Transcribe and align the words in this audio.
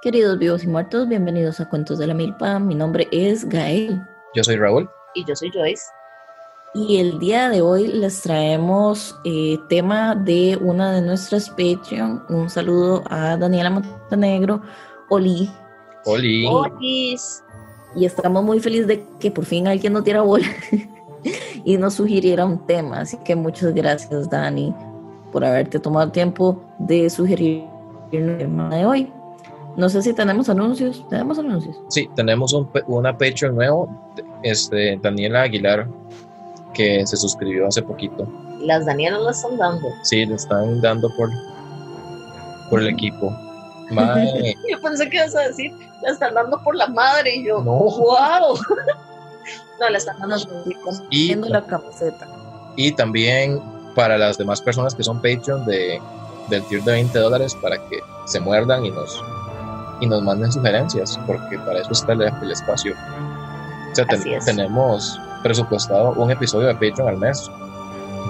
Queridos 0.00 0.38
vivos 0.38 0.62
y 0.62 0.68
muertos, 0.68 1.08
bienvenidos 1.08 1.58
a 1.58 1.68
Cuentos 1.68 1.98
de 1.98 2.06
la 2.06 2.14
Milpa. 2.14 2.60
Mi 2.60 2.76
nombre 2.76 3.08
es 3.10 3.44
Gael. 3.48 4.00
Yo 4.32 4.44
soy 4.44 4.54
Raúl. 4.54 4.88
Y 5.16 5.24
yo 5.24 5.34
soy 5.34 5.50
Joyce. 5.50 5.82
Y 6.72 6.98
el 6.98 7.18
día 7.18 7.48
de 7.48 7.62
hoy 7.62 7.88
les 7.88 8.22
traemos 8.22 9.18
eh, 9.24 9.58
tema 9.68 10.14
de 10.14 10.56
una 10.60 10.92
de 10.92 11.02
nuestras 11.02 11.50
Patreon. 11.50 12.24
Un 12.28 12.48
saludo 12.48 13.02
a 13.10 13.36
Daniela 13.36 13.70
Montenegro. 13.70 14.62
Oli. 15.08 15.50
Oli. 16.04 16.46
Olis. 16.46 17.42
Y 17.96 18.04
estamos 18.04 18.44
muy 18.44 18.60
felices 18.60 18.86
de 18.86 19.04
que 19.18 19.32
por 19.32 19.46
fin 19.46 19.66
alguien 19.66 19.94
nos 19.94 20.04
diera 20.04 20.22
bola 20.22 20.46
y 21.64 21.76
nos 21.76 21.94
sugiriera 21.94 22.46
un 22.46 22.64
tema. 22.68 23.00
Así 23.00 23.16
que 23.24 23.34
muchas 23.34 23.74
gracias, 23.74 24.30
Dani, 24.30 24.72
por 25.32 25.44
haberte 25.44 25.80
tomado 25.80 26.12
tiempo 26.12 26.62
de 26.78 27.10
sugerir 27.10 27.64
el 28.12 28.38
tema 28.38 28.68
de 28.76 28.86
hoy. 28.86 29.12
No 29.78 29.88
sé 29.88 30.02
si 30.02 30.12
tenemos 30.12 30.48
anuncios. 30.48 31.06
¿Tenemos 31.08 31.38
anuncios? 31.38 31.76
Sí, 31.88 32.10
tenemos 32.16 32.52
un, 32.52 32.68
una 32.88 33.12
Patreon 33.16 33.54
nuevo, 33.54 33.88
este, 34.42 34.98
Daniela 35.00 35.42
Aguilar, 35.42 35.86
que 36.74 37.06
se 37.06 37.16
suscribió 37.16 37.68
hace 37.68 37.80
poquito. 37.82 38.26
Las 38.60 38.84
Danielas 38.86 39.20
lo 39.20 39.30
están 39.30 39.56
dando. 39.56 39.86
Sí, 40.02 40.26
le 40.26 40.34
están 40.34 40.80
dando 40.80 41.08
por, 41.16 41.30
por 42.70 42.80
el 42.80 42.88
equipo. 42.88 43.30
Mae, 43.90 44.54
Yo 44.68 44.80
pensé 44.82 45.08
que 45.08 45.16
ibas 45.18 45.34
a 45.36 45.42
decir, 45.42 45.72
la 46.02 46.10
están 46.10 46.34
dando 46.34 46.60
por 46.64 46.74
la 46.74 46.88
madre. 46.88 47.36
Y 47.36 47.46
yo, 47.46 47.62
No. 47.62 47.72
wow. 47.78 48.56
no, 49.80 49.88
la 49.90 49.96
están 49.96 50.18
dando 50.18 50.36
y, 51.10 51.28
Viendo 51.28 51.48
la 51.48 51.64
camiseta. 51.64 52.26
y 52.76 52.90
también 52.92 53.62
para 53.94 54.18
las 54.18 54.36
demás 54.38 54.60
personas 54.60 54.94
que 54.94 55.04
son 55.04 55.22
Patreon 55.22 55.64
de, 55.66 56.00
del 56.50 56.62
tier 56.64 56.82
de 56.82 56.92
20 56.92 57.16
dólares 57.18 57.54
para 57.62 57.76
que 57.88 57.98
se 58.26 58.40
muerdan 58.40 58.84
y 58.84 58.90
nos, 58.90 59.22
y 60.00 60.06
nos 60.06 60.22
manden 60.22 60.50
sugerencias, 60.52 61.18
porque 61.26 61.58
para 61.60 61.80
eso 61.80 61.92
está 61.92 62.12
el, 62.12 62.22
el 62.22 62.50
espacio. 62.52 62.94
O 63.90 63.94
sea, 63.94 64.04
ten- 64.06 64.20
Así 64.20 64.32
es. 64.34 64.44
tenemos 64.44 65.20
presupuestado 65.42 66.12
un 66.12 66.30
episodio 66.30 66.68
de 66.68 66.74
Patreon 66.74 67.08
al 67.08 67.16
mes. 67.18 67.50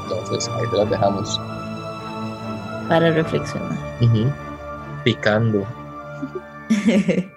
Entonces, 0.04 0.48
ahí 0.48 0.66
te 0.70 0.76
las 0.76 0.90
dejamos. 0.90 1.40
Para 2.88 3.10
reflexionar. 3.10 3.76
Picando. 5.04 5.64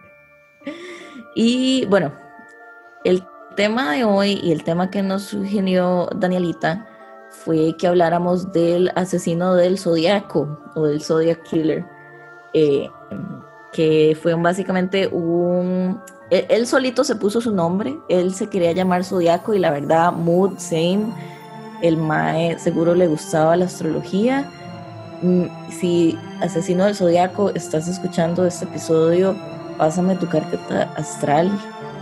y 1.36 1.86
bueno, 1.88 2.12
el 3.04 3.24
tema 3.56 3.92
de 3.94 4.04
hoy 4.04 4.40
y 4.44 4.52
el 4.52 4.64
tema 4.64 4.90
que 4.90 5.02
nos 5.04 5.24
sugirió 5.24 6.08
Danielita 6.16 6.88
fue 7.30 7.76
que 7.78 7.88
habláramos 7.88 8.52
del 8.52 8.92
asesino 8.96 9.54
del 9.56 9.78
zodiaco 9.80 10.60
o 10.76 10.86
del 10.86 11.02
Zodiac 11.02 11.42
Killer, 11.44 11.86
eh, 12.54 12.90
que 13.74 14.18
fue 14.22 14.34
un- 14.34 14.44
básicamente 14.44 15.08
un... 15.08 16.00
Él, 16.30 16.46
él 16.50 16.68
solito 16.68 17.04
se 17.04 17.16
puso 17.16 17.42
su 17.42 17.54
nombre, 17.54 17.98
él 18.10 18.34
se 18.34 18.48
quería 18.48 18.72
llamar 18.72 19.04
Zodiaco 19.04 19.54
y 19.54 19.60
la 19.60 19.70
verdad, 19.72 20.12
mood, 20.14 20.58
same, 20.58 21.06
el 21.82 21.98
Mae 21.98 22.58
seguro 22.60 22.94
le 22.96 23.08
gustaba 23.08 23.56
la 23.58 23.66
astrología. 23.66 24.50
Mm, 25.22 25.44
Si 25.72 26.18
asesino 26.42 26.86
del 26.86 26.96
zodiaco 26.96 27.50
estás 27.52 27.88
escuchando 27.88 28.46
este 28.46 28.66
episodio, 28.66 29.36
pásame 29.78 30.16
tu 30.16 30.28
carta 30.28 30.58
astral. 30.96 31.52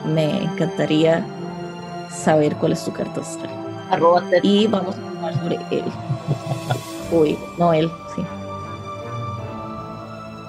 Me 0.06 0.44
encantaría 0.44 1.26
saber 2.10 2.56
cuál 2.56 2.74
es 2.74 2.84
tu 2.86 2.92
carta 2.94 3.22
astral. 3.22 3.52
Arroba. 3.90 4.24
Y 4.44 4.68
vamos 4.68 4.96
a 4.98 5.08
hablar 5.18 5.34
sobre 5.42 5.56
él. 5.72 5.84
Uy, 7.12 7.38
no 7.58 7.74
él, 7.74 7.90
sí. 8.16 8.22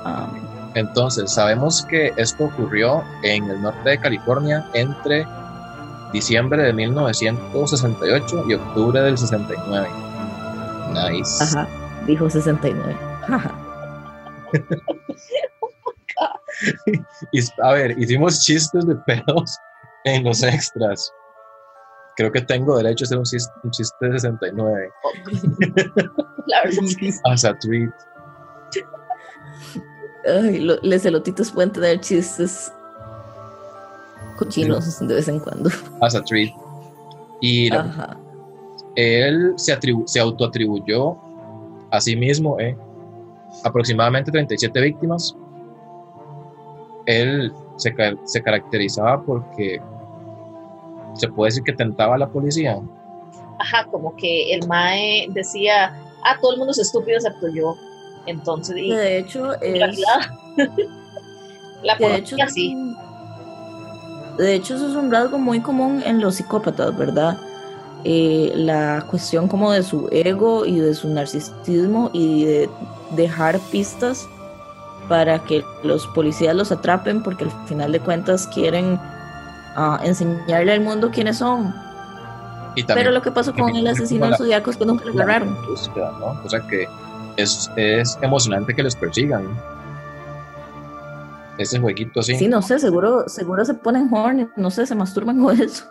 Ah, 0.05 0.28
Entonces, 0.74 1.32
sabemos 1.32 1.84
que 1.86 2.12
esto 2.16 2.44
ocurrió 2.44 3.02
en 3.22 3.50
el 3.50 3.60
norte 3.60 3.90
de 3.90 3.98
California 3.98 4.68
entre 4.74 5.27
diciembre 6.12 6.62
de 6.62 6.72
1968 6.72 8.44
y 8.48 8.54
octubre 8.54 9.00
del 9.00 9.18
69. 9.18 9.89
Nice. 10.92 11.42
ajá, 11.42 11.68
dijo 12.06 12.28
69. 12.28 12.96
Ajá. 13.28 13.55
Y, 17.33 17.40
a 17.62 17.72
ver, 17.72 17.98
hicimos 17.98 18.40
chistes 18.45 18.86
de 18.86 18.95
pedos 18.96 19.58
en 20.05 20.24
los 20.24 20.42
extras. 20.42 21.12
Creo 22.16 22.30
que 22.30 22.42
tengo 22.42 22.77
derecho 22.77 23.05
a 23.05 23.06
hacer 23.06 23.18
un 23.18 23.24
chiste, 23.24 23.52
un 23.62 23.70
chiste 23.70 24.08
de 24.08 24.18
69. 24.18 24.90
La 26.46 26.62
verdad 26.64 26.84
es 26.84 26.96
que 26.96 27.12
As 27.24 27.45
a 27.45 27.55
treat. 27.58 27.90
Ay, 30.27 30.58
lo- 30.61 30.79
los 30.83 31.05
elotitos 31.07 31.51
pueden 31.51 31.73
tener 31.73 32.01
chistes 32.01 32.73
cochinos 34.39 34.98
de 35.01 35.14
vez 35.14 35.29
en 35.29 35.41
cuando. 35.41 35.70
As 36.01 36.14
a 36.14 36.23
treat. 36.23 36.51
Y 37.41 37.73
Ajá. 37.73 38.17
él 38.97 39.55
se, 39.57 39.73
atribu- 39.79 40.07
se 40.07 40.20
autoatribuyó 40.20 41.17
a 41.91 42.01
sí 42.01 42.17
mismo 42.17 42.58
eh, 42.61 42.77
aproximadamente 43.64 44.31
37 44.31 44.81
víctimas. 44.81 45.35
Él 47.07 47.52
se, 47.77 47.95
ca- 47.95 48.14
se 48.25 48.42
caracterizaba 48.42 49.23
porque 49.23 49.81
se 51.14 51.29
puede 51.29 51.48
decir 51.48 51.63
que 51.64 51.73
tentaba 51.73 52.14
a 52.14 52.19
la 52.19 52.29
policía. 52.29 52.79
Ajá, 53.58 53.87
como 53.91 54.14
que 54.17 54.55
el 54.55 54.67
Mae 54.69 55.27
decía, 55.31 55.95
ah, 56.25 56.37
todo 56.41 56.52
el 56.52 56.58
mundo 56.58 56.70
es 56.73 56.79
estúpido 56.79 57.17
excepto 57.17 57.48
yo. 57.48 57.75
Entonces, 58.27 58.77
y 58.77 58.91
de 58.91 59.19
hecho 59.19 59.55
en 59.63 59.77
es. 59.77 59.81
realidad, 59.81 60.20
la 61.83 61.97
de 61.97 62.17
hecho, 62.17 62.36
sí. 62.48 62.77
de 64.39 64.55
hecho, 64.55 64.77
eso 64.77 64.89
es 64.89 64.95
un 64.95 65.11
rasgo 65.11 65.39
muy 65.39 65.61
común 65.61 66.03
en 66.05 66.20
los 66.20 66.36
psicópatas, 66.36 66.97
¿verdad? 66.97 67.39
Eh, 68.05 68.53
la 68.55 69.05
cuestión 69.11 69.47
como 69.47 69.73
de 69.73 69.83
su 69.83 70.08
ego 70.11 70.64
y 70.64 70.79
de 70.81 70.95
su 70.95 71.08
narcisismo 71.08 72.11
y 72.14 72.45
de 72.45 72.70
dejar 73.11 73.58
pistas 73.70 74.27
para 75.08 75.41
que 75.41 75.63
los 75.83 76.07
policías 76.08 76.55
los 76.55 76.73
atrapen 76.73 77.23
porque 77.23 77.45
al 77.45 77.51
final 77.67 77.92
de 77.92 78.01
cuentas 78.01 78.47
quieren 78.47 78.98
ah, 79.77 80.01
enseñarle 80.02 80.73
al 80.73 80.81
mundo 80.81 81.11
quiénes 81.11 81.39
son. 81.39 81.75
Y 82.77 82.85
también 82.85 83.07
Pero 83.07 83.11
lo 83.11 83.20
que 83.20 83.33
pasó 83.33 83.52
con 83.52 83.75
el 83.75 83.87
asesino 83.87 84.27
del 84.27 84.37
zodiaco 84.37 84.70
es 84.70 84.77
que 84.77 84.87
nunca 84.87 85.05
lo 85.05 85.13
agarraron. 85.13 85.57
búsqueda, 85.69 86.13
¿no? 86.20 86.41
O 86.45 86.48
sea 86.48 86.61
que 86.61 86.87
es, 87.40 87.70
es 87.77 88.18
emocionante 88.23 88.74
que 88.74 88.83
les 88.83 88.95
persigan. 88.96 89.48
Ese 91.58 91.78
jueguito 91.78 92.20
así. 92.20 92.36
Sí, 92.36 92.48
no 92.48 92.62
sé, 92.62 92.78
seguro, 92.78 93.28
seguro 93.28 93.64
se 93.64 93.74
ponen 93.74 94.08
horny, 94.12 94.48
no 94.56 94.70
sé, 94.70 94.86
se 94.86 94.95
masturban 94.95 95.42
con 95.42 95.61
eso. 95.61 95.84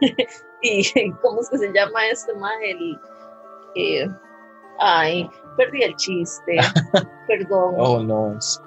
Y 0.60 1.12
cómo 1.22 1.40
es 1.40 1.48
que 1.50 1.58
se 1.58 1.72
llama 1.72 2.04
este 2.10 2.34
Mae, 2.34 2.72
el 2.72 3.00
eh, 3.76 4.10
ay, 4.80 5.30
perdí 5.56 5.82
el 5.84 5.94
chiste. 5.94 6.56
Perdón. 7.28 7.74
Oh, 7.76 8.02
no. 8.02 8.36
es- 8.36 8.60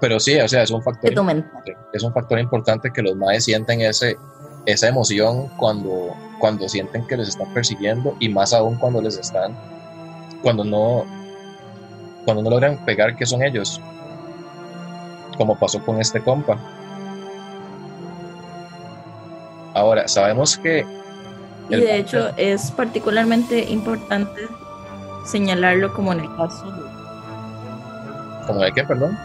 Pero 0.00 0.18
sí, 0.18 0.40
o 0.40 0.48
sea, 0.48 0.62
es 0.64 0.72
un 0.72 0.82
factor 0.82 1.12
es 1.92 2.02
un 2.02 2.12
factor 2.12 2.40
importante 2.40 2.90
que 2.92 3.02
los 3.02 3.14
maes 3.14 3.44
sienten 3.44 3.82
ese, 3.82 4.16
esa 4.66 4.88
emoción 4.88 5.48
cuando, 5.56 6.14
cuando 6.38 6.68
sienten 6.68 7.06
que 7.06 7.16
les 7.16 7.28
están 7.28 7.52
persiguiendo 7.52 8.16
y 8.18 8.28
más 8.28 8.52
aún 8.52 8.76
cuando 8.76 9.00
les 9.00 9.18
están, 9.18 9.54
cuando 10.42 10.64
no, 10.64 11.04
cuando 12.24 12.42
no 12.42 12.50
logran 12.50 12.76
pegar 12.84 13.16
que 13.16 13.26
son 13.26 13.42
ellos, 13.42 13.80
como 15.36 15.58
pasó 15.58 15.84
con 15.84 16.00
este 16.00 16.20
compa. 16.20 16.58
Ahora, 19.74 20.06
sabemos 20.06 20.56
que 20.56 20.86
Y 21.68 21.76
de 21.76 21.96
hecho 21.98 22.30
es 22.36 22.70
particularmente 22.70 23.70
importante 23.70 24.42
señalarlo 25.26 25.92
como 25.94 26.12
en 26.12 26.20
el 26.20 26.36
caso 26.36 26.64
como 28.46 28.60
de 28.60 28.72
qué, 28.72 28.84
perdón, 28.84 29.18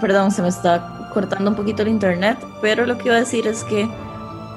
perdón, 0.00 0.30
se 0.30 0.42
me 0.42 0.48
está 0.48 1.03
cortando 1.14 1.50
un 1.50 1.56
poquito 1.56 1.82
el 1.82 1.88
internet, 1.88 2.36
pero 2.60 2.84
lo 2.84 2.98
que 2.98 3.06
iba 3.06 3.16
a 3.16 3.20
decir 3.20 3.46
es 3.46 3.64
que 3.64 3.88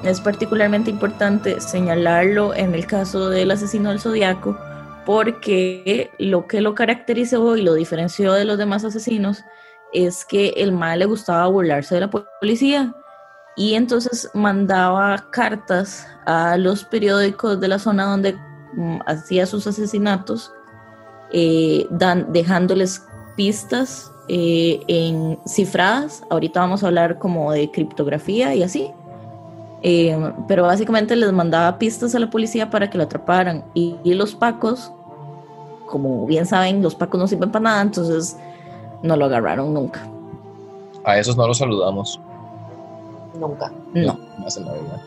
es 0.02 0.20
particularmente 0.20 0.90
importante 0.90 1.60
señalarlo 1.60 2.54
en 2.54 2.74
el 2.74 2.86
caso 2.86 3.30
del 3.30 3.50
asesino 3.50 3.90
del 3.90 4.00
zodiaco, 4.00 4.58
porque 5.06 6.10
lo 6.18 6.46
que 6.46 6.60
lo 6.60 6.74
caracterizó 6.74 7.56
y 7.56 7.62
lo 7.62 7.74
diferenció 7.74 8.32
de 8.32 8.44
los 8.44 8.58
demás 8.58 8.84
asesinos 8.84 9.42
es 9.92 10.24
que 10.24 10.50
el 10.56 10.72
mal 10.72 10.98
le 10.98 11.06
gustaba 11.06 11.46
burlarse 11.46 11.94
de 11.94 12.02
la 12.02 12.10
policía 12.10 12.94
y 13.56 13.74
entonces 13.74 14.30
mandaba 14.34 15.30
cartas 15.30 16.06
a 16.26 16.56
los 16.58 16.84
periódicos 16.84 17.58
de 17.58 17.68
la 17.68 17.78
zona 17.78 18.04
donde 18.04 18.34
mm, 18.74 18.98
hacía 19.06 19.46
sus 19.46 19.66
asesinatos, 19.66 20.52
eh, 21.32 21.86
dan, 21.90 22.32
dejándoles 22.32 23.04
pistas 23.36 24.12
eh, 24.28 24.80
en 24.88 25.38
cifradas. 25.46 26.22
Ahorita 26.30 26.60
vamos 26.60 26.82
a 26.82 26.88
hablar 26.88 27.18
como 27.18 27.52
de 27.52 27.70
criptografía 27.70 28.54
y 28.54 28.62
así. 28.62 28.90
Eh, 29.82 30.18
pero 30.48 30.64
básicamente 30.64 31.14
les 31.14 31.32
mandaba 31.32 31.78
pistas 31.78 32.14
a 32.14 32.18
la 32.18 32.30
policía 32.30 32.70
para 32.70 32.90
que 32.90 32.98
lo 32.98 33.04
atraparan. 33.04 33.64
Y, 33.74 33.96
y 34.04 34.14
los 34.14 34.34
pacos 34.34 34.92
como 35.88 36.26
bien 36.26 36.46
saben, 36.46 36.82
los 36.82 36.94
pacos 36.94 37.18
no 37.18 37.26
sirven 37.26 37.50
para 37.50 37.64
nada, 37.64 37.82
entonces 37.82 38.36
no 39.02 39.16
lo 39.16 39.24
agarraron 39.24 39.74
nunca. 39.74 40.06
A 41.04 41.18
esos 41.18 41.36
no 41.36 41.46
los 41.46 41.58
saludamos. 41.58 42.20
Nunca. 43.38 43.72
No. 43.94 44.18
Más 44.38 44.56
en 44.56 44.66
la 44.66 44.74
vida. 44.74 45.02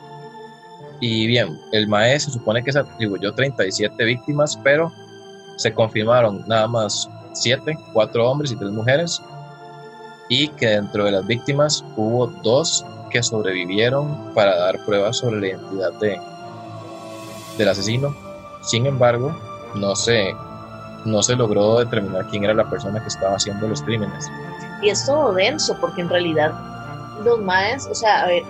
Y 0.99 1.27
bien, 1.27 1.59
el 1.71 1.87
MAE 1.87 2.19
se 2.19 2.31
supone 2.31 2.63
que 2.63 2.71
se 2.71 2.79
atribuyó 2.79 3.33
37 3.33 4.03
víctimas, 4.03 4.59
pero 4.63 4.91
se 5.57 5.73
confirmaron 5.73 6.43
nada 6.47 6.67
más 6.67 7.09
7, 7.33 7.77
4 7.93 8.29
hombres 8.29 8.51
y 8.51 8.55
3 8.55 8.71
mujeres, 8.71 9.21
y 10.29 10.47
que 10.49 10.67
dentro 10.67 11.05
de 11.05 11.11
las 11.11 11.27
víctimas 11.27 11.83
hubo 11.97 12.27
dos 12.41 12.85
que 13.09 13.21
sobrevivieron 13.21 14.33
para 14.33 14.57
dar 14.57 14.83
pruebas 14.85 15.17
sobre 15.17 15.41
la 15.41 15.47
identidad 15.47 15.91
de, 15.99 16.19
del 17.57 17.69
asesino. 17.69 18.15
Sin 18.61 18.85
embargo, 18.85 19.35
no 19.75 19.95
se, 19.95 20.33
no 21.05 21.21
se 21.21 21.35
logró 21.35 21.79
determinar 21.79 22.27
quién 22.27 22.45
era 22.45 22.53
la 22.53 22.69
persona 22.69 23.01
que 23.01 23.07
estaba 23.07 23.35
haciendo 23.35 23.67
los 23.67 23.81
crímenes. 23.81 24.29
Y 24.81 24.89
es 24.89 25.05
todo 25.05 25.33
denso, 25.33 25.77
porque 25.81 26.01
en 26.01 26.09
realidad 26.09 26.53
los 27.23 27.39
maes, 27.39 27.85
o 27.87 27.95
sea, 27.95 28.23
a 28.23 28.27
ver, 28.27 28.43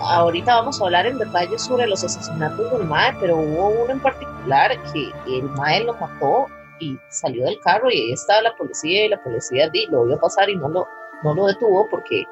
ahorita 0.00 0.54
vamos 0.56 0.80
a 0.80 0.84
hablar 0.84 1.06
en 1.06 1.18
detalle 1.18 1.58
sobre 1.58 1.86
los 1.86 2.02
asesinatos 2.02 2.72
del 2.72 2.84
mae, 2.84 3.14
pero 3.20 3.36
hubo 3.36 3.68
uno 3.68 3.92
en 3.92 4.00
particular 4.00 4.72
que 4.92 5.12
el 5.26 5.44
mae 5.50 5.84
lo 5.84 5.94
mató 5.94 6.46
y 6.80 6.98
salió 7.08 7.44
del 7.44 7.58
carro 7.60 7.90
y 7.90 7.94
ahí 8.00 8.12
estaba 8.12 8.42
la 8.42 8.56
policía 8.56 9.06
y 9.06 9.08
la 9.08 9.22
policía 9.22 9.68
di, 9.70 9.86
lo 9.86 10.04
vio 10.04 10.18
pasar 10.18 10.48
y 10.50 10.56
no 10.56 10.68
lo, 10.68 10.86
no 11.22 11.34
lo 11.34 11.46
detuvo 11.46 11.86
porque 11.90 12.24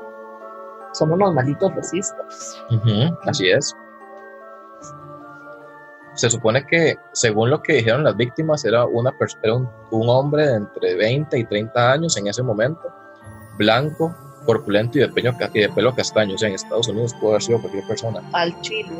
son 0.92 1.12
unos 1.12 1.32
malditos 1.34 1.74
racistas. 1.74 2.62
Así 3.26 3.48
es. 3.48 3.74
Se 6.14 6.28
supone 6.28 6.66
que, 6.66 6.96
según 7.12 7.48
lo 7.48 7.62
que 7.62 7.74
dijeron 7.74 8.04
las 8.04 8.14
víctimas, 8.16 8.64
era, 8.66 8.84
una 8.84 9.14
era 9.42 9.54
un, 9.54 9.68
un 9.90 10.08
hombre 10.10 10.46
de 10.46 10.54
entre 10.56 10.94
20 10.94 11.38
y 11.38 11.44
30 11.44 11.92
años 11.92 12.16
en 12.18 12.26
ese 12.26 12.42
momento, 12.42 12.92
blanco, 13.56 14.14
corpulento 14.44 14.98
y 14.98 15.00
de, 15.02 15.08
peño 15.08 15.34
ca- 15.38 15.48
y 15.54 15.60
de 15.60 15.70
pelo 15.70 15.94
castaño. 15.94 16.34
O 16.34 16.38
sea, 16.38 16.48
en 16.50 16.54
Estados 16.56 16.88
Unidos 16.88 17.14
pudo 17.14 17.30
haber 17.30 17.42
sido 17.42 17.60
cualquier 17.60 17.86
persona. 17.86 18.20
Al 18.34 18.60
chilo, 18.60 18.90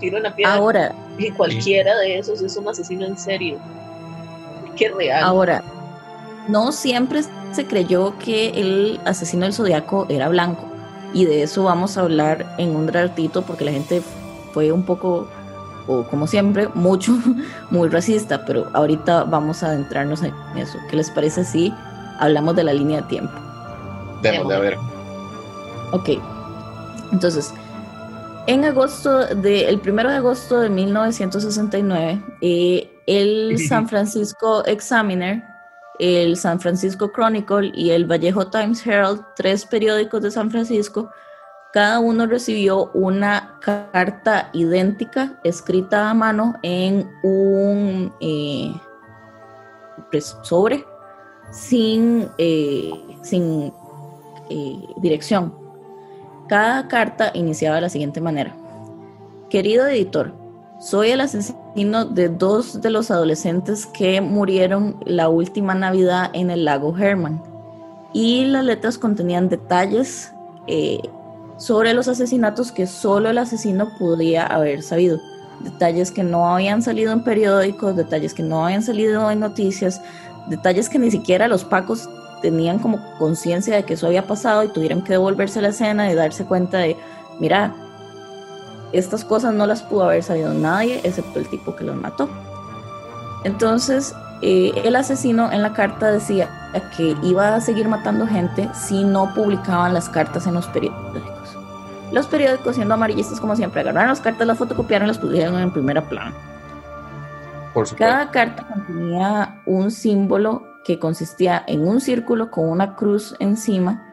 tiro 0.00 0.16
en 0.16 0.22
la 0.22 0.34
piedra 0.34 0.54
Ahora, 0.54 0.94
y 1.18 1.30
cualquiera 1.32 1.94
de 1.98 2.18
esos 2.18 2.40
es 2.40 2.56
un 2.56 2.68
asesino 2.68 3.04
en 3.04 3.18
serio. 3.18 3.58
Qué 4.76 4.90
real. 4.90 5.24
ahora, 5.24 5.62
no 6.48 6.72
siempre 6.72 7.22
se 7.52 7.66
creyó 7.66 8.18
que 8.18 8.50
el 8.50 9.00
asesino 9.04 9.44
del 9.44 9.54
zodiaco 9.54 10.06
era 10.08 10.28
blanco. 10.28 10.64
Y 11.12 11.24
de 11.24 11.42
eso 11.42 11.64
vamos 11.64 11.96
a 11.96 12.02
hablar 12.02 12.54
en 12.58 12.76
un 12.76 12.88
ratito 12.88 13.42
porque 13.42 13.64
la 13.64 13.72
gente 13.72 14.02
fue 14.52 14.72
un 14.72 14.84
poco, 14.84 15.28
o 15.86 16.04
como 16.04 16.26
siempre, 16.26 16.68
mucho, 16.74 17.16
muy 17.70 17.88
racista. 17.88 18.44
Pero 18.44 18.68
ahorita 18.74 19.24
vamos 19.24 19.62
a 19.62 19.68
adentrarnos 19.68 20.22
en 20.22 20.34
eso. 20.56 20.78
¿Qué 20.90 20.96
les 20.96 21.10
parece 21.10 21.44
si 21.44 21.72
hablamos 22.18 22.54
de 22.56 22.64
la 22.64 22.72
línea 22.72 23.00
de 23.00 23.08
tiempo? 23.08 23.32
Démosle 24.22 24.54
a 24.54 24.58
ver. 24.58 24.76
Ok. 25.92 26.10
Entonces, 27.12 27.54
en 28.46 28.64
agosto 28.64 29.26
de, 29.26 29.68
el 29.68 29.78
primero 29.80 30.10
de 30.10 30.16
agosto 30.16 30.60
de 30.60 30.68
1969, 30.68 32.22
eh, 32.40 32.90
el 33.06 33.58
San 33.68 33.88
Francisco 33.88 34.64
Examiner, 34.66 35.42
el 35.98 36.36
San 36.36 36.60
Francisco 36.60 37.10
Chronicle 37.12 37.72
y 37.74 37.90
el 37.90 38.04
Vallejo 38.04 38.48
Times 38.48 38.86
Herald, 38.86 39.24
tres 39.34 39.64
periódicos 39.64 40.22
de 40.22 40.30
San 40.30 40.50
Francisco, 40.50 41.10
cada 41.72 42.00
uno 42.00 42.26
recibió 42.26 42.90
una 42.94 43.58
carta 43.60 44.48
idéntica 44.54 45.38
escrita 45.44 46.08
a 46.08 46.14
mano 46.14 46.54
en 46.62 47.06
un 47.22 48.12
eh, 48.20 48.72
pues, 50.10 50.38
sobre 50.42 50.84
sin, 51.50 52.28
eh, 52.38 52.90
sin 53.22 53.72
eh, 54.48 54.86
dirección. 54.98 55.54
Cada 56.48 56.88
carta 56.88 57.30
iniciaba 57.34 57.76
de 57.76 57.82
la 57.82 57.88
siguiente 57.88 58.20
manera. 58.20 58.56
Querido 59.50 59.86
editor, 59.86 60.32
soy 60.78 61.10
el 61.10 61.20
asesino 61.20 62.04
de 62.04 62.28
dos 62.28 62.80
de 62.80 62.90
los 62.90 63.10
adolescentes 63.10 63.86
que 63.86 64.20
murieron 64.20 64.96
la 65.04 65.28
última 65.28 65.74
Navidad 65.74 66.30
en 66.34 66.50
el 66.50 66.64
lago 66.64 66.96
Herman. 66.96 67.42
Y 68.12 68.44
las 68.46 68.64
letras 68.64 68.98
contenían 68.98 69.48
detalles 69.48 70.32
eh, 70.66 71.00
sobre 71.56 71.94
los 71.94 72.08
asesinatos 72.08 72.72
que 72.72 72.86
solo 72.86 73.30
el 73.30 73.38
asesino 73.38 73.88
podría 73.98 74.46
haber 74.46 74.82
sabido. 74.82 75.18
Detalles 75.60 76.10
que 76.10 76.22
no 76.22 76.48
habían 76.54 76.82
salido 76.82 77.12
en 77.12 77.24
periódicos, 77.24 77.96
detalles 77.96 78.34
que 78.34 78.42
no 78.42 78.66
habían 78.66 78.82
salido 78.82 79.30
en 79.30 79.40
noticias, 79.40 80.02
detalles 80.48 80.90
que 80.90 80.98
ni 80.98 81.10
siquiera 81.10 81.48
los 81.48 81.64
pacos 81.64 82.08
tenían 82.42 82.78
como 82.78 83.00
conciencia 83.18 83.74
de 83.74 83.84
que 83.84 83.94
eso 83.94 84.06
había 84.06 84.26
pasado 84.26 84.62
y 84.64 84.68
tuvieron 84.68 85.02
que 85.02 85.14
devolverse 85.14 85.58
a 85.58 85.62
la 85.62 85.68
escena 85.68 86.10
y 86.10 86.14
darse 86.14 86.44
cuenta 86.44 86.78
de, 86.78 86.96
mira, 87.40 87.74
estas 88.92 89.24
cosas 89.24 89.54
no 89.54 89.66
las 89.66 89.82
pudo 89.82 90.04
haber 90.04 90.22
sabido 90.22 90.54
nadie 90.54 91.00
excepto 91.04 91.38
el 91.38 91.48
tipo 91.48 91.74
que 91.76 91.84
los 91.84 91.96
mató. 91.96 92.28
Entonces, 93.44 94.14
eh, 94.42 94.72
el 94.84 94.96
asesino 94.96 95.50
en 95.50 95.62
la 95.62 95.72
carta 95.72 96.10
decía 96.10 96.48
que 96.96 97.16
iba 97.22 97.54
a 97.54 97.60
seguir 97.60 97.88
matando 97.88 98.26
gente 98.26 98.68
si 98.74 99.02
no 99.04 99.32
publicaban 99.34 99.94
las 99.94 100.08
cartas 100.08 100.46
en 100.46 100.54
los 100.54 100.66
periódicos. 100.66 101.56
Los 102.12 102.26
periódicos, 102.26 102.76
siendo 102.76 102.94
amarillistas 102.94 103.40
como 103.40 103.56
siempre, 103.56 103.80
agarraron 103.80 104.10
las 104.10 104.20
cartas, 104.20 104.46
las 104.46 104.58
fotocopiaron 104.58 105.06
y 105.06 105.08
las 105.08 105.18
pusieron 105.18 105.58
en 105.58 105.70
primera 105.70 106.02
plana. 106.02 106.34
Por. 107.72 107.94
Cada 107.96 108.30
carta 108.30 108.66
contenía 108.66 109.60
un 109.66 109.90
símbolo 109.90 110.66
que 110.84 110.98
consistía 110.98 111.64
en 111.66 111.86
un 111.86 112.00
círculo 112.00 112.50
con 112.50 112.68
una 112.68 112.94
cruz 112.94 113.34
encima 113.38 114.05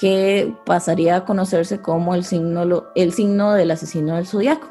que 0.00 0.56
pasaría 0.64 1.16
a 1.16 1.24
conocerse 1.26 1.82
como 1.82 2.14
el 2.14 2.24
signo, 2.24 2.84
el 2.94 3.12
signo 3.12 3.52
del 3.52 3.70
asesino 3.70 4.16
del 4.16 4.26
zodiaco. 4.26 4.68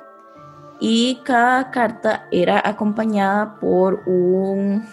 Y 0.79 1.21
cada 1.23 1.69
carta 1.69 2.25
era 2.31 2.59
acompañada 2.65 3.59
por 3.59 4.01
un... 4.07 4.87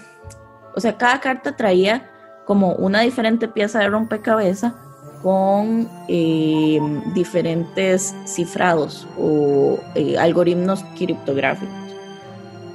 O 0.75 0.81
sea, 0.81 0.99
cada 0.99 1.21
carta 1.21 1.57
traía 1.57 2.11
como 2.45 2.75
una 2.75 3.01
diferente 3.01 3.49
pieza 3.49 3.79
de 3.79 3.89
rompecabezas 3.89 4.75
con 5.23 5.89
eh, 6.07 6.79
diferentes 7.15 8.15
cifrados 8.27 9.09
o 9.19 9.79
eh, 9.95 10.19
algoritmos 10.19 10.85
criptográficos. 10.99 11.75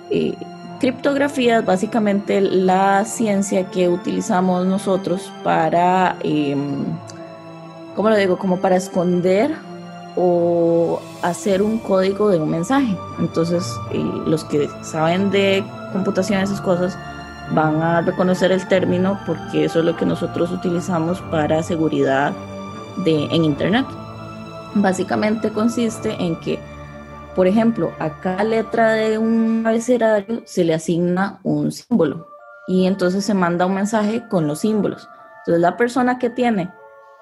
Eh, 0.10 0.36
criptografía 0.80 1.60
es 1.60 1.66
básicamente 1.66 2.42
la 2.42 3.06
ciencia 3.06 3.70
que 3.70 3.88
utilizamos 3.88 4.66
nosotros 4.66 5.32
para, 5.44 6.18
eh, 6.24 6.56
¿cómo 7.96 8.10
lo 8.10 8.16
digo? 8.16 8.38
Como 8.38 8.58
para 8.58 8.76
esconder 8.76 9.56
o 10.16 11.00
hacer 11.22 11.62
un 11.62 11.78
código 11.80 12.30
de 12.30 12.40
un 12.40 12.50
mensaje. 12.50 12.98
Entonces, 13.20 13.64
los 14.26 14.44
que 14.44 14.70
saben 14.82 15.32
de 15.32 15.64
computación, 15.94 16.42
esas 16.42 16.62
cosas, 16.62 16.98
van 17.54 17.82
a 17.82 18.02
reconocer 18.02 18.52
el 18.52 18.68
término 18.68 19.20
porque 19.26 19.66
eso 19.66 19.80
es 19.80 19.86
lo 19.86 19.96
que 19.96 20.06
nosotros 20.06 20.52
utilizamos 20.52 21.22
para 21.32 21.64
seguridad 21.64 22.34
de, 22.98 23.26
en 23.26 23.46
Internet. 23.46 23.86
Básicamente 24.76 25.50
consiste 25.50 26.16
en 26.22 26.38
que 26.38 26.60
por 27.36 27.48
ejemplo, 27.48 27.94
a 28.00 28.20
cada 28.20 28.44
letra 28.44 28.92
de 28.94 29.18
un 29.18 29.64
abecedario 29.66 30.42
se 30.46 30.66
le 30.66 30.74
asigna 30.74 31.40
un 31.44 31.72
símbolo 31.72 32.28
y 32.68 32.88
entonces 32.88 33.24
se 33.24 33.34
manda 33.34 33.66
un 33.66 33.76
mensaje 33.76 34.28
con 34.28 34.48
los 34.48 34.60
símbolos. 34.60 35.08
Entonces 35.40 35.62
la 35.62 35.78
persona 35.78 36.20
que 36.20 36.30
tiene 36.30 36.72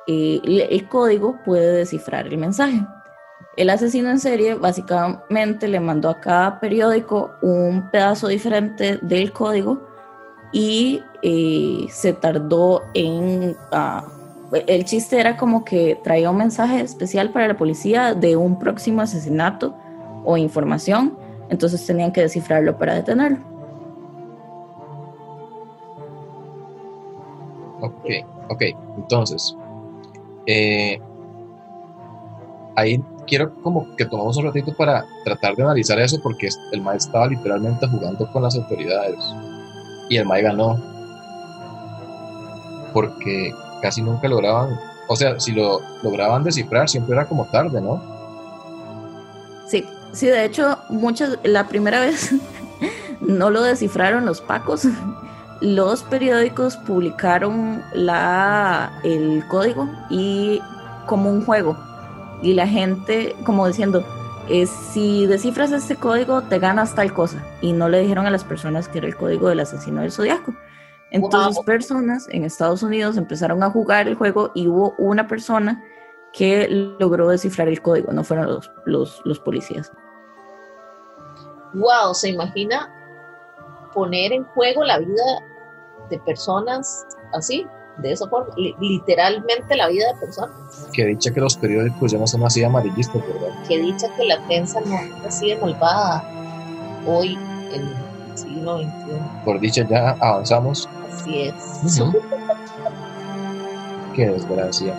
eh, 0.08 0.68
el, 0.70 0.88
código 0.88 1.38
puede 1.46 1.78
descifrar 1.78 2.28
el 2.28 2.38
mensaje. 2.38 2.86
El 3.58 3.70
asesino 3.70 4.10
en 4.10 4.20
serie 4.20 4.56
básicamente 4.56 5.68
le 5.68 5.80
mandó 5.80 6.10
a 6.10 6.20
cada 6.20 6.60
periódico 6.60 7.32
un 7.42 7.90
pedazo 7.92 8.28
diferente 8.28 9.00
del 9.02 9.32
código 9.32 9.88
y 10.52 11.04
eh, 11.22 11.86
se 11.90 12.14
tardó 12.14 12.84
en... 12.94 13.56
ah, 13.72 14.06
el 14.66 14.86
chiste 14.86 15.20
era 15.20 15.38
como 15.38 15.64
que 15.64 16.00
traía 16.04 16.32
un 16.32 16.38
mensaje 16.38 16.82
especial 16.82 17.32
para 17.32 17.48
la 17.48 17.58
policía 17.58 18.16
de 18.16 18.36
un 18.36 18.58
próximo 18.58 19.02
asesinato 19.02 19.76
o 20.26 20.38
información, 20.38 21.18
entonces 21.50 21.86
tenían 21.86 22.12
que 22.12 22.22
descifrarlo 22.22 22.78
para 22.78 22.96
detenerlo. 22.96 23.40
Ok, 27.82 28.06
ok. 28.50 28.62
Entonces, 28.98 29.56
eh, 30.46 31.00
ahí 32.76 33.04
quiero 33.28 33.54
como 33.62 33.96
que 33.96 34.06
tomamos 34.06 34.38
un 34.38 34.46
ratito 34.46 34.74
para 34.76 35.06
tratar 35.24 35.56
de 35.56 35.64
analizar 35.64 36.00
eso 36.00 36.20
porque 36.22 36.50
el 36.72 36.82
MAE 36.82 36.98
estaba 36.98 37.28
literalmente 37.28 37.88
jugando 37.88 38.30
con 38.32 38.44
las 38.44 38.56
autoridades 38.56 39.20
y 40.10 40.18
el 40.18 40.26
MAE 40.26 40.42
ganó 40.42 40.80
porque 42.94 43.54
casi 43.82 44.02
nunca 44.02 44.28
lograban, 44.28 44.80
o 45.08 45.16
sea, 45.16 45.40
si 45.40 45.52
lo 45.52 45.80
lograban 46.02 46.44
descifrar 46.44 46.90
siempre 46.90 47.14
era 47.14 47.28
como 47.28 47.46
tarde, 47.46 47.82
¿no? 47.82 48.02
Sí, 49.68 49.86
sí, 50.12 50.28
de 50.28 50.46
hecho, 50.46 50.78
muchas, 50.90 51.38
la 51.44 51.68
primera 51.68 52.02
vez, 52.02 52.34
no 53.22 53.50
lo 53.52 53.62
descifraron 53.62 54.26
los 54.26 54.42
pacos. 54.42 54.88
Los 55.62 56.04
periódicos 56.04 56.78
publicaron 56.78 57.84
la, 57.94 58.92
el 59.04 59.46
código 59.48 59.90
y 60.10 60.62
como 61.06 61.30
un 61.30 61.46
juego. 61.46 61.78
Y 62.42 62.54
la 62.54 62.68
gente, 62.68 63.36
como 63.46 63.68
diciendo, 63.68 64.06
eh, 64.48 64.66
si 64.66 65.26
descifras 65.26 65.72
este 65.72 65.98
código, 65.98 66.42
te 66.44 66.60
ganas 66.60 66.96
tal 66.96 67.14
cosa. 67.14 67.44
Y 67.62 67.74
no 67.74 67.90
le 67.90 68.00
dijeron 68.00 68.26
a 68.26 68.32
las 68.32 68.44
personas 68.44 68.88
que 68.88 69.00
era 69.00 69.08
el 69.08 69.18
código 69.18 69.50
del 69.50 69.60
asesino 69.60 70.02
del 70.02 70.12
zodiaco. 70.12 70.54
Entonces, 71.12 71.64
personas 71.66 72.28
en 72.30 72.46
Estados 72.46 72.84
Unidos 72.84 73.18
empezaron 73.18 73.64
a 73.64 73.70
jugar 73.70 74.08
el 74.08 74.16
juego 74.16 74.52
y 74.54 74.68
hubo 74.68 74.94
una 74.98 75.28
persona 75.28 75.84
que 76.32 76.68
logró 77.00 77.28
descifrar 77.28 77.68
el 77.68 77.82
código, 77.82 78.14
no 78.14 78.24
fueron 78.24 78.48
los, 78.48 78.72
los, 78.86 79.22
los 79.26 79.40
policías. 79.40 79.92
Wow, 81.74 82.14
¿se 82.14 82.30
imagina 82.30 82.94
poner 83.94 84.34
en 84.34 84.44
juego 84.46 84.84
la 84.84 85.00
vida 85.00 85.24
de 86.10 86.20
personas 86.20 87.06
así? 87.34 87.66
de 88.02 88.12
esa 88.14 88.28
forma, 88.28 88.54
literalmente 88.56 89.76
la 89.76 89.88
vida 89.88 90.06
de 90.14 90.20
personas. 90.20 90.52
Que 90.94 91.06
dicha 91.06 91.32
que 91.32 91.40
los 91.40 91.58
periódicos 91.58 92.12
ya 92.12 92.18
no 92.18 92.28
son 92.28 92.44
así 92.46 92.64
amarillistas, 92.64 93.22
¿verdad? 93.22 93.64
Que 93.68 93.80
dicha 93.80 94.08
que 94.16 94.26
la 94.26 94.46
prensa 94.46 94.80
no 94.82 94.96
es 94.96 95.26
así 95.26 95.50
de 95.50 95.58
malvada 95.58 96.24
hoy 97.06 97.38
en 97.74 97.82
el 97.82 98.38
siglo 98.38 98.78
XXI. 98.78 98.90
Por 99.46 99.60
dicha 99.60 99.88
ya 99.88 100.12
avanzamos. 100.20 100.88
Así 101.14 101.42
es. 101.42 101.54
Qué 104.16 104.28
desgracia. 104.28 104.94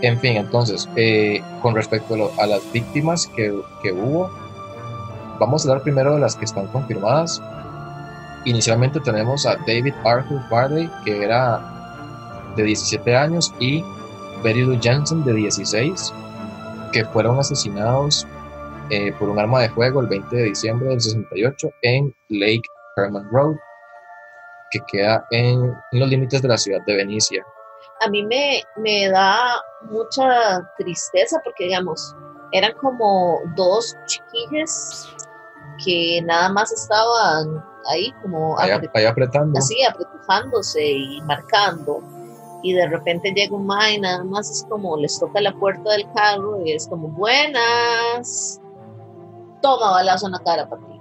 En 0.00 0.18
fin, 0.18 0.36
entonces, 0.36 0.88
eh, 0.96 1.42
con 1.60 1.74
respecto 1.76 2.32
a, 2.38 2.46
las 2.46 2.72
víctimas 2.72 3.28
que, 3.28 3.54
que 3.82 3.92
hubo, 3.92 4.28
vamos 5.38 5.64
a 5.64 5.68
hablar 5.68 5.84
primero 5.84 6.14
de 6.14 6.20
las 6.20 6.34
que 6.34 6.44
están 6.44 6.66
confirmadas 6.68 7.40
Inicialmente 8.44 8.98
tenemos 9.00 9.46
a 9.46 9.56
David 9.66 9.94
Arthur 10.04 10.42
Farley, 10.48 10.90
que 11.04 11.24
era 11.24 11.60
de 12.56 12.64
17 12.64 13.16
años, 13.16 13.52
y 13.60 13.84
Betty 14.42 14.62
Lou 14.62 14.78
Jensen, 14.80 15.24
de 15.24 15.34
16, 15.34 16.12
que 16.92 17.04
fueron 17.06 17.38
asesinados 17.38 18.26
eh, 18.90 19.12
por 19.18 19.28
un 19.28 19.38
arma 19.38 19.60
de 19.60 19.70
fuego 19.70 20.00
el 20.00 20.08
20 20.08 20.34
de 20.34 20.42
diciembre 20.44 20.88
del 20.88 21.00
68 21.00 21.70
en 21.82 22.14
Lake 22.30 22.62
Herman 22.96 23.28
Road, 23.30 23.56
que 24.70 24.80
queda 24.90 25.24
en, 25.30 25.74
los 25.92 26.08
límites 26.08 26.42
de 26.42 26.48
la 26.48 26.58
ciudad 26.58 26.80
de 26.86 26.96
Venecia. 26.96 27.44
A 28.00 28.08
mí 28.08 28.24
me, 28.24 28.62
me 28.76 29.08
da 29.08 29.62
mucha 29.82 30.68
tristeza 30.78 31.40
porque, 31.44 31.64
digamos, 31.64 32.16
eran 32.50 32.72
como 32.80 33.40
dos 33.56 33.96
chiquillas 34.06 35.14
que 35.84 36.20
nada 36.24 36.48
más 36.52 36.72
estaban 36.72 37.71
ahí 37.90 38.12
como 38.22 38.58
ahí, 38.58 38.70
apretando. 39.04 39.58
Así, 39.58 39.82
apretujándose 39.84 40.84
y 40.84 41.20
marcando. 41.22 42.02
Y 42.62 42.74
de 42.74 42.86
repente 42.86 43.32
llega 43.32 43.56
un 43.56 43.66
ma 43.66 43.90
y 43.90 44.00
nada 44.00 44.22
más 44.24 44.50
es 44.50 44.64
como 44.68 44.96
les 44.96 45.18
toca 45.18 45.40
la 45.40 45.52
puerta 45.54 45.90
del 45.90 46.10
carro 46.12 46.64
y 46.64 46.72
es 46.72 46.86
como, 46.86 47.08
buenas, 47.08 48.60
toma 49.60 49.90
balazo 49.90 50.26
en 50.26 50.32
la 50.32 50.38
cara 50.38 50.68
para 50.68 50.82
ti. 50.86 51.00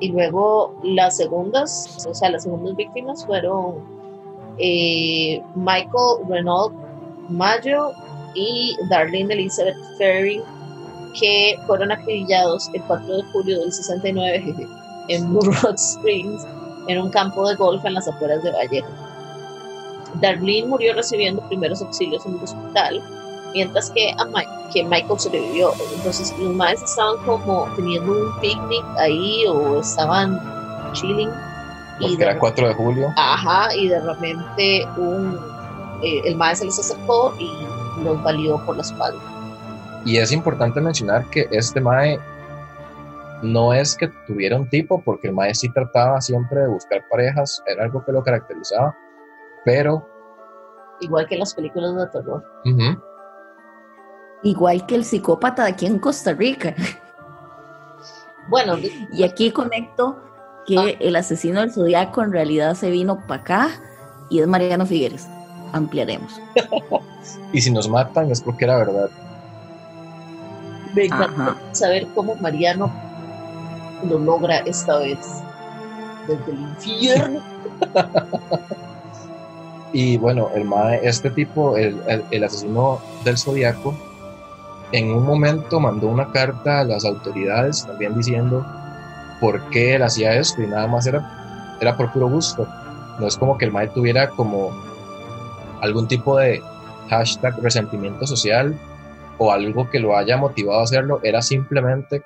Y 0.00 0.08
luego 0.08 0.74
las 0.82 1.16
segundas, 1.16 2.06
o 2.08 2.14
sea, 2.14 2.30
las 2.30 2.44
segundas 2.44 2.74
víctimas 2.76 3.24
fueron 3.26 3.84
eh, 4.58 5.42
Michael 5.54 6.26
Renault 6.28 6.74
Mayo 7.28 7.92
y 8.34 8.76
Darlene 8.88 9.34
Elizabeth 9.34 9.76
Ferry 9.98 10.42
que 11.18 11.58
fueron 11.66 11.92
acribillados 11.92 12.70
el 12.72 12.82
4 12.82 13.16
de 13.16 13.22
julio 13.32 13.60
del 13.60 13.72
69 13.72 14.68
en 15.08 15.30
Blue 15.30 15.52
Rock 15.62 15.76
Springs, 15.76 16.46
en 16.88 17.00
un 17.00 17.10
campo 17.10 17.48
de 17.48 17.54
golf 17.56 17.84
en 17.84 17.94
las 17.94 18.08
afueras 18.08 18.42
de 18.42 18.52
Vallejo. 18.52 18.88
Darlene 20.20 20.68
murió 20.68 20.94
recibiendo 20.94 21.42
primeros 21.48 21.82
auxilios 21.82 22.24
en 22.26 22.36
el 22.36 22.44
hospital, 22.44 23.02
mientras 23.52 23.90
que, 23.90 24.10
a 24.10 24.70
que 24.72 24.84
Michael 24.84 25.18
sobrevivió. 25.18 25.72
Entonces 25.96 26.36
los 26.38 26.54
maestros 26.54 26.90
estaban 26.90 27.16
como 27.24 27.66
teniendo 27.76 28.12
un 28.12 28.40
picnic 28.40 28.84
ahí 28.98 29.46
o 29.48 29.80
estaban 29.80 30.40
chilling. 30.92 31.30
y 32.00 32.20
era 32.20 32.38
4 32.38 32.68
de 32.68 32.74
julio. 32.74 33.08
Ajá, 33.16 33.74
y 33.74 33.88
de 33.88 34.00
repente 34.00 34.86
un, 34.96 35.38
eh, 36.02 36.22
el 36.24 36.36
maestro 36.36 36.70
se 36.70 36.82
les 36.82 36.90
acercó 36.90 37.34
y 37.38 37.50
los 38.02 38.22
valió 38.22 38.58
por 38.64 38.76
la 38.76 38.82
espalda. 38.82 39.20
Y 40.04 40.18
es 40.18 40.32
importante 40.32 40.80
mencionar 40.80 41.24
que 41.30 41.48
este 41.50 41.80
Mae 41.80 42.18
no 43.42 43.72
es 43.72 43.96
que 43.96 44.08
tuviera 44.26 44.56
un 44.56 44.68
tipo, 44.68 45.02
porque 45.02 45.28
el 45.28 45.34
Mae 45.34 45.54
sí 45.54 45.68
trataba 45.70 46.20
siempre 46.20 46.60
de 46.60 46.68
buscar 46.68 47.04
parejas, 47.10 47.62
era 47.66 47.84
algo 47.84 48.04
que 48.04 48.12
lo 48.12 48.22
caracterizaba, 48.22 48.96
pero... 49.64 50.08
Igual 51.00 51.26
que 51.26 51.34
en 51.34 51.40
las 51.40 51.54
películas 51.54 51.96
de 51.96 52.06
terror. 52.06 52.44
Igual 54.42 54.86
que 54.86 54.94
el 54.94 55.04
psicópata 55.04 55.64
de 55.64 55.70
aquí 55.70 55.86
en 55.86 55.98
Costa 55.98 56.32
Rica. 56.32 56.74
Bueno, 58.48 58.76
y 59.12 59.22
aquí 59.22 59.50
conecto 59.50 60.20
que 60.66 60.78
ah. 60.78 60.96
el 61.00 61.16
asesino 61.16 61.60
del 61.60 61.72
zodiaco 61.72 62.22
en 62.22 62.32
realidad 62.32 62.74
se 62.74 62.90
vino 62.90 63.26
para 63.26 63.40
acá 63.40 63.68
y 64.30 64.40
es 64.40 64.46
Mariano 64.46 64.86
Figueres. 64.86 65.26
Ampliaremos. 65.72 66.40
y 67.52 67.60
si 67.60 67.70
nos 67.70 67.88
matan 67.88 68.30
es 68.30 68.40
porque 68.40 68.64
era 68.64 68.76
verdad. 68.76 69.10
Me 70.94 71.06
encanta 71.06 71.56
saber 71.72 72.06
cómo 72.14 72.36
Mariano 72.36 72.90
lo 74.08 74.18
logra 74.18 74.58
esta 74.58 74.98
vez. 74.98 75.18
Desde 76.28 76.52
el 76.52 76.60
infierno. 76.60 77.40
y 79.92 80.16
bueno, 80.16 80.48
el 80.54 80.66
este 81.02 81.30
tipo, 81.30 81.76
el, 81.76 82.00
el, 82.30 82.44
asesino 82.44 83.00
del 83.24 83.36
zodiaco, 83.36 83.94
en 84.92 85.12
un 85.12 85.24
momento 85.24 85.80
mandó 85.80 86.08
una 86.08 86.30
carta 86.30 86.80
a 86.80 86.84
las 86.84 87.04
autoridades 87.04 87.84
también 87.84 88.14
diciendo 88.14 88.64
por 89.40 89.60
qué 89.70 89.96
él 89.96 90.02
hacía 90.02 90.34
esto 90.34 90.62
y 90.62 90.66
nada 90.66 90.86
más 90.86 91.06
era, 91.06 91.76
era 91.80 91.96
por 91.96 92.12
puro 92.12 92.28
gusto. 92.28 92.66
No 93.18 93.26
es 93.26 93.36
como 93.36 93.58
que 93.58 93.66
el 93.66 93.72
mae 93.72 93.88
tuviera 93.88 94.28
como 94.30 94.70
algún 95.80 96.08
tipo 96.08 96.38
de 96.38 96.62
hashtag 97.10 97.60
resentimiento 97.60 98.26
social 98.26 98.78
o 99.38 99.50
algo 99.50 99.88
que 99.90 99.98
lo 99.98 100.16
haya 100.16 100.36
motivado 100.36 100.80
a 100.80 100.84
hacerlo, 100.84 101.20
era 101.22 101.42
simplemente 101.42 102.22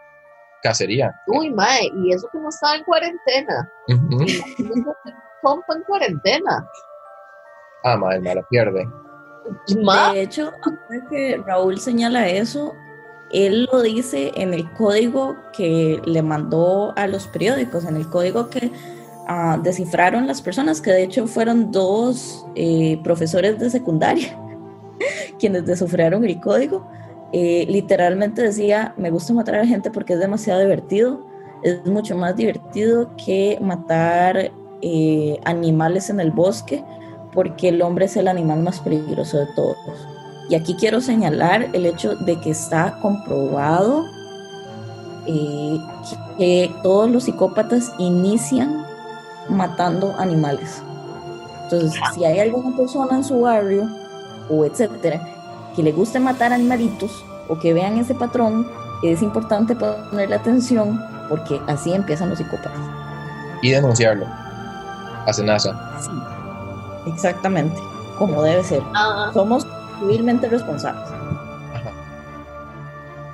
cacería. 0.63 1.15
Uy, 1.27 1.51
mae, 1.51 1.91
y 1.95 2.13
eso 2.13 2.29
que 2.33 2.39
no 2.39 2.49
estaba 2.49 2.77
en 2.77 2.85
cuarentena. 2.85 3.71
en 3.89 5.83
cuarentena. 5.87 6.69
Ah, 7.85 7.97
mae, 7.97 8.21
me 8.21 8.35
la 8.35 8.43
pierde. 8.43 8.89
De 9.77 10.21
hecho, 10.21 10.53
que 11.11 11.41
Raúl 11.47 11.79
señala 11.79 12.29
eso, 12.29 12.75
él 13.31 13.69
lo 13.73 13.83
dice 13.83 14.33
en 14.35 14.53
el 14.53 14.71
código 14.73 15.37
que 15.53 16.03
le 16.05 16.23
mandó 16.23 16.93
a 16.97 17.07
los 17.07 17.27
periódicos, 17.29 17.85
en 17.85 17.97
el 17.97 18.09
código 18.11 18.51
que 18.51 18.71
uh, 19.29 19.63
descifraron 19.63 20.27
las 20.27 20.43
personas, 20.43 20.83
que 20.83 20.91
de 20.91 21.05
hecho 21.05 21.27
fueron 21.27 21.73
dos 21.73 22.45
eh, 22.57 23.01
profesores 23.03 23.59
de 23.59 23.71
secundaria 23.71 24.37
quienes 25.39 25.65
descifraron 25.67 26.25
el 26.25 26.41
código. 26.41 26.87
Eh, 27.33 27.67
literalmente 27.69 28.43
decía, 28.43 28.95
me 28.97 29.11
gusta 29.11 29.35
matar 29.35 29.57
a 29.57 29.59
la 29.59 29.67
gente 29.67 29.91
porque 29.91 30.15
es 30.15 30.21
demasiado 30.21 30.61
divertido, 30.61 31.27
es 31.63 31.85
mucho 31.85 32.17
más 32.17 32.37
divertido 32.37 33.11
que 33.23 33.59
matar 33.61 34.51
eh, 34.81 35.39
animales 35.45 36.09
en 36.09 36.21
el 36.21 36.31
bosque 36.31 36.85
porque 37.33 37.69
el 37.69 37.83
hombre 37.83 38.07
es 38.07 38.17
el 38.17 38.29
animal 38.29 38.63
más 38.63 38.81
peligroso 38.81 39.39
de 39.39 39.47
todos. 39.55 39.77
Y 40.49 40.55
aquí 40.55 40.75
quiero 40.75 41.01
señalar 41.01 41.69
el 41.75 41.85
hecho 41.85 42.17
de 42.17 42.41
que 42.41 42.51
está 42.51 42.99
comprobado 43.03 44.07
eh, 45.27 45.79
que 46.39 46.75
todos 46.83 47.11
los 47.11 47.25
psicópatas 47.25 47.93
inician 47.99 48.87
matando 49.51 50.15
animales. 50.19 50.83
Entonces, 51.65 52.01
si 52.15 52.25
hay 52.25 52.39
alguna 52.39 52.75
persona 52.75 53.17
en 53.17 53.25
su 53.25 53.41
barrio 53.41 53.87
o 54.49 54.65
etcétera 54.65 55.21
que 55.79 55.85
le 55.85 55.93
guste 55.93 56.19
matar 56.19 56.53
animalitos 56.53 57.25
o 57.49 57.57
que 57.57 57.73
vean 57.73 57.99
ese 57.99 58.13
patrón, 58.13 58.69
es 59.05 59.23
importante 59.23 59.77
ponerle 59.77 60.35
atención 60.35 61.01
porque 61.29 61.61
así 61.69 61.93
empiezan 61.93 62.31
los 62.31 62.39
psicópatas. 62.39 62.73
Y 63.63 63.71
denunciarlo 63.71 64.27
a 65.25 65.33
Senasa. 65.33 66.01
Sí, 66.01 66.11
exactamente, 67.13 67.81
como 68.19 68.43
debe 68.43 68.65
ser. 68.65 68.83
Ah. 68.93 69.31
Somos 69.33 69.65
civilmente 70.01 70.49
responsables. 70.49 71.09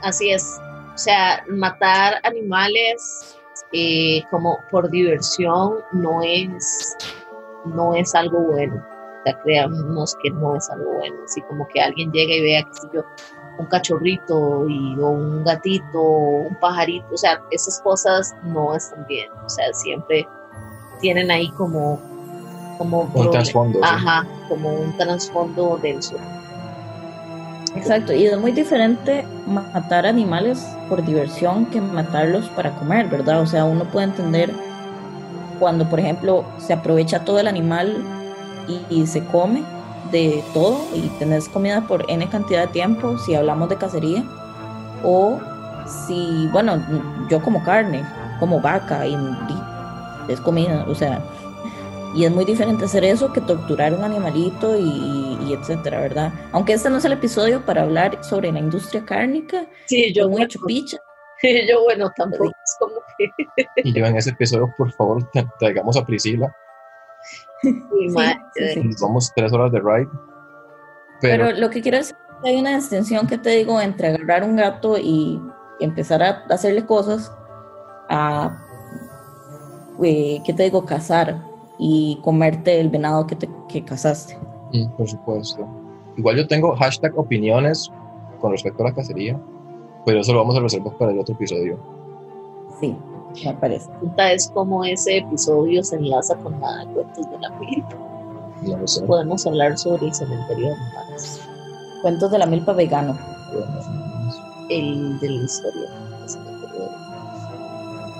Así 0.02 0.30
es. 0.30 0.60
O 0.94 0.98
sea, 0.98 1.42
matar 1.48 2.20
animales 2.24 3.38
eh, 3.72 4.22
como 4.30 4.58
por 4.70 4.90
diversión 4.90 5.76
no 5.92 6.20
es, 6.22 6.94
no 7.64 7.94
es 7.94 8.14
algo 8.14 8.38
bueno 8.40 8.93
creamos 9.42 10.16
que 10.22 10.30
no 10.30 10.56
es 10.56 10.68
algo 10.70 10.92
bueno, 10.94 11.16
así 11.24 11.40
como 11.42 11.66
que 11.68 11.80
alguien 11.80 12.12
llega 12.12 12.34
y 12.34 12.42
vea 12.42 12.62
que 12.62 12.74
si 12.74 12.88
yo 12.92 13.04
un 13.58 13.66
cachorrito 13.66 14.68
y, 14.68 14.98
o 14.98 15.10
un 15.10 15.44
gatito, 15.44 16.02
un 16.02 16.56
pajarito, 16.60 17.06
o 17.12 17.16
sea, 17.16 17.40
esas 17.50 17.80
cosas 17.80 18.34
no 18.42 18.74
están 18.74 19.06
bien, 19.06 19.30
o 19.44 19.48
sea, 19.48 19.72
siempre 19.72 20.26
tienen 21.00 21.30
ahí 21.30 21.50
como 21.52 22.00
como 22.78 23.02
un 23.14 23.30
trasfondo. 23.30 23.78
Ajá, 23.82 24.26
como 24.48 24.72
un 24.72 24.96
trasfondo 24.96 25.78
denso. 25.80 26.16
Exacto, 27.76 28.12
y 28.12 28.26
es 28.26 28.38
muy 28.38 28.52
diferente 28.52 29.24
matar 29.46 30.06
animales 30.06 30.64
por 30.88 31.04
diversión 31.04 31.66
que 31.66 31.80
matarlos 31.80 32.48
para 32.50 32.70
comer, 32.76 33.08
¿verdad? 33.08 33.40
O 33.40 33.46
sea, 33.46 33.64
uno 33.64 33.84
puede 33.84 34.06
entender 34.06 34.52
cuando, 35.58 35.88
por 35.88 35.98
ejemplo, 35.98 36.44
se 36.58 36.72
aprovecha 36.72 37.24
todo 37.24 37.40
el 37.40 37.48
animal 37.48 38.04
y, 38.90 39.06
se 39.06 39.24
come 39.26 39.62
de 40.10 40.42
todo 40.52 40.80
y 40.94 41.08
tenés 41.18 41.48
comida 41.48 41.86
por 41.86 42.08
N 42.10 42.28
cantidad 42.28 42.66
de 42.66 42.72
tiempo, 42.72 43.18
si 43.18 43.34
hablamos 43.34 43.68
de 43.68 43.76
cacería, 43.76 44.24
o 45.02 45.40
si, 46.06 46.48
bueno, 46.52 46.80
yo 47.28 47.42
como 47.42 47.62
carne, 47.64 48.04
como 48.40 48.60
vaca 48.60 49.06
y, 49.06 49.14
y 49.14 50.32
es 50.32 50.40
comida, 50.40 50.84
o 50.88 50.94
sea, 50.94 51.22
y 52.14 52.24
es 52.24 52.30
muy 52.30 52.44
diferente 52.44 52.84
hacer 52.84 53.04
eso 53.04 53.32
que 53.32 53.40
torturar 53.40 53.92
un 53.92 54.04
animalito 54.04 54.78
y, 54.78 55.52
etcétera, 55.52 56.00
¿verdad? 56.00 56.32
Aunque 56.52 56.74
este 56.74 56.88
no 56.88 56.98
es 56.98 57.04
el 57.04 57.12
episodio 57.12 57.64
para 57.64 57.82
hablar 57.82 58.22
sobre 58.22 58.52
la 58.52 58.60
industria 58.60 59.04
cárnica. 59.04 59.66
Sí, 59.86 60.12
yo 60.12 60.28
muy 60.28 60.46
chupicha. 60.46 60.98
Yo, 61.68 61.82
bueno, 61.82 62.10
tampoco 62.16 62.44
es 62.46 62.76
como 62.78 62.94
que. 63.18 63.28
Y 63.82 63.92
yo 63.92 64.06
en 64.06 64.16
ese 64.16 64.30
episodio, 64.30 64.72
por 64.78 64.90
favor, 64.92 65.28
traigamos 65.58 65.96
a 65.96 66.06
Priscila. 66.06 66.54
Sí, 68.54 68.82
Vamos 69.00 69.32
tres 69.34 69.52
horas 69.52 69.72
de 69.72 69.80
ride. 69.80 70.08
Pero, 71.20 71.52
lo 71.52 71.70
que 71.70 71.80
quiero 71.80 71.98
decir 71.98 72.14
es 72.14 72.42
que 72.42 72.50
hay 72.50 72.60
una 72.60 72.76
distinción 72.76 73.26
que 73.26 73.38
te 73.38 73.50
digo 73.50 73.80
entre 73.80 74.08
agarrar 74.08 74.44
un 74.44 74.56
gato 74.56 74.98
y 74.98 75.40
empezar 75.80 76.22
a 76.22 76.44
hacerle 76.50 76.84
cosas 76.86 77.32
a, 78.08 78.56
eh, 80.02 80.40
¿qué 80.44 80.52
te 80.52 80.64
digo? 80.64 80.84
Cazar 80.84 81.42
y 81.78 82.20
comerte 82.22 82.80
el 82.80 82.90
venado 82.90 83.26
que, 83.26 83.36
te, 83.36 83.48
que 83.68 83.84
cazaste. 83.84 84.38
Mm, 84.72 84.88
por 84.96 85.08
supuesto. 85.08 85.66
Igual 86.16 86.36
yo 86.36 86.46
tengo 86.46 86.76
hashtag 86.76 87.18
opiniones 87.18 87.90
con 88.40 88.52
respecto 88.52 88.82
a 88.82 88.90
la 88.90 88.94
cacería, 88.94 89.40
pero 90.04 90.20
eso 90.20 90.32
lo 90.32 90.40
vamos 90.40 90.56
a 90.56 90.60
reservar 90.60 90.96
para 90.98 91.12
el 91.12 91.18
otro 91.18 91.34
episodio. 91.34 91.78
Sí, 92.80 92.96
me 93.44 93.54
parece. 93.54 93.90
Es 94.18 94.48
como 94.50 94.84
ese 94.84 95.18
episodio 95.18 95.82
se 95.82 95.96
enlaza 95.96 96.36
con 96.36 96.60
la 96.60 96.86
cuentos 96.92 97.30
de 97.30 97.38
la 97.38 97.50
milpa. 97.50 97.96
No 98.62 99.06
Podemos 99.06 99.46
hablar 99.46 99.76
sobre 99.76 100.06
el 100.06 100.14
cementerio 100.14 100.68
de 100.68 100.74
animales. 100.74 101.40
Cuentos 102.02 102.30
de 102.30 102.38
la 102.38 102.46
milpa 102.46 102.72
vegano. 102.72 103.18
El 104.68 105.18
de 105.20 105.28
la 105.28 105.44
historia. 105.44 105.88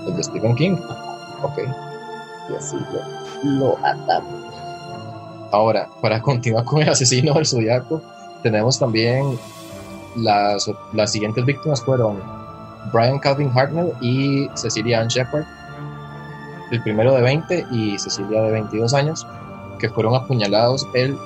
El 0.06 0.16
de 0.16 0.22
Stephen 0.22 0.54
King. 0.56 0.76
Ok. 1.42 1.58
Y 2.50 2.54
así 2.56 2.76
lo 2.76 3.24
lo 3.58 3.78
atamos. 3.84 4.54
Ahora, 5.52 5.88
para 6.00 6.20
continuar 6.20 6.64
con 6.64 6.82
el 6.82 6.88
asesino 6.88 7.34
del 7.34 7.46
zodiaco, 7.46 8.02
tenemos 8.42 8.78
también 8.78 9.38
las, 10.16 10.70
las 10.92 11.12
siguientes 11.12 11.44
víctimas 11.44 11.82
fueron 11.82 12.43
Brian 12.92 13.18
Calvin 13.18 13.50
Hartnell 13.54 13.92
y 14.00 14.48
Cecilia 14.54 15.00
Ann 15.00 15.08
Shepard, 15.08 15.44
el 16.70 16.82
primero 16.82 17.14
de 17.14 17.22
20 17.22 17.66
y 17.70 17.98
Cecilia 17.98 18.42
de 18.42 18.52
22 18.52 18.94
años, 18.94 19.26
que 19.78 19.88
fueron 19.88 20.14
apuñalados 20.14 20.86
el 20.94 21.16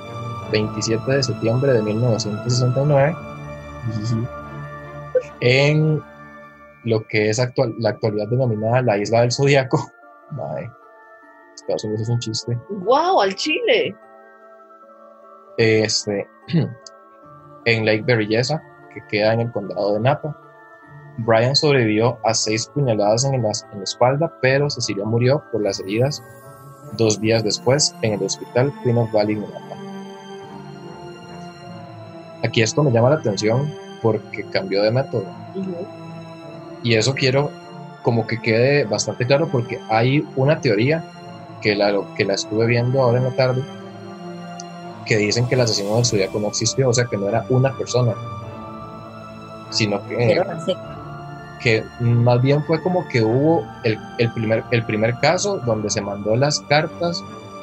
27 0.50 1.10
de 1.10 1.22
septiembre 1.22 1.72
de 1.72 1.82
1969 1.82 3.14
en 5.40 6.02
lo 6.84 7.06
que 7.06 7.30
es 7.30 7.38
actual, 7.38 7.74
la 7.78 7.90
actualidad 7.90 8.28
denominada 8.28 8.82
la 8.82 8.98
Isla 8.98 9.22
del 9.22 9.32
Zodiaco. 9.32 9.78
Estados 11.54 11.84
Unidos 11.84 12.02
es 12.02 12.08
un 12.08 12.18
chiste. 12.20 12.58
¡Wow! 12.70 13.20
¡Al 13.20 13.34
Chile! 13.34 13.94
Este, 15.56 16.28
en 17.64 17.84
Lake 17.84 18.04
Berryessa, 18.06 18.62
que 18.94 19.04
queda 19.08 19.34
en 19.34 19.40
el 19.40 19.52
condado 19.52 19.94
de 19.94 20.00
Napa. 20.00 20.36
Brian 21.18 21.56
sobrevivió 21.56 22.18
a 22.24 22.32
seis 22.32 22.70
puñaladas 22.72 23.24
en 23.24 23.42
la, 23.42 23.50
en 23.72 23.78
la 23.78 23.84
espalda, 23.84 24.32
pero 24.40 24.70
Cecilia 24.70 25.04
murió 25.04 25.42
por 25.50 25.62
las 25.62 25.80
heridas 25.80 26.22
dos 26.96 27.20
días 27.20 27.44
después 27.44 27.94
en 28.02 28.14
el 28.14 28.22
hospital 28.22 28.72
Queen 28.82 28.98
of 28.98 29.12
Valley 29.12 29.36
Napa. 29.36 29.58
Aquí 32.44 32.62
esto 32.62 32.82
me 32.82 32.92
llama 32.92 33.10
la 33.10 33.16
atención 33.16 33.72
porque 34.00 34.44
cambió 34.44 34.82
de 34.82 34.92
método. 34.92 35.26
Y 36.82 36.94
eso 36.94 37.14
quiero 37.14 37.50
como 38.02 38.26
que 38.26 38.40
quede 38.40 38.84
bastante 38.84 39.26
claro 39.26 39.48
porque 39.50 39.80
hay 39.90 40.26
una 40.36 40.60
teoría 40.60 41.04
que 41.60 41.74
la, 41.74 41.92
que 42.16 42.24
la 42.24 42.34
estuve 42.34 42.66
viendo 42.66 43.02
ahora 43.02 43.18
en 43.18 43.24
la 43.24 43.34
tarde, 43.34 43.62
que 45.04 45.16
dicen 45.16 45.48
que 45.48 45.56
el 45.56 45.62
asesino 45.62 45.96
del 45.96 46.04
zodiaco 46.04 46.38
no 46.38 46.48
existió, 46.48 46.88
o 46.88 46.92
sea, 46.92 47.06
que 47.06 47.16
no 47.16 47.28
era 47.28 47.44
una 47.48 47.76
persona, 47.76 48.14
sino 49.70 50.06
que, 50.06 50.40
que 51.58 51.84
más 52.00 52.40
bien 52.42 52.62
fue 52.64 52.82
como 52.82 53.06
que 53.08 53.22
hubo 53.22 53.66
el, 53.84 53.98
el, 54.18 54.32
primer, 54.32 54.64
el 54.70 54.84
primer 54.84 55.18
caso 55.20 55.58
donde 55.58 55.90
se 55.90 56.00
mandó 56.00 56.36
las 56.36 56.60
cartas, 56.60 57.22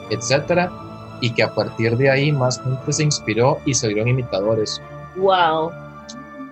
etcétera, 0.10 0.72
y 1.22 1.34
que 1.34 1.44
a 1.44 1.54
partir 1.54 1.98
de 1.98 2.10
ahí 2.10 2.32
más 2.32 2.62
gente 2.62 2.94
se 2.94 3.04
inspiró 3.04 3.58
y 3.66 3.74
salieron 3.74 4.08
imitadores. 4.08 4.82
¡Wow! 5.16 5.72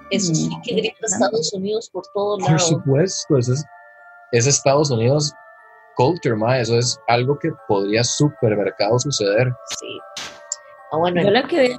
Eso 0.09 0.33
sí 0.33 0.49
que 0.63 0.75
grita 0.75 1.05
Estados 1.05 1.53
Unidos 1.53 1.89
por 1.91 2.03
todos 2.13 2.41
lados. 2.41 2.51
Por 2.51 2.61
supuesto, 2.61 3.37
es, 3.37 3.65
es 4.31 4.47
Estados 4.47 4.91
Unidos 4.91 5.33
culture, 5.95 6.35
ma, 6.35 6.59
eso 6.59 6.77
es 6.77 6.99
algo 7.07 7.37
que 7.37 7.51
podría 7.67 8.03
supermercado 8.03 8.99
suceder. 8.99 9.53
Sí. 9.79 9.99
Ah, 10.91 10.97
bueno, 10.97 11.23
Yo 11.23 11.31
lo 11.31 11.47
que 11.47 11.57
veo 11.57 11.77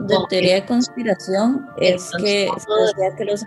de 0.00 0.16
teoría 0.28 0.54
de 0.56 0.66
conspiración 0.66 1.68
es 1.78 2.10
que 2.18 2.48
se 2.48 3.00
decía 3.00 3.16
que, 3.16 3.24
los, 3.24 3.44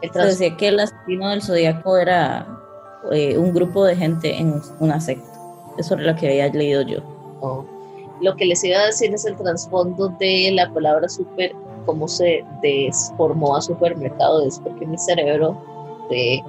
decía 0.00 0.56
que 0.56 0.68
el 0.68 0.80
asesino 0.80 1.28
del 1.30 1.42
zodiaco 1.42 1.96
era 1.96 2.46
eh, 3.12 3.36
un 3.36 3.52
grupo 3.52 3.84
de 3.84 3.96
gente 3.96 4.36
en 4.36 4.60
una 4.78 5.00
secta. 5.00 5.30
Eso 5.78 5.94
es 5.94 6.00
lo 6.02 6.14
que 6.16 6.28
había 6.28 6.48
leído 6.48 6.82
yo. 6.82 6.98
Oh. 7.40 7.64
Lo 8.20 8.36
que 8.36 8.44
les 8.44 8.62
iba 8.64 8.78
a 8.78 8.86
decir 8.86 9.14
es 9.14 9.24
el 9.24 9.36
trasfondo 9.36 10.08
de 10.18 10.50
la 10.52 10.70
palabra 10.72 11.08
super, 11.08 11.52
cómo 11.86 12.06
se 12.06 12.44
desformó 12.62 13.56
a 13.56 13.62
supermercado, 13.62 14.42
es 14.42 14.58
porque 14.58 14.86
mi 14.86 14.98
cerebro 14.98 15.56
de 16.10 16.42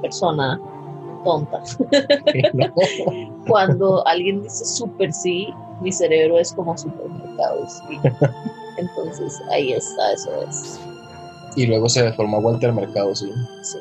persona 0.00 0.60
tonta. 1.24 1.60
Cuando 3.48 4.06
alguien 4.06 4.42
dice 4.42 4.64
super 4.64 5.12
sí, 5.12 5.52
mi 5.80 5.90
cerebro 5.90 6.38
es 6.38 6.52
como 6.52 6.78
supermercado. 6.78 7.66
Entonces 8.78 9.42
ahí 9.50 9.72
está, 9.72 10.12
eso 10.12 10.30
es. 10.48 10.80
Y 11.58 11.66
luego 11.66 11.88
se 11.88 12.04
deformó 12.04 12.38
Walter 12.38 12.72
Mercado, 12.72 13.14
sí. 13.14 13.32
Sí. 13.62 13.78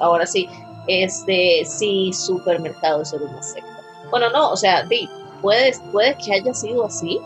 Ahora 0.00 0.26
sí, 0.26 0.48
este 0.88 1.62
sí, 1.64 2.12
supermercado 2.12 3.02
es 3.02 3.12
una 3.12 3.42
secta. 3.42 3.68
Bueno, 4.10 4.30
no, 4.30 4.50
o 4.50 4.56
sea, 4.56 4.86
sí, 4.88 5.08
puede, 5.40 5.72
puede 5.92 6.16
que 6.16 6.34
haya 6.34 6.52
sido 6.52 6.86
así. 6.86 7.20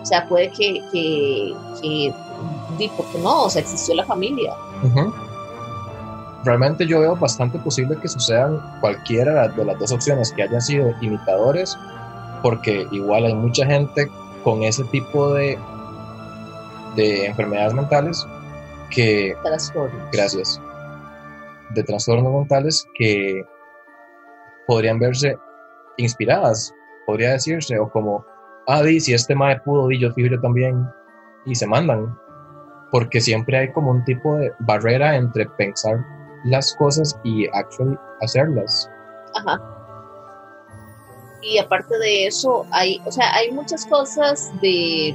O 0.00 0.04
sea, 0.04 0.26
puede 0.28 0.50
que, 0.50 0.82
que, 0.90 1.54
que 1.80 2.88
¿por 2.96 3.20
no? 3.20 3.44
O 3.44 3.50
sea, 3.50 3.62
existió 3.62 3.94
la 3.94 4.04
familia 4.04 4.52
realmente 6.44 6.86
yo 6.86 7.00
veo 7.00 7.16
bastante 7.16 7.58
posible 7.58 7.96
que 7.96 8.08
sucedan 8.08 8.60
cualquiera 8.80 9.48
de 9.48 9.64
las 9.64 9.78
dos 9.78 9.92
opciones, 9.92 10.32
que 10.32 10.42
hayan 10.42 10.60
sido 10.60 10.92
imitadores, 11.00 11.78
porque 12.42 12.86
igual 12.90 13.26
hay 13.26 13.34
mucha 13.34 13.64
gente 13.66 14.10
con 14.42 14.62
ese 14.62 14.84
tipo 14.84 15.32
de, 15.34 15.58
de 16.96 17.26
enfermedades 17.26 17.74
mentales 17.74 18.26
que... 18.94 19.34
Trastornos. 19.42 20.10
Gracias. 20.12 20.60
De 21.70 21.82
trastornos 21.82 22.32
mentales 22.32 22.86
que 22.96 23.44
podrían 24.66 24.98
verse 24.98 25.36
inspiradas, 25.96 26.72
podría 27.06 27.32
decirse, 27.32 27.78
o 27.78 27.90
como, 27.90 28.24
ah, 28.66 28.82
di, 28.82 29.00
si 29.00 29.14
este 29.14 29.34
mae 29.34 29.60
pudo, 29.60 29.88
di, 29.88 29.98
yo 29.98 30.12
fijo 30.12 30.40
también, 30.40 30.86
y 31.44 31.54
se 31.54 31.66
mandan, 31.66 32.16
porque 32.90 33.20
siempre 33.20 33.58
hay 33.58 33.72
como 33.72 33.90
un 33.90 34.04
tipo 34.04 34.36
de 34.36 34.52
barrera 34.60 35.16
entre 35.16 35.46
pensar 35.50 36.04
las 36.44 36.74
cosas 36.76 37.18
y 37.24 37.46
actually 37.54 37.96
hacerlas. 38.20 38.90
Ajá. 39.34 39.60
Y 41.42 41.58
aparte 41.58 41.98
de 41.98 42.26
eso, 42.26 42.64
hay, 42.70 43.02
o 43.04 43.10
sea, 43.10 43.34
hay 43.34 43.50
muchas 43.50 43.84
cosas 43.86 44.52
de, 44.60 45.14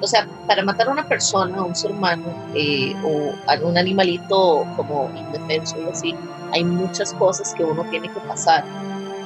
o 0.00 0.06
sea, 0.06 0.26
para 0.46 0.62
matar 0.62 0.88
a 0.88 0.92
una 0.92 1.06
persona, 1.06 1.58
a 1.58 1.62
un 1.62 1.74
ser 1.74 1.90
humano 1.90 2.24
eh, 2.54 2.94
o 3.04 3.66
un 3.66 3.78
animalito 3.78 4.66
como 4.76 5.10
indefenso 5.16 5.76
y 5.80 5.88
así, 5.88 6.14
hay 6.52 6.64
muchas 6.64 7.12
cosas 7.14 7.54
que 7.54 7.64
uno 7.64 7.84
tiene 7.90 8.08
que 8.08 8.20
pasar. 8.20 8.64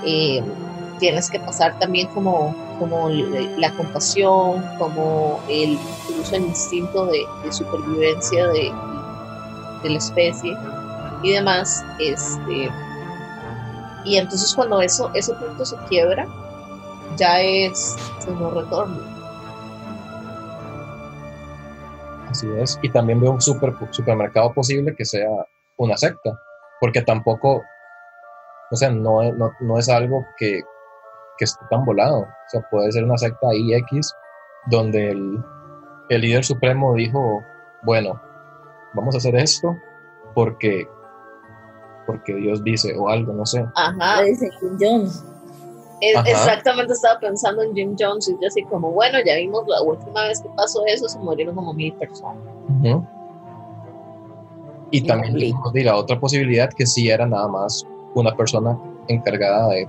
Eh, 0.05 0.43
tienes 0.99 1.31
que 1.31 1.41
pasar 1.41 1.77
también 1.79 2.07
como, 2.09 2.55
como 2.79 3.09
la 3.09 3.73
compasión, 3.73 4.65
como 4.79 5.41
el, 5.49 5.79
incluso 6.09 6.37
el 6.37 6.45
instinto 6.45 7.07
de, 7.07 7.27
supervivencia 7.51 8.47
de, 8.49 8.73
la 9.83 9.99
especie 9.99 10.57
y 11.23 11.33
demás. 11.33 11.85
Este, 11.99 12.71
y 14.05 14.17
entonces 14.17 14.55
cuando 14.55 14.81
eso, 14.81 15.11
ese 15.15 15.35
punto 15.35 15.65
se 15.65 15.77
quiebra, 15.89 16.27
ya 17.17 17.41
es 17.41 17.97
no 18.29 18.51
retorno. 18.51 19.12
Así 22.42 22.61
es. 22.61 22.78
Y 22.83 22.90
también 22.90 23.20
veo 23.20 23.33
un 23.33 23.40
super, 23.40 23.74
supermercado 23.90 24.52
posible 24.52 24.94
que 24.96 25.05
sea 25.05 25.28
una 25.76 25.96
secta, 25.96 26.38
porque 26.81 27.02
tampoco, 27.02 27.62
o 28.70 28.76
sea, 28.76 28.90
no, 28.90 29.33
no, 29.33 29.52
no 29.61 29.78
es 29.78 29.88
algo 29.88 30.26
que, 30.37 30.61
que 31.38 31.44
esté 31.44 31.64
tan 31.70 31.85
volado. 31.85 32.22
O 32.22 32.48
sea, 32.48 32.62
puede 32.70 32.90
ser 32.90 33.05
una 33.05 33.16
secta 33.16 33.55
IX 33.55 34.12
donde 34.66 35.11
el, 35.11 35.44
el 36.09 36.20
líder 36.20 36.44
supremo 36.44 36.94
dijo, 36.94 37.44
bueno, 37.83 38.20
vamos 38.94 39.14
a 39.14 39.18
hacer 39.18 39.37
esto 39.37 39.76
porque 40.35 40.88
porque 42.05 42.35
Dios 42.35 42.64
dice 42.64 42.96
o 42.98 43.09
algo, 43.09 43.33
no 43.33 43.46
sé. 43.46 43.64
Ajá. 43.76 44.22
dice 44.22 44.50
Jim 44.59 44.76
Jones. 44.78 45.24
Exactamente 46.03 46.93
estaba 46.93 47.19
pensando 47.21 47.62
en 47.62 47.75
Jim 47.75 47.97
Jones 47.99 48.29
y 48.29 48.33
yo 48.33 48.49
así 48.49 48.62
como, 48.65 48.91
bueno, 48.91 49.19
ya 49.25 49.37
vimos 49.37 49.65
la 49.69 49.81
última 49.83 50.27
vez 50.27 50.41
que 50.41 50.49
pasó 50.57 50.85
eso, 50.87 51.09
se 51.09 51.19
murieron 51.19 51.55
como 51.55 51.73
mil 51.73 51.93
personas. 51.95 52.43
Y 54.91 55.07
también 55.07 55.35
vimos 55.35 55.73
la 55.75 55.97
otra 55.97 56.19
posibilidad 56.19 56.69
que 56.71 56.87
sí 56.87 57.09
era 57.09 57.27
nada 57.27 57.49
más 57.49 57.87
una 58.15 58.35
persona 58.35 58.79
encargada 59.09 59.69
de, 59.69 59.88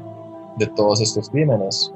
de 0.57 0.67
todos 0.67 1.01
estos 1.01 1.29
crímenes. 1.29 1.91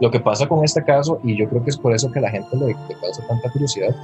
Lo 0.00 0.10
que 0.10 0.20
pasa 0.20 0.46
con 0.46 0.64
este 0.64 0.82
caso, 0.84 1.18
y 1.24 1.36
yo 1.36 1.48
creo 1.48 1.62
que 1.64 1.70
es 1.70 1.76
por 1.76 1.92
eso 1.92 2.10
que 2.12 2.20
la 2.20 2.30
gente 2.30 2.56
le, 2.56 2.66
le 2.66 3.00
causa 3.00 3.26
tanta 3.26 3.50
curiosidad, 3.50 3.94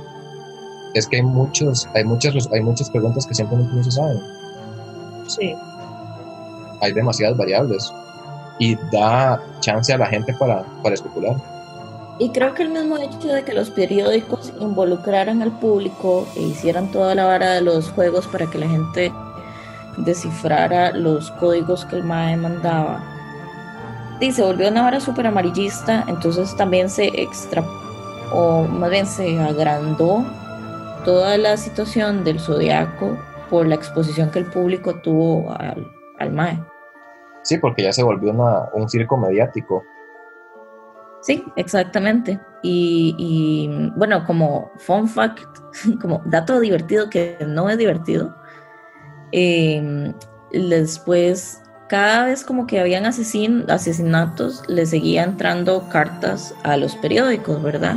es 0.94 1.06
que 1.06 1.16
hay 1.16 1.22
muchos, 1.22 1.88
hay 1.94 2.04
muchas, 2.04 2.48
hay 2.52 2.60
muchas 2.60 2.90
preguntas 2.90 3.26
que 3.26 3.34
simplemente 3.34 3.74
no 3.74 3.84
se 3.84 3.92
saben. 3.92 4.18
Sí. 5.28 5.54
Hay 6.80 6.92
demasiadas 6.92 7.38
variables 7.38 7.92
y 8.58 8.76
da 8.92 9.40
chance 9.60 9.92
a 9.92 9.98
la 9.98 10.06
gente 10.06 10.34
para, 10.34 10.62
para 10.82 10.94
especular. 10.94 11.36
Y 12.18 12.30
creo 12.30 12.54
que 12.54 12.62
el 12.62 12.70
mismo 12.70 12.96
hecho 12.98 13.28
de 13.28 13.44
que 13.44 13.52
los 13.52 13.70
periódicos 13.70 14.52
involucraran 14.60 15.42
al 15.42 15.50
público 15.58 16.26
e 16.36 16.42
hicieran 16.42 16.90
toda 16.92 17.14
la 17.14 17.24
vara 17.24 17.50
de 17.54 17.60
los 17.60 17.90
juegos 17.90 18.26
para 18.28 18.46
que 18.46 18.58
la 18.58 18.68
gente 18.68 19.12
descifrara 19.96 20.92
los 20.92 21.30
códigos 21.32 21.84
que 21.86 21.96
el 21.96 22.04
MAE 22.04 22.36
mandaba. 22.36 23.02
Y 24.20 24.30
se 24.30 24.42
volvió 24.42 24.68
una 24.68 24.82
vara 24.82 25.00
súper 25.00 25.26
amarillista, 25.26 26.04
entonces 26.06 26.54
también 26.56 26.88
se 26.88 27.06
extra, 27.20 27.64
o 28.32 28.62
más 28.62 28.90
bien 28.90 29.06
se 29.06 29.40
agrandó 29.40 30.24
toda 31.04 31.36
la 31.36 31.56
situación 31.56 32.22
del 32.22 32.38
zodiaco 32.38 33.18
por 33.50 33.66
la 33.66 33.74
exposición 33.74 34.30
que 34.30 34.38
el 34.38 34.46
público 34.46 34.94
tuvo 34.94 35.52
al, 35.58 35.90
al 36.20 36.30
MAE. 36.30 36.73
Sí, 37.44 37.58
porque 37.58 37.82
ya 37.82 37.92
se 37.92 38.02
volvió 38.02 38.32
un 38.72 38.88
circo 38.88 39.16
mediático. 39.16 39.84
Sí, 41.20 41.44
exactamente. 41.56 42.40
Y, 42.62 43.90
bueno, 43.96 44.24
como 44.24 44.72
fun 44.78 45.06
fact, 45.06 45.46
como 46.00 46.22
dato 46.24 46.58
divertido 46.58 47.08
que 47.10 47.38
no 47.46 47.68
es 47.68 47.78
divertido, 47.78 48.34
em, 49.32 50.14
después 50.52 51.62
cada 51.88 52.24
vez 52.24 52.44
como 52.44 52.66
que 52.66 52.80
habían 52.80 53.04
asesin 53.04 53.64
asesinatos, 53.68 54.62
le 54.68 54.86
seguía 54.86 55.22
entrando 55.22 55.86
cartas 55.90 56.54
a 56.62 56.78
los 56.78 56.96
periódicos, 56.96 57.62
¿verdad? 57.62 57.96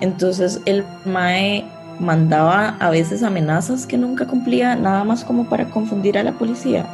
Entonces 0.00 0.60
el 0.66 0.84
MAE 1.04 1.68
mandaba 1.98 2.76
a 2.78 2.90
veces 2.90 3.24
amenazas 3.24 3.86
que 3.86 3.98
nunca 3.98 4.26
cumplía, 4.26 4.76
nada 4.76 5.02
más 5.02 5.24
como 5.24 5.48
para 5.48 5.68
confundir 5.70 6.16
a 6.16 6.22
la 6.22 6.32
policía. 6.32 6.86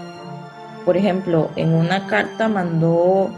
Por 0.85 0.97
ejemplo, 0.97 1.51
en 1.57 1.75
una 1.75 2.07
carta 2.07 2.49
mandó 2.49 3.31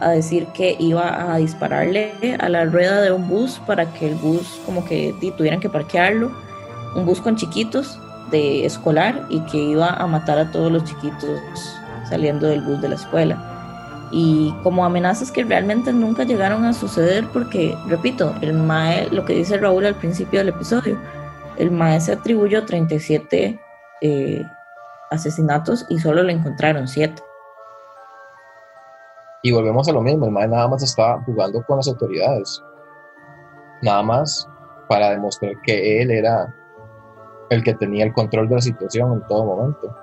a 0.00 0.10
decir 0.10 0.46
que 0.48 0.76
iba 0.78 1.32
a 1.32 1.36
dispararle 1.36 2.36
a 2.38 2.48
la 2.48 2.64
rueda 2.64 3.00
de 3.00 3.12
un 3.12 3.28
bus 3.28 3.60
para 3.66 3.86
que 3.92 4.08
el 4.08 4.14
bus 4.16 4.60
como 4.66 4.84
que 4.84 5.14
tuvieran 5.36 5.60
que 5.60 5.70
parquearlo, 5.70 6.32
un 6.96 7.06
bus 7.06 7.20
con 7.20 7.36
chiquitos 7.36 7.98
de 8.30 8.66
escolar 8.66 9.26
y 9.30 9.40
que 9.42 9.58
iba 9.58 9.88
a 9.88 10.06
matar 10.06 10.38
a 10.38 10.50
todos 10.50 10.72
los 10.72 10.84
chiquitos 10.84 11.40
saliendo 12.08 12.48
del 12.48 12.62
bus 12.62 12.80
de 12.82 12.88
la 12.88 12.96
escuela. 12.96 13.48
Y 14.10 14.52
como 14.62 14.84
amenazas 14.84 15.30
que 15.30 15.44
realmente 15.44 15.92
nunca 15.92 16.24
llegaron 16.24 16.64
a 16.64 16.74
suceder 16.74 17.26
porque, 17.32 17.74
repito, 17.88 18.34
el 18.42 18.52
MAE, 18.52 19.08
lo 19.10 19.24
que 19.24 19.34
dice 19.34 19.56
Raúl 19.56 19.86
al 19.86 19.94
principio 19.94 20.40
del 20.40 20.50
episodio, 20.50 20.98
el 21.56 21.70
MAE 21.70 22.00
se 22.00 22.12
atribuyó 22.12 22.64
37 22.64 23.58
eh, 24.02 24.44
asesinatos 25.12 25.86
y 25.88 25.98
solo 25.98 26.22
le 26.22 26.32
encontraron 26.32 26.88
7. 26.88 27.22
Y 29.44 29.52
volvemos 29.52 29.88
a 29.88 29.92
lo 29.92 30.02
mismo, 30.02 30.26
el 30.26 30.32
MAE 30.32 30.48
nada 30.48 30.68
más 30.68 30.82
estaba 30.82 31.20
jugando 31.24 31.64
con 31.64 31.76
las 31.76 31.88
autoridades, 31.88 32.62
nada 33.82 34.02
más 34.02 34.48
para 34.88 35.10
demostrar 35.10 35.52
que 35.62 36.00
él 36.00 36.10
era 36.10 36.54
el 37.50 37.62
que 37.64 37.74
tenía 37.74 38.04
el 38.04 38.12
control 38.12 38.48
de 38.48 38.54
la 38.56 38.60
situación 38.60 39.12
en 39.14 39.26
todo 39.26 39.44
momento. 39.44 39.96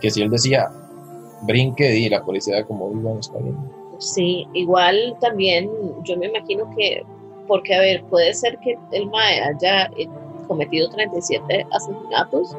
Que 0.00 0.10
si 0.10 0.22
él 0.22 0.30
decía, 0.30 0.70
brinque 1.42 1.96
y 1.96 2.08
la 2.08 2.22
policía 2.22 2.64
como, 2.64 2.88
bueno, 2.90 3.20
está 3.20 3.38
bien. 3.38 3.56
Sí, 3.98 4.46
igual 4.52 5.16
también 5.20 5.70
yo 6.04 6.16
me 6.18 6.26
imagino 6.26 6.68
que, 6.76 7.02
porque 7.48 7.74
a 7.74 7.80
ver, 7.80 8.04
puede 8.04 8.34
ser 8.34 8.58
que 8.58 8.78
el 8.92 9.06
MAE 9.08 9.40
haya 9.40 9.86
eh, 9.96 10.08
cometido 10.46 10.90
37 10.90 11.66
asesinatos 11.72 12.54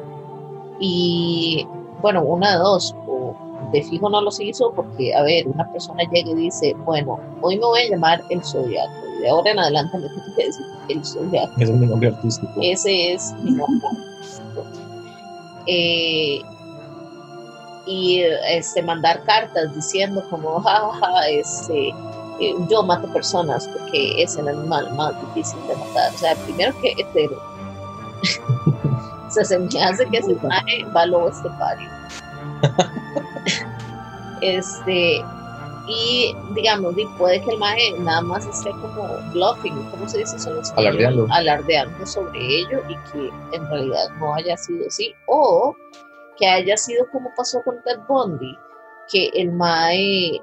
y, 0.80 1.66
bueno, 2.00 2.22
una 2.22 2.52
de 2.52 2.58
dos, 2.58 2.94
o 3.06 3.34
de 3.72 3.82
fijo 3.82 4.08
no 4.08 4.20
los 4.20 4.40
hizo 4.40 4.72
porque, 4.72 5.14
a 5.14 5.22
ver, 5.22 5.46
una 5.48 5.70
persona 5.70 6.02
llega 6.10 6.30
y 6.30 6.34
dice, 6.34 6.74
bueno, 6.84 7.18
hoy 7.42 7.56
me 7.56 7.66
voy 7.66 7.80
a 7.80 7.90
llamar 7.90 8.22
el 8.30 8.42
Zodiaco 8.44 8.92
y 9.18 9.22
de 9.22 9.28
ahora 9.28 9.50
en 9.50 9.58
adelante 9.58 9.98
me 9.98 10.08
tengo 10.08 10.36
que 10.36 10.46
decir 10.46 10.66
el 10.88 11.04
Zodiaco. 11.04 11.52
Ese 11.56 11.72
es 11.72 11.78
mi 11.78 11.86
nombre 11.86 12.08
artístico. 12.08 12.52
Ese 12.60 13.12
es 13.12 13.32
mi 13.42 13.50
nombre 13.50 13.88
artístico. 13.88 14.64
Eh, 15.66 16.40
y 17.86 18.22
este, 18.50 18.82
mandar 18.82 19.22
cartas 19.24 19.74
diciendo 19.74 20.24
como, 20.30 20.60
jajaja, 20.60 21.28
este, 21.28 21.88
eh, 22.40 22.54
yo 22.70 22.82
mato 22.82 23.12
personas 23.12 23.68
porque 23.68 24.22
es 24.22 24.36
el 24.36 24.48
animal 24.48 24.94
más 24.94 25.12
difícil 25.26 25.58
de 25.66 25.74
matar. 25.74 26.14
O 26.14 26.18
sea, 26.18 26.34
primero 26.36 26.78
que 26.80 26.92
hetero. 26.98 27.57
O 29.28 29.30
sea, 29.30 29.44
se 29.44 29.58
me 29.58 29.66
hace 29.82 30.06
que 30.06 30.22
se 30.22 30.34
mae 30.36 30.84
va 30.96 31.06
lobo 31.06 31.28
estepario. 31.28 31.90
este, 34.40 35.22
y 35.86 36.34
digamos, 36.54 36.94
puede 37.18 37.42
que 37.42 37.50
el 37.50 37.58
mae 37.58 37.92
nada 37.98 38.22
más 38.22 38.46
esté 38.46 38.70
como 38.70 39.06
bluffing, 39.32 39.90
¿cómo 39.90 40.08
se 40.08 40.18
dice 40.18 40.36
eso? 40.36 40.62
Alardeando. 40.76 41.26
Alardeando 41.30 42.06
sobre 42.06 42.40
ello 42.40 42.82
y 42.88 42.96
que 43.10 43.30
en 43.52 43.70
realidad 43.70 44.08
no 44.18 44.34
haya 44.34 44.56
sido 44.56 44.86
así. 44.86 45.14
O 45.26 45.76
que 46.38 46.46
haya 46.46 46.76
sido 46.76 47.06
como 47.10 47.30
pasó 47.36 47.60
con 47.64 47.82
Ted 47.82 47.98
Bundy, 48.08 48.56
que 49.10 49.28
el 49.34 49.52
MAE 49.52 50.40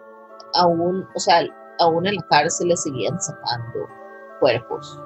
aún, 0.53 1.07
o 1.15 1.19
sea, 1.19 1.43
aún 1.79 2.05
en 2.05 2.15
la 2.15 2.27
cárcel 2.29 2.67
le 2.67 2.77
seguían 2.77 3.19
sacando 3.19 3.87
cuerpos 4.39 4.99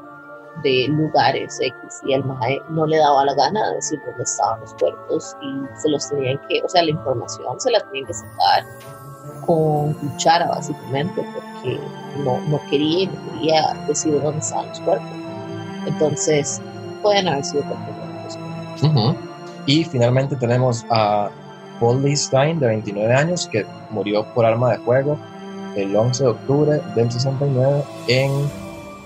de 0.64 0.88
lugares 0.90 1.60
X 1.62 2.02
y 2.06 2.14
el 2.14 2.24
MAE 2.24 2.62
no 2.70 2.86
le 2.86 2.98
daba 2.98 3.26
la 3.26 3.34
gana 3.34 3.70
de 3.70 3.76
decir 3.76 4.00
dónde 4.06 4.24
estaban 4.24 4.60
los 4.62 4.74
cuerpos 4.76 5.36
y 5.42 5.80
se 5.82 5.90
los 5.90 6.10
tenían 6.10 6.40
que, 6.48 6.62
o 6.64 6.70
sea, 6.70 6.84
la 6.84 6.92
información 6.92 7.60
se 7.60 7.72
la 7.72 7.80
tenían 7.80 8.06
que 8.06 8.14
sacar 8.14 8.66
con 9.46 9.94
cuchara 9.94 10.48
básicamente 10.48 11.26
porque 11.34 11.80
no, 12.24 12.40
no 12.48 12.60
quería, 12.70 13.10
no 13.10 13.34
quería 13.34 13.86
decir 13.88 14.22
dónde 14.22 14.40
estaban 14.40 14.70
los 14.70 14.80
cuerpos. 14.82 15.10
Entonces, 15.86 16.62
pueden 17.02 17.28
haber 17.28 17.44
sido 17.44 17.64
cuerpos. 17.64 19.20
Y 19.66 19.84
finalmente 19.84 20.36
tenemos 20.36 20.86
a 20.90 21.30
Paul 21.80 22.04
Lee 22.04 22.16
Stein, 22.16 22.60
de 22.60 22.68
29 22.68 23.14
años, 23.14 23.48
que 23.48 23.66
murió 23.90 24.26
por 24.34 24.46
arma 24.46 24.72
de 24.72 24.78
fuego 24.80 25.18
el 25.76 25.96
11 25.96 26.24
de 26.24 26.30
octubre 26.30 26.82
del 26.96 27.12
69 27.12 27.84
en 28.08 28.32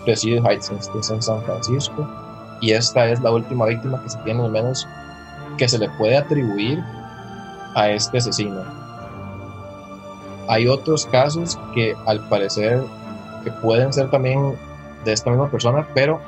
Presidio 0.05 0.43
Heights, 0.43 0.71
en 1.09 1.21
San 1.21 1.41
Francisco. 1.43 2.07
Y 2.61 2.71
esta 2.71 3.07
es 3.07 3.21
la 3.21 3.31
última 3.31 3.65
víctima 3.65 4.01
que 4.01 4.09
se 4.09 4.17
tiene, 4.19 4.43
al 4.43 4.51
menos 4.51 4.87
que 5.57 5.67
se 5.67 5.77
le 5.77 5.89
puede 5.97 6.17
atribuir 6.17 6.83
a 7.75 7.89
este 7.89 8.17
asesino. 8.17 8.63
Hay 10.47 10.67
otros 10.67 11.05
casos 11.07 11.59
que 11.73 11.95
al 12.05 12.27
parecer 12.29 12.83
que 13.43 13.51
pueden 13.51 13.91
ser 13.91 14.09
también 14.09 14.57
de 15.03 15.13
esta 15.13 15.29
misma 15.29 15.49
persona, 15.49 15.87
pero 15.93 16.21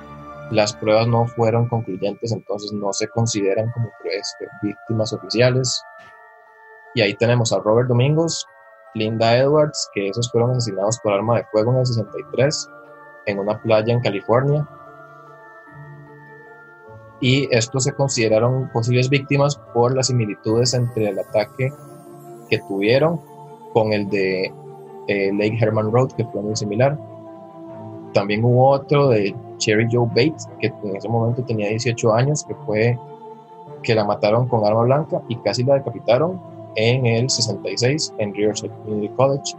las 0.51 0.73
pruebas 0.73 1.07
no 1.07 1.25
fueron 1.27 1.67
concluyentes, 1.67 2.31
entonces 2.31 2.71
no 2.73 2.93
se 2.93 3.07
consideran 3.07 3.71
como 3.71 3.89
víctimas 4.61 5.13
oficiales. 5.13 5.81
Y 6.93 7.01
ahí 7.01 7.13
tenemos 7.15 7.51
a 7.51 7.59
Robert 7.59 7.87
Domingos, 7.87 8.45
Linda 8.93 9.37
Edwards, 9.37 9.89
que 9.93 10.09
esos 10.09 10.31
fueron 10.31 10.51
asesinados 10.51 10.99
por 10.99 11.13
arma 11.13 11.37
de 11.37 11.45
fuego 11.45 11.71
en 11.73 11.79
el 11.79 11.85
63 11.85 12.69
en 13.25 13.39
una 13.39 13.61
playa 13.61 13.93
en 13.93 14.01
California. 14.01 14.67
y 17.21 17.47
estos 17.49 17.85
se 17.85 17.93
consideraron 17.93 18.69
posibles 18.73 19.09
víctimas 19.09 19.55
por 19.73 19.95
las 19.95 20.07
similitudes 20.07 20.73
entre 20.73 21.09
el 21.09 21.17
ataque 21.17 21.71
que 22.49 22.59
tuvieron 22.67 23.21
con 23.73 23.93
el 23.93 24.09
de 24.09 24.53
eh, 25.07 25.31
Lake 25.33 25.57
Herman 25.59 25.91
Road, 25.91 26.11
que 26.11 26.25
fue 26.25 26.41
muy 26.41 26.55
similar. 26.55 26.97
También 28.13 28.43
hubo 28.43 28.69
otro 28.69 29.09
de 29.09 29.35
Cherry 29.57 29.87
Joe 29.91 30.07
Bates, 30.07 30.47
que 30.59 30.67
en 30.67 30.95
ese 30.95 31.09
momento 31.09 31.43
tenía 31.43 31.69
18 31.69 32.13
años, 32.13 32.43
que 32.43 32.55
fue 32.65 32.97
que 33.83 33.95
la 33.95 34.03
mataron 34.03 34.47
con 34.47 34.65
arma 34.65 34.83
blanca 34.83 35.21
y 35.27 35.35
casi 35.37 35.63
la 35.63 35.75
decapitaron 35.75 36.39
en 36.75 37.05
el 37.05 37.29
66 37.29 38.13
en 38.17 38.33
Riverside 38.33 38.73
Community 38.83 39.13
College, 39.15 39.55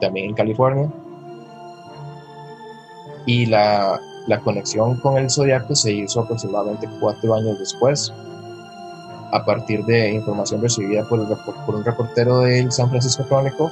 también 0.00 0.30
en 0.30 0.34
California. 0.34 0.90
Y 3.26 3.46
la, 3.46 4.00
la 4.26 4.40
conexión 4.40 4.96
con 4.96 5.18
el 5.18 5.30
zodiaco 5.30 5.74
se 5.74 5.92
hizo 5.92 6.20
aproximadamente 6.20 6.88
cuatro 7.00 7.34
años 7.34 7.58
después, 7.58 8.12
a 9.32 9.44
partir 9.44 9.84
de 9.84 10.12
información 10.12 10.62
recibida 10.62 11.04
por, 11.04 11.18
un 11.20 11.84
reportero 11.84 12.38
del 12.40 12.70
San 12.70 12.88
Francisco 12.88 13.24
Chronicle 13.24 13.68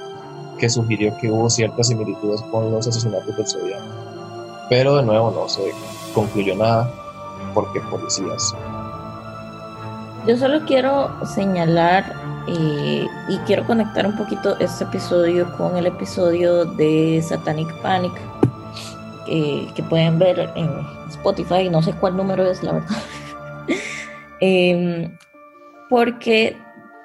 que 0.58 0.68
sugirió 0.68 1.16
que 1.18 1.30
hubo 1.30 1.48
ciertas 1.48 1.88
similitudes 1.88 2.42
con 2.50 2.70
los 2.70 2.86
asesinatos 2.86 3.36
del 3.36 3.46
zodiaco. 3.46 3.84
Pero 4.68 4.96
de 4.96 5.02
nuevo 5.04 5.30
no 5.30 5.48
se 5.48 5.72
concluyó 6.14 6.56
nada 6.56 6.90
porque 7.54 7.80
policías. 7.80 8.54
Yo 10.26 10.36
solo 10.36 10.64
quiero 10.66 11.10
señalar 11.26 12.12
eh, 12.46 13.06
y 13.28 13.38
quiero 13.38 13.66
conectar 13.66 14.06
un 14.06 14.16
poquito 14.16 14.58
este 14.58 14.84
episodio 14.84 15.56
con 15.56 15.76
el 15.76 15.86
episodio 15.86 16.64
de 16.64 17.22
Satanic 17.22 17.72
Panic 17.82 18.12
que 19.26 19.82
pueden 19.88 20.18
ver 20.18 20.50
en 20.54 20.70
Spotify, 21.08 21.68
no 21.68 21.82
sé 21.82 21.92
cuál 21.92 22.16
número 22.16 22.50
es, 22.50 22.62
la 22.62 22.72
verdad. 22.72 22.96
Em, 24.44 25.16
porque 25.88 26.56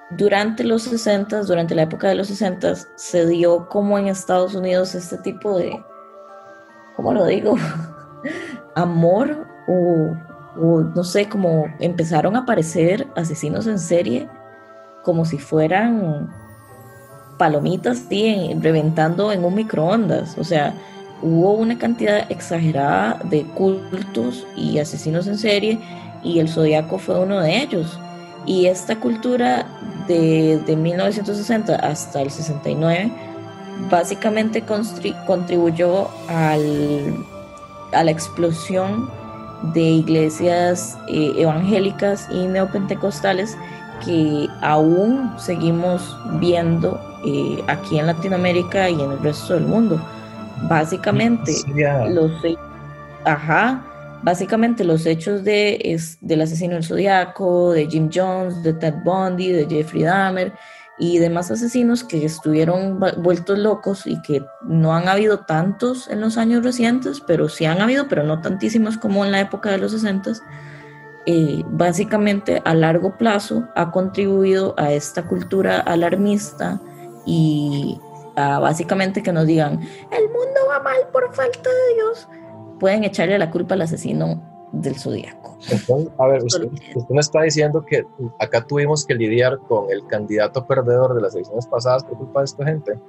durante 0.10 0.64
los 0.64 0.82
60, 0.84 1.44
durante 1.44 1.76
la 1.76 1.84
época 1.84 2.08
de 2.08 2.16
los 2.16 2.28
60, 2.28 2.74
se 2.96 3.28
dio 3.28 3.70
como 3.70 4.00
en 4.00 4.08
Estados 4.08 4.56
Unidos 4.56 4.96
este 4.96 5.20
tipo 5.20 5.56
de, 5.56 5.80
¿cómo 6.96 7.14
lo 7.14 7.26
digo? 7.26 7.56
Amor 8.76 9.46
o, 9.68 10.16
no 10.96 11.04
sé, 11.04 11.30
como 11.30 11.66
empezaron 11.80 12.36
a 12.36 12.40
aparecer 12.40 13.06
asesinos 13.16 13.68
en 13.68 13.78
serie 13.78 14.28
como 15.04 15.24
si 15.26 15.38
fueran 15.38 16.34
palomitas, 17.38 18.00
sí, 18.10 18.58
reventando 18.60 19.32
en 19.32 19.46
un 19.46 19.54
microondas. 19.54 20.38
O 20.38 20.44
sea, 20.44 20.74
hubo 21.22 21.54
una 21.54 21.78
cantidad 21.78 22.30
exagerada 22.32 23.20
de 23.24 23.44
cultos 23.44 24.46
y 24.56 24.80
asesinos 24.80 25.28
en 25.28 25.38
serie 25.38 25.80
y 26.24 26.40
el 26.40 26.50
zodiaco 26.50 26.98
fue 26.98 27.20
uno 27.20 27.40
de 27.40 27.62
ellos. 27.62 28.00
Y 28.46 28.68
esta 28.68 29.00
cultura 29.00 29.68
de, 30.08 30.60
de 30.66 30.76
1960 30.76 31.76
hasta 31.76 32.22
el 32.22 32.32
69 32.32 33.12
básicamente 33.90 34.64
contribuyó 35.26 36.10
al, 36.28 37.26
a 37.92 38.04
la 38.04 38.12
explosión 38.12 39.10
de 39.74 39.82
iglesias 39.82 40.98
eh, 41.08 41.34
evangélicas 41.38 42.28
y 42.32 42.48
neopentecostales 42.48 43.58
que 44.06 44.48
aún 44.62 45.34
seguimos 45.38 46.16
viendo 46.40 47.00
eh, 47.26 47.64
aquí 47.68 47.98
en 47.98 48.08
Latinoamérica 48.08 48.90
y 48.90 48.94
en 48.94 49.12
el 49.12 49.20
resto 49.20 49.56
del 49.56 49.66
mundo. 49.66 50.00
Básicamente, 50.64 51.54
los, 52.10 52.32
ajá, 53.26 53.86
básicamente 54.24 54.84
los 54.84 55.06
hechos 55.06 55.44
de, 55.44 55.80
es, 55.84 56.18
del 56.22 56.42
asesino 56.42 56.74
del 56.74 56.84
zodiaco, 56.84 57.72
de 57.72 57.88
Jim 57.88 58.10
Jones, 58.14 58.64
de 58.64 58.74
Ted 58.74 58.96
Bundy, 59.04 59.52
de 59.52 59.68
Jeffrey 59.68 60.04
Dahmer 60.04 60.54
y 61.00 61.20
demás 61.20 61.52
asesinos 61.52 62.04
que 62.04 62.26
estuvieron 62.26 63.00
vueltos 63.18 63.60
locos 63.60 64.08
y 64.08 64.20
que 64.24 64.44
no 64.64 64.96
han 64.96 65.08
habido 65.08 65.42
tantos 65.42 66.10
en 66.10 66.22
los 66.22 66.38
años 66.38 66.64
recientes, 66.64 67.22
pero 67.26 67.50
sí 67.50 67.66
han 67.66 67.82
habido, 67.82 68.08
pero 68.08 68.24
no 68.24 68.42
tantísimos 68.42 68.98
como 68.98 69.24
en 69.24 69.32
la 69.32 69.40
época 69.40 69.70
de 69.70 69.78
los 69.78 69.92
60 69.92 70.32
eh, 71.30 71.62
básicamente 71.68 72.62
a 72.64 72.74
largo 72.74 73.18
plazo 73.18 73.68
ha 73.76 73.92
contribuido 73.92 74.74
a 74.78 74.94
esta 74.94 75.24
cultura 75.24 75.82
alarmista 75.82 76.80
y 77.26 78.00
a 78.38 78.60
básicamente 78.60 79.24
que 79.24 79.34
nos 79.34 79.46
digan, 79.48 79.82
el 80.12 80.26
mundo 80.30 80.60
va 80.70 80.80
mal 80.80 81.10
por 81.12 81.34
falta 81.34 81.70
de 81.70 81.96
Dios, 81.96 82.30
pueden 82.80 83.04
echarle 83.04 83.38
la 83.38 83.50
culpa 83.50 83.74
al 83.74 83.82
asesino 83.82 84.42
del 84.72 84.96
zodiaco. 84.96 85.58
Entonces, 85.72 86.10
a 86.18 86.28
ver, 86.28 86.44
usted, 86.44 86.70
usted 86.96 87.14
me 87.14 87.20
está 87.20 87.42
diciendo 87.42 87.84
que 87.84 88.06
acá 88.40 88.64
tuvimos 88.66 89.06
que 89.06 89.16
lidiar 89.16 89.58
con 89.68 89.90
el 89.90 90.06
candidato 90.06 90.66
perdedor 90.68 91.16
de 91.16 91.22
las 91.22 91.34
elecciones 91.34 91.66
pasadas 91.66 92.04
por 92.04 92.18
culpa 92.18 92.42
de 92.42 92.46
esta 92.46 92.66
gente. 92.66 93.00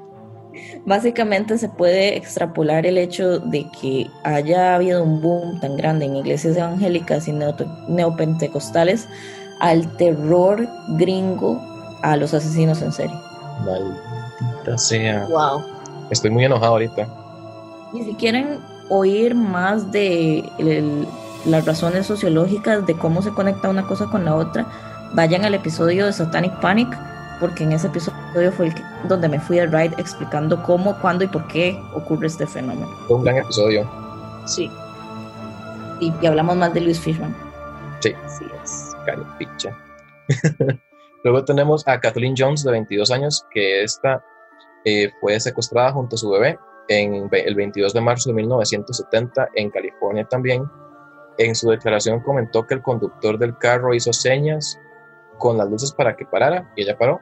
Básicamente 0.86 1.58
se 1.58 1.68
puede 1.68 2.16
extrapolar 2.16 2.86
el 2.86 2.96
hecho 2.96 3.38
de 3.38 3.66
que 3.80 4.06
haya 4.24 4.74
habido 4.74 5.04
un 5.04 5.20
boom 5.20 5.60
tan 5.60 5.76
grande 5.76 6.06
en 6.06 6.16
iglesias 6.16 6.56
evangélicas 6.56 7.28
y 7.28 7.32
neopentecostales 7.32 9.06
al 9.60 9.96
terror 9.98 10.66
gringo 10.96 11.60
a 12.02 12.16
los 12.16 12.32
asesinos 12.32 12.80
en 12.80 12.92
serie. 12.92 13.16
Maldita 14.68 14.78
sea. 14.78 15.26
Wow. 15.26 15.64
Estoy 16.10 16.30
muy 16.30 16.44
enojado 16.44 16.72
ahorita. 16.72 17.06
Y 17.92 18.04
si 18.04 18.14
quieren 18.14 18.60
oír 18.88 19.34
más 19.34 19.90
de 19.92 20.44
las 21.44 21.64
razones 21.64 22.06
sociológicas 22.06 22.86
de 22.86 22.96
cómo 22.96 23.22
se 23.22 23.30
conecta 23.30 23.68
una 23.68 23.86
cosa 23.86 24.06
con 24.06 24.24
la 24.24 24.34
otra, 24.34 24.66
vayan 25.14 25.44
al 25.44 25.54
episodio 25.54 26.06
de 26.06 26.12
Satanic 26.12 26.58
Panic 26.60 26.88
porque 27.40 27.64
en 27.64 27.72
ese 27.72 27.86
episodio 27.86 28.52
fue 28.52 28.66
el 28.66 28.74
donde 29.08 29.28
me 29.28 29.38
fui 29.38 29.58
al 29.58 29.70
ride 29.70 29.94
explicando 29.98 30.60
cómo, 30.64 30.98
cuándo 31.00 31.24
y 31.24 31.28
por 31.28 31.46
qué 31.46 31.80
ocurre 31.94 32.26
este 32.26 32.46
fenómeno. 32.46 32.88
Fue 33.06 33.16
un 33.16 33.24
gran 33.24 33.36
episodio. 33.36 33.88
Sí. 34.44 34.70
Y, 36.00 36.26
hablamos 36.26 36.56
más 36.56 36.74
de 36.74 36.80
Luis 36.80 36.98
Fishman. 36.98 37.34
Sí. 38.00 38.12
Así 38.24 38.44
es. 38.62 38.96
Caripicha. 39.06 39.76
Luego 41.24 41.44
tenemos 41.44 41.86
a 41.86 42.00
Kathleen 42.00 42.34
Jones, 42.36 42.64
de 42.64 42.72
22 42.72 43.10
años, 43.10 43.44
que 43.52 43.82
esta 43.82 44.22
eh, 44.84 45.10
fue 45.20 45.38
secuestrada 45.40 45.92
junto 45.92 46.16
a 46.16 46.18
su 46.18 46.30
bebé 46.30 46.58
en 46.88 47.28
el 47.30 47.54
22 47.54 47.92
de 47.92 48.00
marzo 48.00 48.30
de 48.30 48.34
1970 48.34 49.48
en 49.54 49.70
California 49.70 50.24
también. 50.24 50.64
En 51.36 51.54
su 51.54 51.70
declaración 51.70 52.20
comentó 52.20 52.66
que 52.66 52.74
el 52.74 52.82
conductor 52.82 53.38
del 53.38 53.56
carro 53.58 53.94
hizo 53.94 54.12
señas 54.12 54.78
con 55.38 55.56
las 55.56 55.68
luces 55.68 55.92
para 55.92 56.16
que 56.16 56.24
parara 56.24 56.72
y 56.76 56.82
ella 56.82 56.98
paró. 56.98 57.20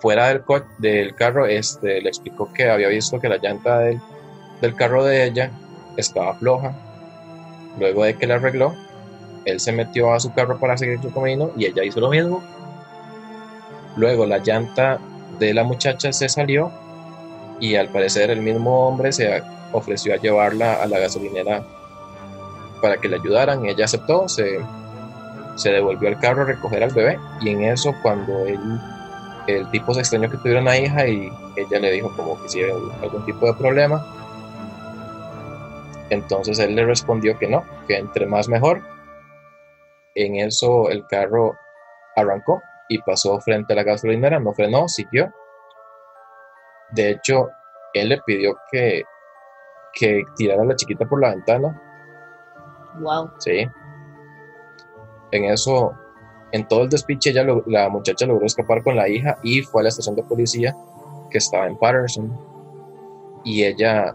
Fuera 0.00 0.28
del, 0.28 0.44
del 0.78 1.14
carro, 1.14 1.46
este, 1.46 2.00
le 2.00 2.08
explicó 2.08 2.52
que 2.52 2.70
había 2.70 2.88
visto 2.88 3.18
que 3.18 3.28
la 3.28 3.38
llanta 3.38 3.78
del, 3.80 4.00
del 4.60 4.74
carro 4.74 5.04
de 5.04 5.24
ella 5.24 5.50
estaba 5.96 6.34
floja. 6.34 6.74
Luego 7.78 8.04
de 8.04 8.16
que 8.16 8.26
la 8.26 8.36
arregló, 8.36 8.74
él 9.44 9.60
se 9.60 9.72
metió 9.72 10.12
a 10.12 10.20
su 10.20 10.32
carro 10.32 10.58
para 10.58 10.76
seguir 10.76 11.00
su 11.00 11.12
camino 11.12 11.50
y 11.56 11.66
ella 11.66 11.84
hizo 11.84 12.00
lo 12.00 12.10
mismo. 12.10 12.42
Luego 13.96 14.26
la 14.26 14.38
llanta 14.38 14.98
de 15.38 15.54
la 15.54 15.64
muchacha 15.64 16.12
se 16.12 16.28
salió 16.28 16.70
y 17.60 17.76
al 17.76 17.88
parecer 17.88 18.30
el 18.30 18.40
mismo 18.42 18.86
hombre 18.86 19.12
se 19.12 19.42
ofreció 19.72 20.14
a 20.14 20.16
llevarla 20.16 20.82
a 20.82 20.86
la 20.86 20.98
gasolinera 20.98 21.62
para 22.80 22.96
que 22.98 23.08
le 23.08 23.16
ayudaran. 23.16 23.64
Ella 23.64 23.86
aceptó, 23.86 24.28
se 24.28 24.60
se 25.56 25.70
devolvió 25.70 26.08
al 26.08 26.20
carro 26.20 26.42
a 26.42 26.46
recoger 26.46 26.82
al 26.82 26.92
bebé 26.92 27.18
y 27.40 27.50
en 27.50 27.64
eso 27.64 27.94
cuando 28.02 28.46
él, 28.46 28.60
el 29.46 29.68
tipo 29.70 29.92
se 29.94 30.00
extrañó 30.00 30.30
que 30.30 30.36
tuviera 30.36 30.60
una 30.60 30.76
hija 30.76 31.08
y 31.08 31.32
ella 31.56 31.80
le 31.80 31.92
dijo 31.92 32.14
como 32.14 32.40
que 32.42 32.48
si 32.48 32.62
había 32.62 32.74
algún 33.02 33.24
tipo 33.24 33.46
de 33.46 33.54
problema. 33.54 34.04
Entonces 36.10 36.58
él 36.58 36.76
le 36.76 36.84
respondió 36.84 37.38
que 37.38 37.48
no, 37.48 37.64
que 37.88 37.96
entre 37.96 38.26
más 38.26 38.48
mejor. 38.48 38.82
En 40.14 40.36
eso 40.36 40.90
el 40.90 41.06
carro 41.06 41.56
arrancó 42.14 42.62
y 42.88 42.98
pasó 43.02 43.40
frente 43.40 43.72
a 43.72 43.76
la 43.76 43.82
gasolinera, 43.82 44.38
no 44.38 44.52
frenó, 44.52 44.88
siguió. 44.88 45.32
De 46.92 47.10
hecho, 47.10 47.48
él 47.94 48.10
le 48.10 48.20
pidió 48.26 48.56
que, 48.70 49.02
que 49.92 50.22
tirara 50.36 50.62
a 50.62 50.66
la 50.66 50.76
chiquita 50.76 51.04
por 51.06 51.20
la 51.20 51.30
ventana. 51.30 51.82
Wow. 53.00 53.30
Sí, 53.38 53.68
en 55.32 55.44
eso, 55.44 55.92
en 56.52 56.66
todo 56.68 56.82
el 56.82 56.88
despiche, 56.88 57.30
ella 57.30 57.44
la 57.66 57.88
muchacha 57.88 58.26
logró 58.26 58.46
escapar 58.46 58.82
con 58.82 58.96
la 58.96 59.08
hija 59.08 59.38
y 59.42 59.62
fue 59.62 59.82
a 59.82 59.84
la 59.84 59.88
estación 59.88 60.16
de 60.16 60.22
policía 60.22 60.76
que 61.30 61.38
estaba 61.38 61.66
en 61.66 61.76
Patterson. 61.76 62.32
Y 63.44 63.64
ella 63.64 64.14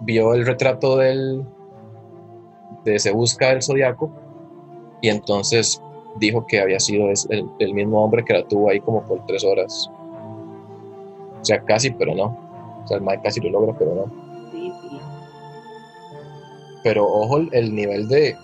vio 0.00 0.34
el 0.34 0.46
retrato 0.46 0.96
del, 0.96 1.44
de 2.84 2.98
Se 2.98 3.12
Busca 3.12 3.50
el 3.50 3.62
Zodiaco 3.62 4.10
y 5.00 5.08
entonces 5.08 5.82
dijo 6.16 6.46
que 6.46 6.60
había 6.60 6.78
sido 6.78 7.08
el, 7.30 7.48
el, 7.58 7.74
mismo 7.74 8.04
hombre 8.04 8.24
que 8.24 8.34
la 8.34 8.46
tuvo 8.46 8.70
ahí 8.70 8.80
como 8.80 9.02
por 9.02 9.24
tres 9.26 9.44
horas. 9.44 9.90
O 11.40 11.44
sea, 11.44 11.60
casi, 11.64 11.90
pero 11.90 12.14
no. 12.14 12.36
O 12.84 12.86
sea, 12.86 12.98
el 12.98 13.02
Mike 13.02 13.22
casi 13.24 13.40
lo 13.40 13.50
logra, 13.50 13.76
pero 13.78 13.94
no. 13.94 14.04
Sí, 14.52 14.72
sí. 14.82 15.00
Pero 16.84 17.06
ojo 17.06 17.38
el 17.52 17.74
nivel 17.74 18.08
de, 18.08 18.36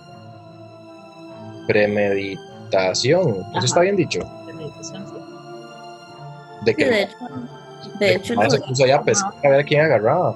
premeditación. 1.69 3.29
¿Eso 3.29 3.45
Ajá. 3.53 3.65
está 3.65 3.81
bien 3.81 3.95
dicho? 3.95 4.19
Premeditación, 4.45 5.05
sí. 5.07 5.13
De 6.65 6.71
Sí, 6.71 6.75
que 6.75 6.85
de 6.85 7.01
hecho, 7.03 7.15
de 7.99 8.15
hecho, 8.15 8.41
el 8.41 8.51
se 8.51 8.59
puso 8.61 8.83
allá 8.83 8.97
a 8.97 9.03
pescar 9.03 9.33
a 9.45 9.49
ver 9.49 9.59
a 9.59 9.63
quién 9.63 9.81
agarraba. 9.81 10.35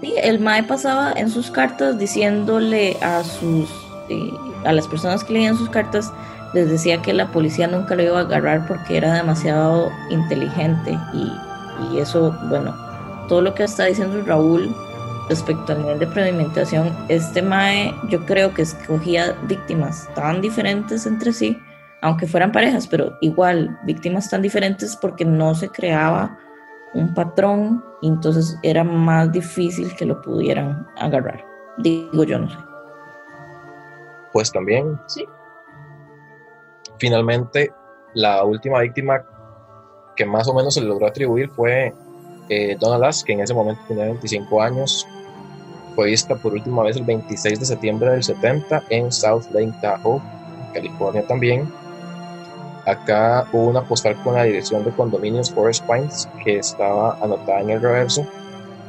Sí, 0.00 0.14
el 0.16 0.40
Mae 0.40 0.62
pasaba 0.62 1.12
en 1.12 1.28
sus 1.28 1.50
cartas 1.50 1.98
diciéndole 1.98 2.96
a 3.02 3.22
sus 3.22 3.68
eh, 4.08 4.30
a 4.64 4.72
las 4.72 4.88
personas 4.88 5.22
que 5.22 5.34
leían 5.34 5.56
sus 5.56 5.68
cartas 5.68 6.10
les 6.54 6.70
decía 6.70 7.02
que 7.02 7.12
la 7.12 7.28
policía 7.28 7.66
nunca 7.66 7.94
lo 7.94 8.02
iba 8.02 8.18
a 8.18 8.22
agarrar 8.22 8.66
porque 8.66 8.96
era 8.96 9.14
demasiado 9.14 9.90
inteligente 10.10 10.98
y, 11.12 11.32
y 11.92 11.98
eso, 11.98 12.36
bueno, 12.48 12.74
todo 13.28 13.42
lo 13.42 13.54
que 13.54 13.64
está 13.64 13.84
diciendo 13.84 14.22
Raúl 14.24 14.74
respecto 15.28 15.72
al 15.72 15.82
nivel 15.82 15.98
de 15.98 16.06
premeditación, 16.06 16.90
este 17.08 17.42
Mae 17.42 17.94
yo 18.08 18.24
creo 18.24 18.54
que 18.54 18.62
escogía 18.62 19.36
víctimas 19.42 20.08
tan 20.14 20.40
diferentes 20.40 21.06
entre 21.06 21.32
sí, 21.32 21.60
aunque 22.00 22.26
fueran 22.26 22.52
parejas, 22.52 22.86
pero 22.86 23.16
igual 23.20 23.78
víctimas 23.84 24.30
tan 24.30 24.40
diferentes 24.40 24.96
porque 24.96 25.24
no 25.24 25.54
se 25.54 25.68
creaba 25.68 26.38
un 26.94 27.12
patrón 27.12 27.84
y 28.00 28.08
entonces 28.08 28.58
era 28.62 28.82
más 28.84 29.30
difícil 29.30 29.94
que 29.96 30.06
lo 30.06 30.20
pudieran 30.22 30.86
agarrar. 30.96 31.44
Digo 31.78 32.24
yo, 32.24 32.38
no 32.38 32.48
sé. 32.48 32.56
Pues 34.32 34.50
también, 34.50 34.98
Sí. 35.06 35.24
Finalmente, 36.98 37.72
la 38.14 38.44
última 38.44 38.80
víctima 38.80 39.24
que 40.16 40.24
más 40.24 40.48
o 40.48 40.54
menos 40.54 40.74
se 40.74 40.80
le 40.80 40.88
logró 40.88 41.06
atribuir 41.06 41.48
fue 41.50 41.94
eh, 42.48 42.76
Donna 42.80 43.10
que 43.24 43.32
en 43.32 43.40
ese 43.40 43.54
momento 43.54 43.80
tenía 43.86 44.04
25 44.04 44.62
años. 44.62 45.06
Fue 45.94 46.06
vista 46.06 46.34
por 46.36 46.52
última 46.52 46.82
vez 46.82 46.96
el 46.96 47.04
26 47.04 47.60
de 47.60 47.66
septiembre 47.66 48.10
del 48.10 48.22
70 48.22 48.84
en 48.90 49.12
South 49.12 49.44
Lake 49.52 49.74
Tahoe, 49.80 50.20
California 50.72 51.26
también. 51.26 51.72
Acá 52.86 53.46
hubo 53.52 53.68
una 53.68 53.82
postal 53.82 54.16
con 54.22 54.34
la 54.34 54.44
dirección 54.44 54.84
de 54.84 54.90
condominios 54.92 55.52
Forest 55.52 55.84
Pines 55.86 56.28
que 56.42 56.58
estaba 56.58 57.18
anotada 57.20 57.60
en 57.60 57.70
el 57.70 57.82
reverso 57.82 58.26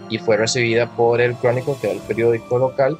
y 0.09 0.17
fue 0.17 0.37
recibida 0.37 0.87
por 0.87 1.19
el 1.19 1.35
Chronicle, 1.37 1.75
que 1.81 1.87
era 1.87 1.95
el 1.95 2.01
periódico 2.01 2.57
local, 2.57 2.97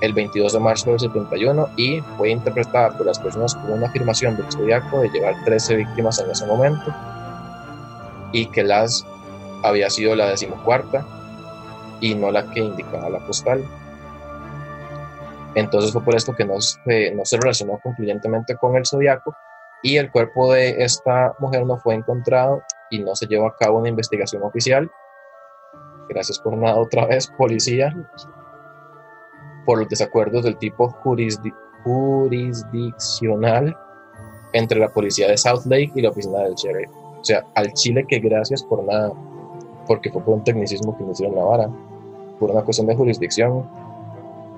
el 0.00 0.12
22 0.12 0.52
de 0.52 0.60
marzo 0.60 0.90
del 0.90 1.00
71 1.00 1.68
y 1.76 2.00
fue 2.16 2.30
interpretada 2.30 2.96
por 2.96 3.06
las 3.06 3.18
personas 3.18 3.54
como 3.54 3.74
una 3.74 3.86
afirmación 3.86 4.36
del 4.36 4.50
zodiaco 4.50 5.00
de 5.00 5.10
llevar 5.10 5.34
13 5.44 5.76
víctimas 5.76 6.18
en 6.18 6.30
ese 6.30 6.46
momento 6.46 6.94
y 8.32 8.46
que 8.46 8.62
las 8.62 9.06
había 9.62 9.90
sido 9.90 10.14
la 10.14 10.28
decimocuarta 10.28 11.06
y 12.00 12.14
no 12.14 12.30
la 12.30 12.50
que 12.50 12.60
indicaba 12.60 13.10
la 13.10 13.18
postal. 13.20 13.64
Entonces 15.54 15.92
fue 15.92 16.02
por 16.02 16.14
esto 16.14 16.34
que 16.34 16.44
no 16.44 16.60
se, 16.60 17.12
no 17.14 17.24
se 17.24 17.36
relacionó 17.36 17.78
concluyentemente 17.82 18.56
con 18.56 18.76
el 18.76 18.86
zodiaco 18.86 19.34
y 19.82 19.96
el 19.96 20.10
cuerpo 20.10 20.52
de 20.52 20.82
esta 20.82 21.34
mujer 21.38 21.66
no 21.66 21.76
fue 21.78 21.94
encontrado 21.94 22.62
y 22.90 23.00
no 23.00 23.14
se 23.14 23.26
llevó 23.26 23.48
a 23.48 23.56
cabo 23.56 23.78
una 23.78 23.88
investigación 23.88 24.42
oficial. 24.42 24.90
Gracias 26.08 26.38
por 26.38 26.56
nada 26.56 26.76
otra 26.76 27.06
vez, 27.06 27.28
policía, 27.36 27.94
por 29.70 29.78
los 29.78 29.88
desacuerdos 29.88 30.42
del 30.42 30.56
tipo 30.56 30.90
jurisdi- 31.04 31.54
jurisdiccional 31.84 33.76
entre 34.52 34.80
la 34.80 34.88
policía 34.88 35.28
de 35.28 35.38
South 35.38 35.64
Lake 35.66 35.92
y 35.94 36.02
la 36.02 36.10
oficina 36.10 36.40
del 36.40 36.56
sheriff. 36.56 36.90
O 37.20 37.24
sea, 37.24 37.46
al 37.54 37.72
Chile 37.74 38.04
que 38.08 38.18
gracias 38.18 38.64
por 38.64 38.82
nada, 38.82 39.12
porque 39.86 40.10
fue 40.10 40.22
por 40.22 40.34
un 40.34 40.42
tecnicismo 40.42 40.98
que 40.98 41.04
no 41.04 41.12
hicieron 41.12 41.36
la 41.36 41.44
vara, 41.44 41.70
por 42.40 42.50
una 42.50 42.62
cuestión 42.62 42.88
de 42.88 42.96
jurisdicción, 42.96 43.64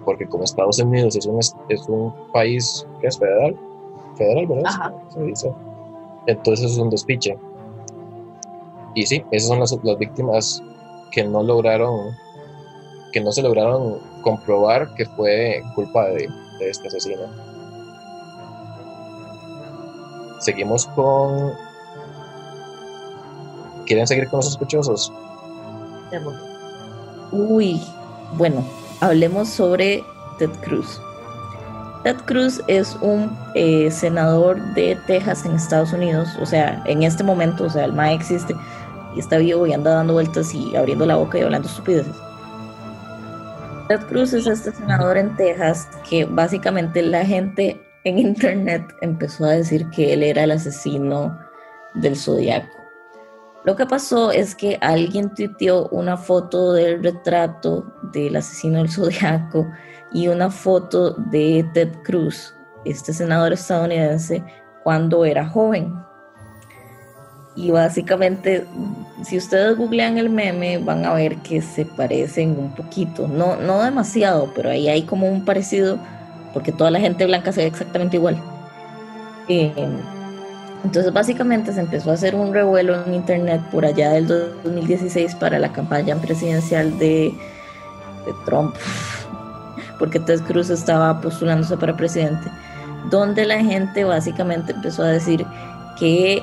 porque 0.07 0.27
como 0.27 0.44
Estados 0.44 0.79
Unidos 0.79 1.14
es 1.14 1.27
un, 1.27 1.38
es 1.38 1.88
un 1.88 2.14
país 2.33 2.88
que 3.03 3.09
es 3.09 3.18
federal, 3.18 3.55
federal, 4.16 4.46
¿verdad? 4.46 4.64
Ajá. 4.66 4.94
Se 5.11 5.22
dice. 5.25 5.53
Entonces 6.27 6.70
es 6.70 6.79
un 6.79 6.88
despiche. 6.88 7.38
Y 8.94 9.05
sí, 9.05 9.22
esas 9.31 9.48
son 9.48 9.61
las, 9.61 9.79
las 9.83 9.98
víctimas 9.98 10.62
que 11.11 11.22
no 11.22 11.42
lograron, 11.42 12.12
que 13.12 13.20
no 13.20 13.31
se 13.31 13.42
lograron 13.42 14.11
comprobar 14.23 14.95
que 14.95 15.07
fue 15.07 15.63
culpa 15.75 16.07
de, 16.07 16.29
este 16.61 16.89
asesino. 16.89 17.23
Seguimos 20.39 20.87
con. 20.89 21.53
¿Quieren 23.87 24.07
seguir 24.07 24.29
con 24.29 24.39
los 24.39 24.47
sospechosos? 24.47 25.13
Uy, 27.33 27.81
bueno, 28.37 28.65
hablemos 29.01 29.49
sobre 29.49 30.05
Ted 30.39 30.51
Cruz. 30.63 31.01
Ted 32.05 32.17
Cruz 32.27 32.61
es 32.67 32.97
un 33.01 33.37
eh, 33.55 33.91
senador 33.91 34.61
de 34.75 34.97
Texas 35.07 35.45
en 35.45 35.55
Estados 35.55 35.93
Unidos, 35.93 36.29
o 36.41 36.47
sea, 36.47 36.83
en 36.87 37.03
este 37.03 37.23
momento, 37.23 37.65
o 37.65 37.71
sea, 37.71 37.85
el 37.85 37.93
MAE 37.93 38.15
existe 38.15 38.55
y 39.15 39.21
está 39.21 39.39
vivo 39.39 39.67
y 39.67 39.73
anda 39.73 39.95
dando 39.95 40.15
vueltas 40.15 40.55
y 40.55 40.75
abriendo 40.75 41.07
la 41.07 41.17
boca 41.17 41.39
y 41.39 41.43
hablando 41.43 41.69
estupideces. 41.69 42.15
Ted 43.93 44.07
Cruz 44.07 44.33
es 44.33 44.47
este 44.47 44.73
senador 44.73 45.19
en 45.19 45.37
Texas 45.37 45.87
que 46.09 46.25
básicamente 46.25 47.03
la 47.03 47.27
gente 47.27 47.79
en 48.05 48.19
internet 48.19 48.83
empezó 49.03 49.45
a 49.45 49.51
decir 49.51 49.87
que 49.91 50.15
él 50.15 50.23
era 50.23 50.45
el 50.45 50.53
asesino 50.53 51.39
del 51.97 52.17
zodiaco. 52.17 52.75
Lo 53.67 53.77
que 53.77 53.85
pasó 53.85 54.33
es 54.33 54.55
que 54.55 54.79
alguien 54.81 55.35
tuiteó 55.35 55.89
una 55.89 56.17
foto 56.17 56.73
del 56.73 57.05
retrato 57.05 57.85
del 58.15 58.35
asesino 58.35 58.79
del 58.79 58.89
zodiaco 58.91 59.71
y 60.11 60.29
una 60.29 60.49
foto 60.49 61.11
de 61.11 61.69
Ted 61.75 61.93
Cruz, 62.03 62.57
este 62.87 63.13
senador 63.13 63.53
estadounidense, 63.53 64.43
cuando 64.85 65.27
era 65.27 65.47
joven. 65.47 65.93
Y 67.55 67.71
básicamente, 67.71 68.67
si 69.23 69.37
ustedes 69.37 69.77
googlean 69.77 70.17
el 70.17 70.31
meme, 70.31 70.79
van 70.79 71.05
a 71.05 71.12
ver 71.12 71.37
que 71.38 71.61
se 71.61 71.85
parecen 71.85 72.59
un 72.59 72.75
poquito. 72.75 73.29
No, 73.29 73.57
no 73.57 73.83
demasiado, 73.83 74.51
pero 74.55 74.71
ahí 74.71 74.88
hay 74.88 75.03
como 75.03 75.29
un 75.29 75.45
parecido, 75.45 75.99
porque 76.55 76.73
toda 76.73 76.91
la 76.91 77.01
gente 77.01 77.27
blanca 77.27 77.53
se 77.53 77.61
ve 77.61 77.67
exactamente 77.67 78.17
igual. 78.17 78.38
Eh, 79.49 79.73
entonces 80.85 81.12
básicamente 81.12 81.73
se 81.73 81.81
empezó 81.81 82.11
a 82.11 82.15
hacer 82.15 82.35
un 82.35 82.53
revuelo 82.53 83.05
en 83.05 83.15
internet 83.15 83.61
por 83.71 83.85
allá 83.85 84.11
del 84.11 84.27
2016 84.27 85.35
para 85.37 85.59
la 85.59 85.73
campaña 85.73 86.17
presidencial 86.17 86.99
de, 86.99 87.35
de 88.27 88.35
Trump, 88.47 88.75
porque 89.99 90.19
Ted 90.21 90.41
Cruz 90.43 90.71
estaba 90.71 91.21
postulándose 91.21 91.77
para 91.77 91.97
presidente, 91.97 92.51
donde 93.11 93.45
la 93.45 93.62
gente 93.62 94.05
básicamente 94.05 94.73
empezó 94.73 95.03
a 95.03 95.09
decir 95.09 95.47
que 95.99 96.43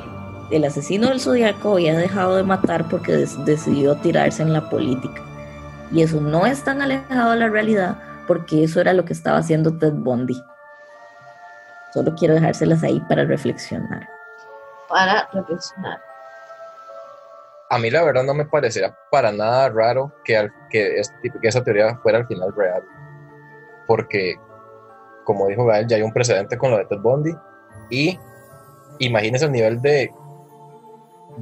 el 0.51 0.63
asesino 0.65 1.09
del 1.09 1.19
zodiaco 1.19 1.73
había 1.73 1.95
dejado 1.97 2.35
de 2.35 2.43
matar 2.43 2.87
porque 2.89 3.13
des- 3.15 3.45
decidió 3.45 3.95
tirarse 3.97 4.41
en 4.41 4.53
la 4.53 4.69
política. 4.69 5.21
Y 5.91 6.01
eso 6.03 6.19
no 6.21 6.45
es 6.45 6.63
tan 6.63 6.81
alejado 6.81 7.31
de 7.31 7.37
la 7.37 7.47
realidad 7.49 7.97
porque 8.27 8.63
eso 8.63 8.79
era 8.81 8.93
lo 8.93 9.05
que 9.05 9.13
estaba 9.13 9.37
haciendo 9.39 9.77
Ted 9.77 9.93
Bundy. 9.93 10.39
Solo 11.93 12.13
quiero 12.15 12.35
dejárselas 12.35 12.83
ahí 12.83 12.99
para 13.09 13.25
reflexionar. 13.25 14.07
Para 14.87 15.27
reflexionar. 15.33 15.99
A 17.71 17.77
mí 17.77 17.89
la 17.91 18.03
verdad 18.03 18.23
no 18.23 18.33
me 18.33 18.45
parecería 18.45 18.95
para 19.11 19.31
nada 19.31 19.69
raro 19.69 20.11
que, 20.23 20.37
al- 20.37 20.53
que, 20.69 20.99
este 20.99 21.31
que 21.41 21.47
esa 21.47 21.63
teoría 21.63 21.95
fuera 21.97 22.19
al 22.19 22.27
final 22.27 22.53
real. 22.55 22.83
Porque, 23.87 24.35
como 25.23 25.47
dijo 25.47 25.65
Gael, 25.65 25.87
ya 25.87 25.97
hay 25.97 26.03
un 26.03 26.13
precedente 26.13 26.57
con 26.57 26.71
lo 26.71 26.77
de 26.77 26.85
Ted 26.85 26.99
Bundy. 26.99 27.35
Y 27.89 28.19
imagínense 28.99 29.45
el 29.45 29.51
nivel 29.51 29.81
de, 29.81 30.11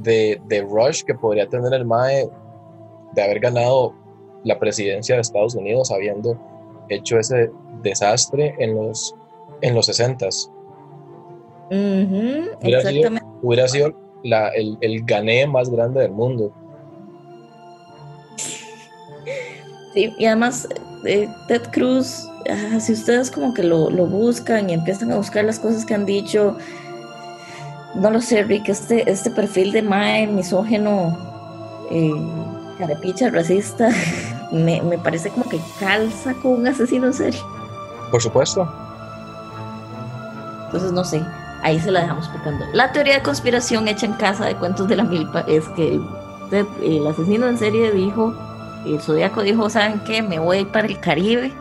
de, 0.02 0.40
de 0.46 0.62
rush 0.62 1.02
que 1.04 1.14
podría 1.14 1.48
tener 1.48 1.72
el 1.74 1.84
MAE 1.84 2.28
de 3.12 3.22
haber 3.22 3.40
ganado 3.40 3.94
la 4.44 4.58
presidencia 4.58 5.14
de 5.16 5.20
Estados 5.22 5.54
Unidos 5.54 5.90
habiendo 5.90 6.38
hecho 6.88 7.18
ese 7.18 7.50
desastre 7.82 8.54
en 8.58 8.74
los, 8.76 9.14
en 9.60 9.74
los 9.74 9.88
60s. 9.88 10.50
Ujú, 11.70 12.56
Hubiera 12.62 12.80
sido-. 12.82 13.10
Hubiera 13.42 13.68
sido 13.68 13.94
la- 14.22 14.48
el, 14.48 14.78
el 14.80 15.04
gané 15.04 15.46
más 15.46 15.68
grande 15.70 16.00
del 16.00 16.12
mundo. 16.12 16.52
Sí, 19.94 20.12
y 20.18 20.26
además, 20.26 20.68
eh, 21.04 21.28
Ted 21.48 21.62
Cruz, 21.72 22.28
ah, 22.50 22.78
si 22.80 22.92
ustedes 22.92 23.30
como 23.30 23.54
que 23.54 23.62
lo, 23.62 23.90
lo 23.90 24.06
buscan 24.06 24.68
y 24.70 24.74
empiezan 24.74 25.10
a 25.12 25.16
buscar 25.16 25.44
las 25.44 25.58
cosas 25.58 25.84
que 25.84 25.94
han 25.94 26.06
dicho, 26.06 26.56
no 27.94 28.10
lo 28.10 28.20
sé, 28.20 28.42
Rick, 28.44 28.68
este, 28.68 29.10
este 29.10 29.30
perfil 29.30 29.72
de 29.72 29.82
Mae 29.82 30.26
misógeno, 30.26 31.16
eh, 31.90 32.12
carepicha, 32.78 33.30
racista, 33.30 33.88
me, 34.52 34.82
me 34.82 34.98
parece 34.98 35.30
como 35.30 35.48
que 35.48 35.60
calza 35.80 36.34
con 36.34 36.60
un 36.60 36.66
asesino 36.66 37.06
en 37.06 37.14
serie. 37.14 37.40
Por 38.10 38.22
supuesto. 38.22 38.70
Entonces, 40.66 40.92
no 40.92 41.04
sé, 41.04 41.24
ahí 41.62 41.80
se 41.80 41.90
la 41.90 42.00
dejamos 42.00 42.28
picando. 42.28 42.64
La 42.72 42.92
teoría 42.92 43.14
de 43.14 43.22
conspiración 43.22 43.88
hecha 43.88 44.06
en 44.06 44.12
casa 44.14 44.44
de 44.44 44.54
cuentos 44.56 44.86
de 44.88 44.96
la 44.96 45.04
milpa 45.04 45.40
es 45.48 45.66
que 45.70 45.94
el, 45.94 46.66
el 46.82 47.06
asesino 47.06 47.46
en 47.48 47.58
serie 47.58 47.90
dijo, 47.92 48.34
el 48.84 49.00
zodiaco 49.00 49.42
dijo, 49.42 49.68
¿saben 49.70 50.00
qué? 50.00 50.22
Me 50.22 50.38
voy 50.38 50.64
para 50.66 50.86
el 50.86 51.00
Caribe. 51.00 51.52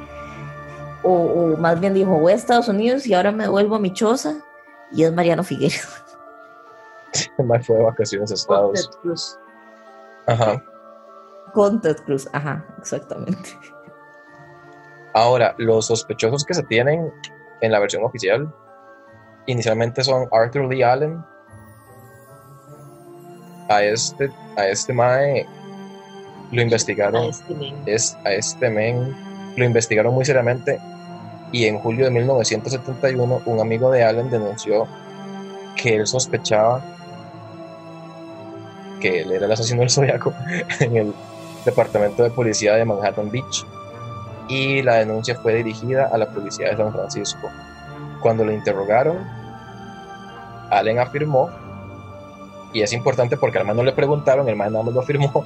o, 1.04 1.56
más 1.58 1.80
bien 1.80 1.94
dijo, 1.94 2.12
voy 2.12 2.34
a 2.34 2.36
Estados 2.36 2.68
Unidos 2.68 3.08
y 3.08 3.14
ahora 3.14 3.32
me 3.32 3.48
vuelvo 3.48 3.76
a 3.76 3.80
mi 3.80 3.94
choza, 3.94 4.36
y 4.92 5.04
es 5.04 5.14
Mariano 5.14 5.44
Figueroa. 5.44 6.07
Más 7.44 7.66
fue 7.66 7.78
de 7.78 7.84
vacaciones 7.84 8.32
a 8.32 8.34
Estados. 8.34 8.90
Cruz. 9.02 9.40
Ajá. 10.28 10.64
Con 11.54 11.82
Ted 11.82 11.98
Cruz, 12.06 12.28
ajá, 12.34 12.66
exactamente. 12.78 13.50
Ahora, 15.14 15.56
los 15.58 15.88
sospechosos 15.88 16.44
que 16.44 16.54
se 16.54 16.64
tienen 16.64 17.12
en 17.62 17.72
la 17.72 17.80
versión 17.80 18.04
oficial 18.04 18.54
inicialmente 19.48 20.04
son 20.04 20.28
Arthur 20.32 20.66
Lee 20.66 20.84
Allen. 20.84 21.24
A 23.70 23.84
este, 23.84 24.30
a 24.56 24.68
este 24.68 24.94
Mae 24.94 25.46
lo 26.52 26.62
investigaron. 26.62 27.26
A 27.26 27.28
este 27.30 27.54
men. 27.56 27.84
Es, 27.86 28.16
a 28.26 28.32
este 28.32 28.70
men 28.70 29.16
lo 29.58 29.66
investigaron 29.66 30.14
muy 30.14 30.24
seriamente 30.24 30.80
y 31.52 31.66
en 31.66 31.80
julio 31.80 32.06
de 32.06 32.12
1971 32.12 33.42
un 33.46 33.60
amigo 33.60 33.90
de 33.92 34.04
Allen 34.04 34.30
denunció 34.30 34.88
que 35.76 35.96
él 35.96 36.08
sospechaba 36.08 36.84
que 39.00 39.22
él 39.22 39.32
era 39.32 39.46
el 39.46 39.52
asesino 39.52 39.82
del 39.82 39.90
zodiaco 39.90 40.34
en 40.80 40.98
el 40.98 41.14
departamento 41.66 42.24
de 42.24 42.30
policía 42.30 42.76
de 42.76 42.86
Manhattan 42.86 43.30
Beach 43.30 43.66
y 44.48 44.82
la 44.82 44.96
denuncia 44.96 45.36
fue 45.36 45.56
dirigida 45.56 46.10
a 46.12 46.18
la 46.18 46.30
policía 46.30 46.70
de 46.70 46.78
San 46.78 46.94
Francisco. 46.94 47.50
Cuando 48.22 48.46
lo 48.46 48.52
interrogaron, 48.52 49.18
Allen 50.70 51.00
afirmó, 51.00 51.50
y 52.74 52.82
es 52.82 52.94
importante 52.94 53.38
porque 53.38 53.58
al 53.58 53.66
man 53.66 53.76
no 53.76 53.84
le 53.84 53.92
preguntaron, 53.92 54.48
el 54.48 54.56
man 54.56 54.74
lo 54.74 55.00
afirmó, 55.00 55.46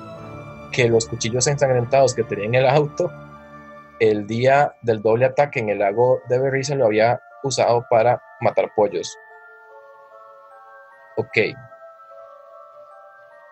que 0.72 0.88
los 0.88 1.06
cuchillos 1.06 1.46
ensangrentados 1.46 2.14
que 2.14 2.24
tenía 2.24 2.46
en 2.46 2.54
el 2.54 2.68
auto 2.68 3.10
el 3.98 4.26
día 4.26 4.74
del 4.82 5.00
doble 5.00 5.24
ataque 5.24 5.60
en 5.60 5.70
el 5.70 5.78
lago 5.78 6.20
de 6.28 6.38
Berry 6.38 6.64
se 6.64 6.74
lo 6.74 6.86
había 6.86 7.20
usado 7.42 7.86
para 7.88 8.20
matar 8.40 8.70
pollos. 8.74 9.16
Ok. 11.16 11.38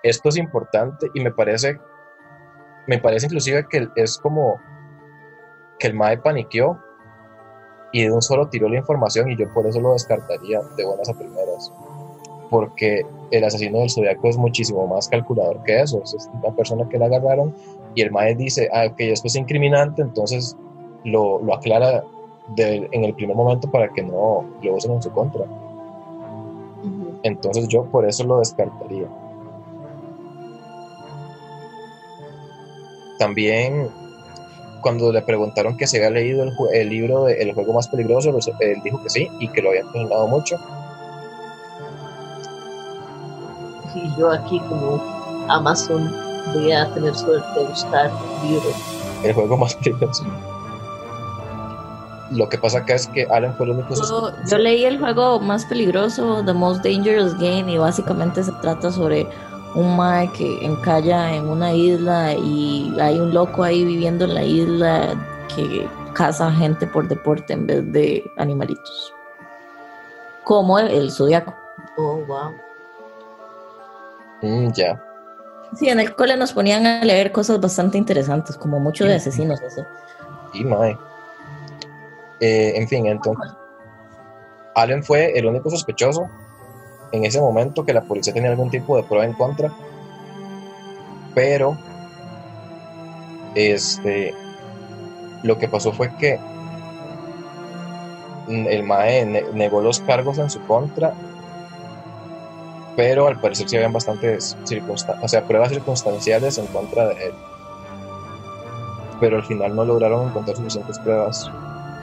Esto 0.05 0.29
es 0.29 0.37
importante 0.37 1.11
y 1.15 1.21
me 1.21 1.31
parece, 1.31 1.81
me 2.87 2.99
parece 2.99 3.25
inclusive 3.25 3.67
que 3.71 3.89
es 3.97 4.19
como 4.19 4.61
que 5.79 5.87
el 5.87 5.95
MAE 5.95 6.19
paniqueó 6.19 6.79
y 7.91 8.03
de 8.03 8.13
un 8.13 8.21
solo 8.21 8.49
tiró 8.49 8.69
la 8.69 8.77
información 8.77 9.31
y 9.31 9.37
yo 9.37 9.51
por 9.55 9.67
eso 9.67 9.81
lo 9.81 9.95
descartaría 9.95 10.61
de 10.77 10.85
buenas 10.85 11.09
a 11.09 11.15
primeras. 11.15 11.73
Porque 12.51 13.07
el 13.31 13.45
asesino 13.45 13.79
del 13.79 13.89
zodiaco 13.89 14.29
es 14.29 14.37
muchísimo 14.37 14.87
más 14.87 15.09
calculador 15.09 15.63
que 15.65 15.81
eso. 15.81 16.03
Es 16.05 16.29
una 16.35 16.55
persona 16.55 16.87
que 16.87 16.99
la 16.99 17.07
agarraron 17.07 17.55
y 17.95 18.03
el 18.03 18.11
MAE 18.11 18.35
dice, 18.35 18.69
ah, 18.75 18.85
ok, 18.91 18.97
esto 18.99 19.29
es 19.29 19.37
incriminante, 19.37 20.03
entonces 20.03 20.55
lo, 21.05 21.41
lo 21.41 21.55
aclara 21.55 22.05
en 22.59 23.05
el 23.05 23.15
primer 23.15 23.37
momento 23.37 23.71
para 23.71 23.89
que 23.89 24.03
no 24.03 24.45
lo 24.63 24.75
usen 24.75 24.93
en 24.93 25.03
su 25.03 25.11
contra. 25.13 25.47
Entonces 27.23 27.69
yo 27.69 27.85
por 27.87 28.07
eso 28.07 28.23
lo 28.25 28.41
descartaría. 28.41 29.09
También 33.19 33.91
cuando 34.81 35.11
le 35.13 35.23
preguntaron 35.23 35.77
que 35.79 35.87
se 35.87 35.97
había 35.97 36.11
leído 36.11 36.43
el, 36.43 36.53
el 36.75 36.89
libro 36.91 37.25
de 37.25 37.41
El 37.41 37.55
juego 37.55 37.73
más 37.73 37.89
peligroso, 37.89 38.37
él 38.61 38.81
dijo 38.85 39.03
que 39.03 39.09
sí 39.09 39.31
y 39.39 39.49
que 39.49 39.63
lo 39.63 39.71
había 39.71 39.81
enseñado 39.81 40.29
mucho. 40.29 40.59
Y 43.95 44.15
yo 44.19 44.31
aquí 44.31 44.61
como 44.61 45.03
Amazon 45.49 46.13
voy 46.53 46.73
a 46.73 46.93
tener 46.93 47.15
suerte 47.15 47.61
de 47.61 47.67
buscar 47.67 48.11
libros. 48.43 48.75
El 49.25 49.33
juego 49.33 49.57
más 49.57 49.75
peligroso. 49.77 50.25
Lo 52.31 52.49
que 52.49 52.59
pasa 52.59 52.79
acá 52.79 52.95
es 52.95 53.07
que 53.07 53.27
Alan 53.31 53.55
fue 53.57 53.67
el 53.67 53.73
único. 53.73 53.95
Yo, 53.95 54.33
yo 54.51 54.59
leí 54.59 54.85
el 54.85 54.99
juego 54.99 55.41
más 55.41 55.65
peligroso, 55.67 56.43
The 56.45 56.53
Most 56.53 56.85
Dangerous 56.85 57.35
Game, 57.35 57.73
y 57.73 57.79
básicamente 57.79 58.43
se 58.43 58.53
trata 58.53 58.91
sobre 58.91 59.29
un 59.75 59.97
mae 59.97 60.31
que 60.33 60.65
encalla 60.65 61.35
en 61.35 61.49
una 61.49 61.73
isla 61.73 62.35
y 62.35 62.95
hay 63.01 63.19
un 63.19 63.35
loco 63.35 63.65
ahí 63.65 63.85
viviendo 63.85 64.25
en 64.25 64.35
la 64.35 64.43
isla 64.43 65.15
que 65.55 65.89
caza 66.15 66.51
gente 66.53 66.87
por 66.87 67.09
deporte 67.09 67.53
en 67.53 67.67
vez 67.67 67.93
de 67.93 68.25
animalitos. 68.37 69.13
Como 70.45 70.79
el, 70.79 71.11
zodiaco. 71.11 71.55
Oh, 71.97 72.19
wow. 72.27 72.53
Mm, 74.43 74.73
ya. 74.73 75.03
Sí, 75.75 75.89
en 75.89 75.99
el 75.99 76.15
cole 76.15 76.37
nos 76.37 76.53
ponían 76.53 76.87
a 76.87 77.05
leer 77.05 77.33
cosas 77.33 77.61
bastante 77.61 77.99
interesantes, 77.99 78.57
como 78.57 78.79
mucho 78.79 79.05
de 79.05 79.15
asesinos, 79.15 79.61
eso. 79.61 79.85
Sí, 80.53 80.63
mae. 80.65 80.97
Eh, 82.41 82.73
en 82.77 82.87
fin, 82.87 83.07
entonces. 83.07 83.51
Allen 84.77 85.03
fue 85.03 85.37
el 85.37 85.47
único 85.47 85.71
sospechoso 85.71 86.29
en 87.15 87.25
ese 87.25 87.41
momento 87.41 87.85
que 87.85 87.93
la 87.93 88.03
policía 88.03 88.33
tenía 88.33 88.51
algún 88.51 88.71
tipo 88.71 88.97
de 88.97 89.05
prueba 89.05 89.25
en 89.25 89.35
contra. 89.35 89.73
Pero. 91.35 91.77
Este. 93.55 94.35
Lo 95.43 95.59
que 95.59 95.69
pasó 95.69 95.93
fue 95.93 96.15
que. 96.17 96.39
El 98.49 98.83
MAE 98.83 99.25
negó 99.55 99.81
los 99.81 100.01
cargos 100.01 100.39
en 100.39 100.51
su 100.51 100.61
contra 100.67 101.15
pero 102.97 103.27
al 103.27 103.41
parecer 103.41 103.69
sí 103.69 103.77
habían 103.77 103.93
bastantes 103.93 104.57
o 105.23 105.29
sea, 105.29 105.45
pruebas 105.47 105.71
circunstanciales 105.71 106.59
en 106.59 106.67
contra 106.67 107.09
de 107.09 107.27
él. 107.27 107.35
Pero 109.21 109.37
al 109.37 109.45
final 109.45 109.75
no 109.75 109.85
lograron 109.85 110.29
encontrar 110.29 110.57
suficientes 110.57 110.99
pruebas 111.01 111.51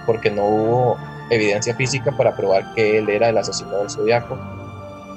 porque 0.05 0.32
no 0.32 0.45
hubo 0.45 0.97
evidencia 1.30 1.76
física 1.76 2.12
para 2.12 2.36
probar 2.36 2.74
que 2.74 2.97
él 2.97 3.09
era 3.09 3.30
el 3.30 3.38
asesino 3.38 3.78
del 3.78 3.89
zodiaco. 3.89 4.38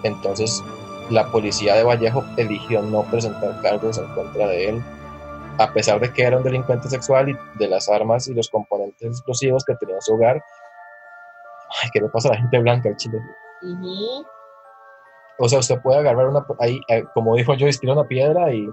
Entonces, 0.04 0.62
la 1.10 1.30
policía 1.30 1.74
de 1.74 1.82
Vallejo 1.82 2.24
eligió 2.36 2.82
no 2.82 3.02
presentar 3.02 3.60
cargos 3.60 3.98
en 3.98 4.06
contra 4.14 4.46
de 4.46 4.70
él, 4.70 4.82
a 5.58 5.72
pesar 5.72 6.00
de 6.00 6.12
que 6.12 6.22
era 6.22 6.36
un 6.36 6.42
delincuente 6.42 6.88
sexual 6.88 7.30
y 7.30 7.38
de 7.58 7.68
las 7.68 7.88
armas 7.88 8.26
y 8.28 8.34
los 8.34 8.48
componentes 8.48 9.08
explosivos 9.08 9.64
que 9.64 9.74
tenía 9.76 9.96
en 9.96 10.02
su 10.02 10.14
hogar. 10.14 10.42
Ay, 11.82 11.90
¿qué 11.92 12.00
le 12.00 12.08
pasa 12.08 12.28
a 12.28 12.32
la 12.32 12.38
gente 12.38 12.58
blanca 12.58 12.88
en 12.88 12.96
Chile? 12.96 13.18
O 15.38 15.48
sea, 15.48 15.58
usted 15.58 15.80
puede 15.80 15.98
agarrar 15.98 16.28
una, 16.28 16.46
ahí, 16.60 16.80
eh, 16.88 17.04
como 17.12 17.34
dijo 17.34 17.54
yo, 17.54 17.66
tira 17.80 17.94
una 17.94 18.06
piedra 18.06 18.52
y 18.52 18.68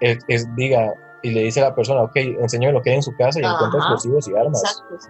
es, 0.00 0.54
diga, 0.56 0.92
y 1.22 1.30
le 1.30 1.42
dice 1.42 1.60
a 1.60 1.68
la 1.68 1.74
persona, 1.74 2.02
ok, 2.02 2.16
enséñame 2.16 2.72
lo 2.72 2.82
que 2.82 2.90
hay 2.90 2.96
en 2.96 3.02
su 3.02 3.16
casa 3.16 3.40
y 3.40 3.44
encuentra 3.44 3.78
explosivos 3.78 4.28
y 4.28 4.36
armas. 4.36 4.62
Exacto, 4.62 4.96
eso, 4.96 5.08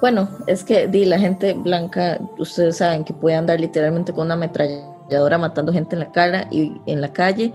Bueno, 0.00 0.28
es 0.46 0.62
que 0.62 0.86
di, 0.86 1.04
la 1.04 1.18
gente 1.18 1.54
blanca, 1.54 2.20
ustedes 2.38 2.76
saben 2.76 3.04
que 3.04 3.12
puede 3.12 3.36
andar 3.36 3.58
literalmente 3.58 4.12
con 4.12 4.26
una 4.26 4.34
ametralladora 4.34 5.38
matando 5.38 5.72
gente 5.72 5.96
en 5.96 6.00
la 6.00 6.12
cara 6.12 6.46
y 6.50 6.80
en 6.86 7.00
la 7.00 7.12
calle, 7.12 7.52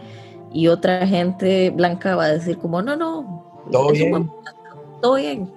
y 0.52 0.68
otra 0.68 1.08
gente 1.08 1.70
blanca 1.70 2.16
va 2.16 2.26
a 2.26 2.34
decir 2.34 2.58
como, 2.58 2.82
no, 2.82 2.96
no, 2.96 3.44
todo 3.72 3.92
bien. 3.92 4.32
todo 5.02 5.16
bien. 5.16 5.52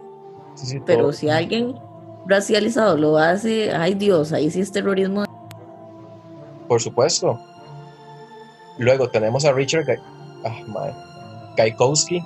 Pero 0.87 1.13
si 1.13 1.29
alguien 1.29 1.79
racializado 2.27 2.97
lo 2.97 3.19
hace, 3.19 3.73
ay 3.73 3.95
Dios, 3.95 4.33
ahí 4.33 4.51
sí 4.51 4.61
es 4.61 4.73
terrorismo. 4.73 5.25
Por 6.69 6.81
supuesto. 6.81 7.39
Luego 8.79 9.09
tenemos 9.09 9.45
a 9.45 9.53
Richard 9.53 9.87
ah, 10.45 11.53
Gaikowski. 11.57 12.23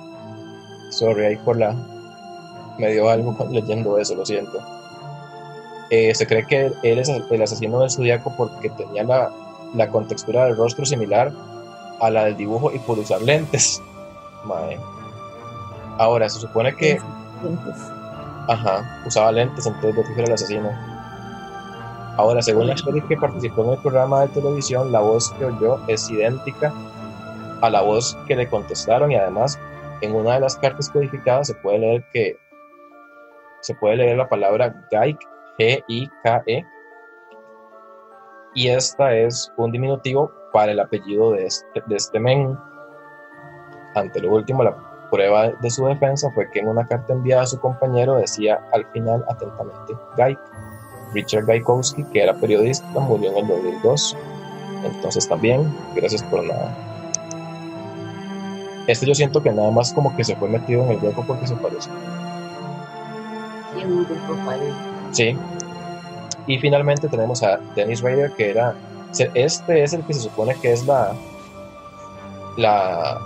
Sorry, 0.91 1.25
ahí 1.25 1.37
por 1.37 1.57
la. 1.57 1.75
Me 2.81 2.91
dio 2.91 3.07
algo 3.07 3.35
leyendo 3.51 3.97
eso, 3.97 4.15
lo 4.15 4.25
siento. 4.25 4.59
Eh, 5.91 6.15
se 6.15 6.25
cree 6.25 6.45
que 6.47 6.71
él 6.83 6.99
es 6.99 7.09
el 7.09 7.41
asesino 7.41 7.79
del 7.81 7.91
zodiaco 7.91 8.33
porque 8.35 8.69
tenía 8.71 9.03
la, 9.03 9.31
la 9.75 9.87
contextura 9.89 10.45
del 10.45 10.57
rostro 10.57 10.85
similar 10.85 11.31
a 11.99 12.09
la 12.09 12.25
del 12.25 12.37
dibujo 12.37 12.71
y 12.73 12.79
por 12.79 12.97
usar 12.97 13.21
lentes. 13.21 13.81
Ahora, 15.97 16.27
se 16.27 16.39
supone 16.39 16.75
que. 16.75 16.99
Ajá, 18.47 19.03
usaba 19.05 19.31
lentes, 19.31 19.67
entonces 19.67 19.95
de 19.95 20.13
era 20.13 20.23
el 20.23 20.33
asesino. 20.33 20.71
Ahora, 22.17 22.41
según 22.41 22.67
la 22.67 22.73
actriz 22.73 23.03
que 23.07 23.15
participó 23.15 23.63
en 23.63 23.71
el 23.71 23.77
programa 23.77 24.21
de 24.21 24.27
televisión, 24.29 24.91
la 24.91 24.99
voz 25.01 25.31
que 25.37 25.45
oyó 25.45 25.79
es 25.87 26.09
idéntica 26.09 26.73
a 27.61 27.69
la 27.69 27.81
voz 27.81 28.17
que 28.27 28.35
le 28.35 28.49
contestaron 28.49 29.11
y 29.11 29.15
además 29.15 29.59
en 30.01 30.15
una 30.15 30.33
de 30.33 30.39
las 30.39 30.55
cartas 30.55 30.89
codificadas 30.89 31.47
se 31.47 31.53
puede 31.53 31.79
leer 31.79 32.03
que 32.11 32.37
se 33.61 33.75
puede 33.75 33.97
leer 33.97 34.17
la 34.17 34.29
palabra 34.29 34.75
Gaik, 34.91 35.19
G-I-K-E, 35.57 36.65
y 38.53 38.67
esta 38.67 39.15
es 39.15 39.51
un 39.57 39.71
diminutivo 39.71 40.31
para 40.51 40.73
el 40.73 40.79
apellido 40.79 41.31
de 41.31 41.45
este, 41.45 41.81
de 41.85 41.95
este 41.95 42.19
men. 42.19 42.57
Ante 43.95 44.19
lo 44.19 44.33
último, 44.33 44.63
la 44.63 44.75
prueba 45.09 45.49
de 45.49 45.69
su 45.69 45.85
defensa 45.85 46.29
fue 46.31 46.49
que 46.51 46.59
en 46.59 46.67
una 46.67 46.85
carta 46.85 47.13
enviada 47.13 47.43
a 47.43 47.45
su 47.45 47.59
compañero 47.59 48.15
decía 48.15 48.61
al 48.73 48.85
final 48.87 49.23
atentamente 49.29 49.93
Guy. 50.17 50.37
Richard 51.13 51.45
Gaikowski, 51.45 52.03
que 52.05 52.23
era 52.23 52.33
periodista, 52.33 52.99
murió 52.99 53.31
en 53.31 53.37
el 53.37 53.47
2002. 53.47 54.17
Entonces 54.83 55.27
también, 55.27 55.73
gracias 55.95 56.23
por 56.23 56.43
nada. 56.43 56.73
Este 58.87 59.05
yo 59.05 59.13
siento 59.13 59.43
que 59.43 59.51
nada 59.51 59.71
más 59.71 59.93
como 59.93 60.15
que 60.15 60.23
se 60.23 60.35
fue 60.35 60.49
metido 60.49 60.83
en 60.83 60.91
el 60.91 61.03
hueco 61.03 61.23
porque 61.27 61.47
se 61.47 61.55
parece. 61.55 61.89
Sí. 65.11 65.37
Y 66.47 66.57
finalmente 66.57 67.07
tenemos 67.07 67.43
a 67.43 67.57
Dennis 67.75 68.01
Rader, 68.01 68.31
que 68.33 68.49
era. 68.49 68.75
Este 69.33 69.83
es 69.83 69.93
el 69.93 70.03
que 70.03 70.13
se 70.13 70.21
supone 70.21 70.55
que 70.55 70.73
es 70.73 70.85
la. 70.85 71.13
la 72.57 73.19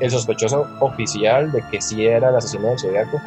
el 0.00 0.10
sospechoso 0.10 0.66
oficial 0.80 1.52
de 1.52 1.62
que 1.70 1.80
sí 1.80 2.06
era 2.06 2.30
el 2.30 2.36
asesino 2.36 2.68
del 2.68 2.78
Zodiaco. 2.78 3.20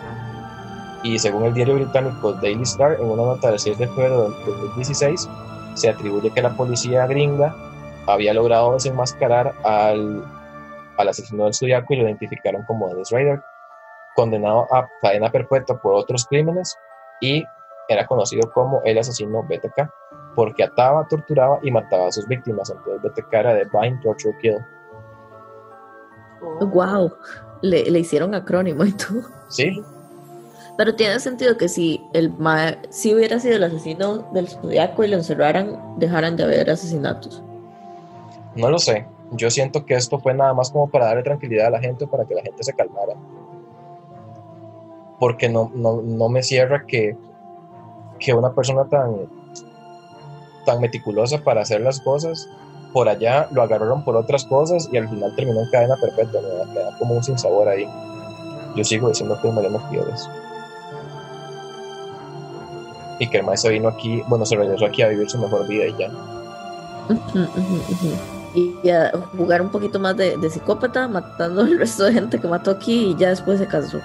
Y 1.04 1.18
según 1.20 1.46
el 1.46 1.54
diario 1.54 1.76
británico 1.76 2.34
Daily 2.34 2.64
Star, 2.64 2.98
en 3.00 3.06
una 3.06 3.24
nota 3.24 3.50
del 3.50 3.60
6 3.60 3.78
de 3.78 3.88
febrero 3.88 4.30
del 4.30 4.44
2016, 4.46 5.30
se 5.76 5.90
atribuye 5.90 6.32
que 6.32 6.42
la 6.42 6.50
policía 6.50 7.06
gringa 7.06 7.56
había 8.08 8.34
logrado 8.34 8.74
desenmascarar 8.74 9.54
al, 9.64 10.24
al 10.98 11.08
asesino 11.08 11.46
del 11.46 11.54
Zodiaco 11.54 11.94
y 11.94 11.98
lo 11.98 12.04
identificaron 12.04 12.64
como 12.64 12.90
Dennis 12.90 13.12
Rader, 13.12 13.42
condenado 14.18 14.68
a 14.74 14.90
cadena 15.00 15.32
perpetua 15.32 15.80
por 15.80 15.94
otros 15.94 16.26
crímenes 16.26 16.76
y 17.22 17.46
era 17.88 18.06
conocido 18.08 18.52
como 18.52 18.82
el 18.84 18.98
asesino 18.98 19.44
BTK 19.44 19.88
porque 20.36 20.64
ataba, 20.64 21.08
torturaba 21.08 21.60
y 21.62 21.72
mataba 21.72 22.08
a 22.08 22.12
sus 22.12 22.28
víctimas. 22.28 22.70
Entonces 22.70 23.02
BTK 23.02 23.34
era 23.34 23.54
de 23.54 23.66
Bind, 23.66 24.02
Torture, 24.02 24.36
Kill. 24.42 24.58
Oh, 26.42 26.66
Wow, 26.66 27.14
le, 27.62 27.90
le 27.90 28.00
hicieron 28.00 28.34
acrónimo 28.36 28.84
y 28.86 28.92
todo. 28.92 29.22
Sí, 29.50 29.84
Pero 30.78 30.96
tiene 30.96 31.20
sentido 31.20 31.58
que 31.58 31.70
si 31.70 32.04
el 32.14 32.32
mae 32.38 32.80
si 32.90 33.16
hubiera 33.16 33.40
sido 33.40 33.56
el 33.56 33.64
asesino 33.64 34.30
del 34.34 34.48
zodiaco 34.48 35.04
y 35.04 35.08
lo 35.08 35.18
encerraran, 35.18 35.98
dejaran 35.98 36.36
de 36.36 36.44
haber 36.44 36.70
asesinatos. 36.70 37.44
no 38.56 38.70
lo 38.70 38.80
sé. 38.80 39.08
Yo 39.32 39.50
siento 39.50 39.86
que 39.86 39.96
esto 39.96 40.20
fue 40.20 40.34
nada 40.34 40.54
más 40.54 40.72
como 40.72 40.90
para 40.90 41.08
darle 41.08 41.24
tranquilidad 41.24 41.68
a 41.68 41.72
la 41.72 41.80
gente, 41.80 42.08
para 42.08 42.26
que 42.26 42.36
la 42.36 42.42
gente 42.42 42.64
se 42.64 42.74
calmara. 42.74 43.14
Porque 45.20 45.50
no, 45.50 45.72
no, 45.74 46.02
no 46.02 46.30
me 46.30 46.44
cierra 46.44 46.86
que, 46.86 47.18
que 48.20 48.34
una 48.34 48.54
persona 48.54 48.86
tan, 48.86 49.28
tan 50.66 50.82
meticulosa 50.82 51.40
para 51.44 51.62
hacer 51.62 51.82
las 51.82 52.00
cosas, 52.02 52.48
por 52.94 53.10
allá 53.10 53.48
lo 53.52 53.62
agarraron 53.62 54.04
por 54.04 54.16
otras 54.16 54.46
cosas 54.46 54.90
y 54.92 54.98
al 54.98 55.10
final 55.10 55.36
terminó 55.36 55.62
en 55.62 55.70
cadena 55.72 55.96
perpetua. 56.00 56.42
Me 56.42 56.50
da, 56.50 56.92
me 56.92 56.98
como 56.98 57.16
un 57.16 57.24
sinsabor 57.24 57.68
ahí. 57.68 57.88
Yo 58.76 58.84
sigo 58.84 59.10
diciendo 59.10 59.40
que 59.42 59.48
es 59.48 59.54
Mariano 59.54 59.80
Figueres. 59.90 60.30
Y 63.20 63.28
que 63.28 63.38
el 63.38 63.46
maestro 63.46 63.72
vino 63.72 63.88
aquí, 63.88 64.22
bueno, 64.28 64.46
se 64.46 64.56
regresó 64.56 64.86
aquí 64.86 65.02
a 65.02 65.08
vivir 65.08 65.30
su 65.30 65.40
mejor 65.40 65.68
vida 65.68 65.86
y 65.88 65.96
ya. 65.98 66.12
Y, 68.54 68.90
a 68.90 69.12
jugar 69.38 69.62
un 69.62 69.70
poquito 69.70 70.00
más 70.00 70.16
de, 70.18 70.38
de 70.38 70.50
psicópata, 70.50 71.08
matando 71.08 71.62
al 71.62 71.78
resto 71.78 72.06
de 72.06 72.14
gente 72.14 72.40
que 72.40 72.48
mató 72.48 72.72
aquí 72.72 73.12
y 73.12 73.16
ya 73.16 73.30
después 73.30 73.60
se 73.60 73.68
cansó. 73.68 74.00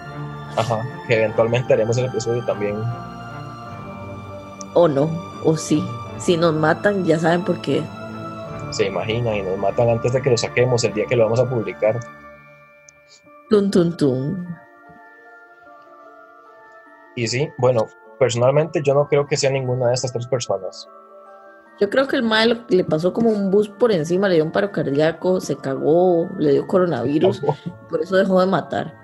Ajá, 0.57 0.85
que 1.07 1.17
eventualmente 1.17 1.73
haremos 1.73 1.97
el 1.99 2.07
episodio 2.07 2.45
también. 2.45 2.77
O 4.75 4.89
no, 4.89 5.11
o 5.45 5.57
sí. 5.57 5.85
Si 6.19 6.37
nos 6.37 6.55
matan, 6.55 7.05
ya 7.05 7.19
saben 7.19 7.45
por 7.45 7.61
qué. 7.61 7.83
Se 8.71 8.87
imaginan 8.87 9.35
y 9.35 9.43
nos 9.43 9.59
matan 9.59 9.89
antes 9.91 10.13
de 10.13 10.23
que 10.23 10.31
lo 10.31 10.37
saquemos 10.37 10.85
el 10.85 10.95
día 10.95 11.07
que 11.07 11.17
lo 11.17 11.25
vamos 11.25 11.41
a 11.41 11.49
publicar. 11.49 11.99
Tun, 13.51 13.71
tun, 13.71 13.97
tun. 13.97 14.57
Y 17.17 17.27
sí, 17.27 17.51
bueno, 17.59 17.87
personalmente 18.19 18.83
yo 18.83 18.95
no 18.95 19.09
creo 19.09 19.27
que 19.27 19.37
sea 19.37 19.51
ninguna 19.51 19.89
de 19.89 19.95
estas 19.95 20.13
tres 20.13 20.27
personas. 20.27 20.89
Yo 21.81 21.91
creo 21.91 22.07
que 22.07 22.17
el 22.17 22.23
mal 22.23 22.65
le 22.69 22.85
pasó 22.85 23.13
como 23.13 23.31
un 23.31 23.51
bus 23.51 23.69
por 23.69 23.93
encima, 23.93 24.29
le 24.29 24.37
dio 24.37 24.45
un 24.45 24.53
paro 24.53 24.71
cardíaco, 24.71 25.41
se 25.41 25.57
cagó, 25.57 26.31
le 26.39 26.53
dio 26.53 26.67
coronavirus, 26.67 27.43
por 27.89 28.01
eso 28.01 28.17
dejó 28.17 28.41
de 28.41 28.47
matar. 28.47 29.02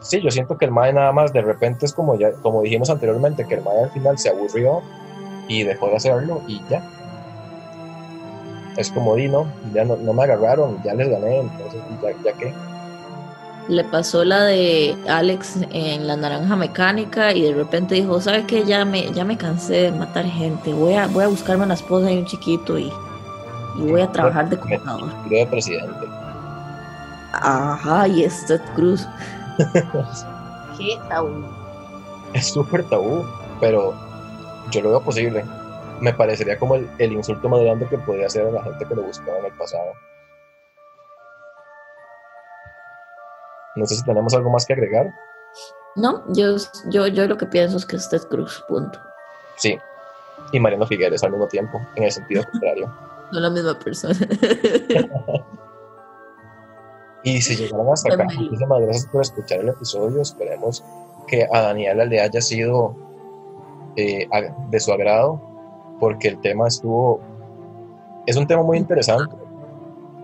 Sí, 0.00 0.20
yo 0.20 0.30
siento 0.30 0.56
que 0.56 0.66
el 0.66 0.70
MAE 0.70 0.92
nada 0.92 1.12
más 1.12 1.32
de 1.32 1.42
repente 1.42 1.86
es 1.86 1.92
como 1.92 2.16
ya, 2.18 2.32
como 2.32 2.62
dijimos 2.62 2.90
anteriormente, 2.90 3.46
que 3.46 3.54
el 3.54 3.62
MAE 3.62 3.84
al 3.84 3.90
final 3.90 4.18
se 4.18 4.28
aburrió 4.28 4.82
y 5.48 5.62
dejó 5.64 5.88
de 5.88 5.96
hacerlo 5.96 6.42
y 6.46 6.62
ya. 6.68 6.82
Es 8.76 8.90
como 8.90 9.14
di, 9.14 9.28
no, 9.28 9.46
ya 9.72 9.84
no, 9.84 9.96
no 9.96 10.12
me 10.12 10.24
agarraron, 10.24 10.82
ya 10.84 10.94
les 10.94 11.08
gané, 11.08 11.40
entonces 11.40 11.80
ya, 12.02 12.10
ya 12.24 12.38
que. 12.38 12.54
Le 13.68 13.82
pasó 13.84 14.24
la 14.24 14.44
de 14.44 14.96
Alex 15.08 15.56
en 15.72 16.06
la 16.06 16.16
naranja 16.16 16.54
mecánica 16.54 17.32
y 17.32 17.42
de 17.42 17.54
repente 17.54 17.96
dijo, 17.96 18.20
¿sabes 18.20 18.44
qué? 18.46 18.64
Ya 18.64 18.84
me, 18.84 19.10
ya 19.12 19.24
me 19.24 19.36
cansé 19.36 19.74
de 19.74 19.92
matar 19.92 20.24
gente, 20.26 20.72
voy 20.72 20.94
a, 20.94 21.08
voy 21.08 21.24
a 21.24 21.28
buscarme 21.28 21.64
una 21.64 21.74
esposa 21.74 22.12
y 22.12 22.18
un 22.18 22.26
chiquito 22.26 22.78
y, 22.78 22.92
y 23.78 23.90
voy 23.90 24.02
a 24.02 24.12
trabajar 24.12 24.48
de 24.50 24.58
contador. 24.58 25.10
de 25.28 25.46
presidente. 25.46 26.06
Ajá, 27.32 28.06
y 28.08 28.24
es 28.24 28.46
Ted 28.46 28.60
Cruz. 28.74 29.06
Qué 30.78 30.98
tabú. 31.08 31.44
es 32.34 32.46
súper 32.52 32.84
tabú, 32.84 33.24
pero 33.60 33.94
yo 34.70 34.82
lo 34.82 34.90
veo 34.90 35.00
posible. 35.00 35.44
Me 36.00 36.12
parecería 36.12 36.58
como 36.58 36.74
el, 36.74 36.90
el 36.98 37.12
insulto 37.12 37.48
más 37.48 37.60
grande 37.60 37.86
que 37.86 37.96
podría 37.98 38.26
hacer 38.26 38.46
a 38.46 38.50
la 38.50 38.62
gente 38.62 38.84
que 38.84 38.94
lo 38.94 39.02
buscaba 39.02 39.38
en 39.38 39.46
el 39.46 39.52
pasado. 39.52 39.92
No 43.76 43.86
sé 43.86 43.96
si 43.96 44.04
tenemos 44.04 44.34
algo 44.34 44.50
más 44.50 44.66
que 44.66 44.72
agregar. 44.74 45.12
No, 45.94 46.24
yo, 46.28 46.56
yo, 46.90 47.06
yo 47.06 47.26
lo 47.26 47.36
que 47.38 47.46
pienso 47.46 47.78
es 47.78 47.86
que 47.86 47.96
es 47.96 48.08
Ted 48.08 48.22
Cruz, 48.28 48.62
punto. 48.68 49.00
Sí. 49.56 49.78
Y 50.52 50.60
Mariano 50.60 50.86
Figueres 50.86 51.22
al 51.24 51.30
mismo 51.30 51.46
tiempo, 51.48 51.80
en 51.94 52.04
el 52.04 52.12
sentido 52.12 52.44
contrario. 52.50 52.94
No 53.32 53.40
la 53.40 53.50
misma 53.50 53.78
persona. 53.78 54.14
Y 57.26 57.42
si 57.42 57.56
llegaron 57.56 57.92
hasta 57.92 58.14
acá, 58.14 58.22
muchísimas 58.22 58.80
gracias 58.82 59.06
por 59.06 59.20
escuchar 59.20 59.58
el 59.58 59.70
episodio. 59.70 60.22
Esperemos 60.22 60.84
que 61.26 61.44
a 61.52 61.60
Daniela 61.60 62.04
le 62.04 62.20
haya 62.20 62.40
sido 62.40 62.94
eh, 63.96 64.28
de 64.70 64.78
su 64.78 64.92
agrado, 64.92 65.40
porque 65.98 66.28
el 66.28 66.38
tema 66.40 66.68
estuvo. 66.68 67.18
Es 68.26 68.36
un 68.36 68.46
tema 68.46 68.62
muy 68.62 68.78
interesante, 68.78 69.34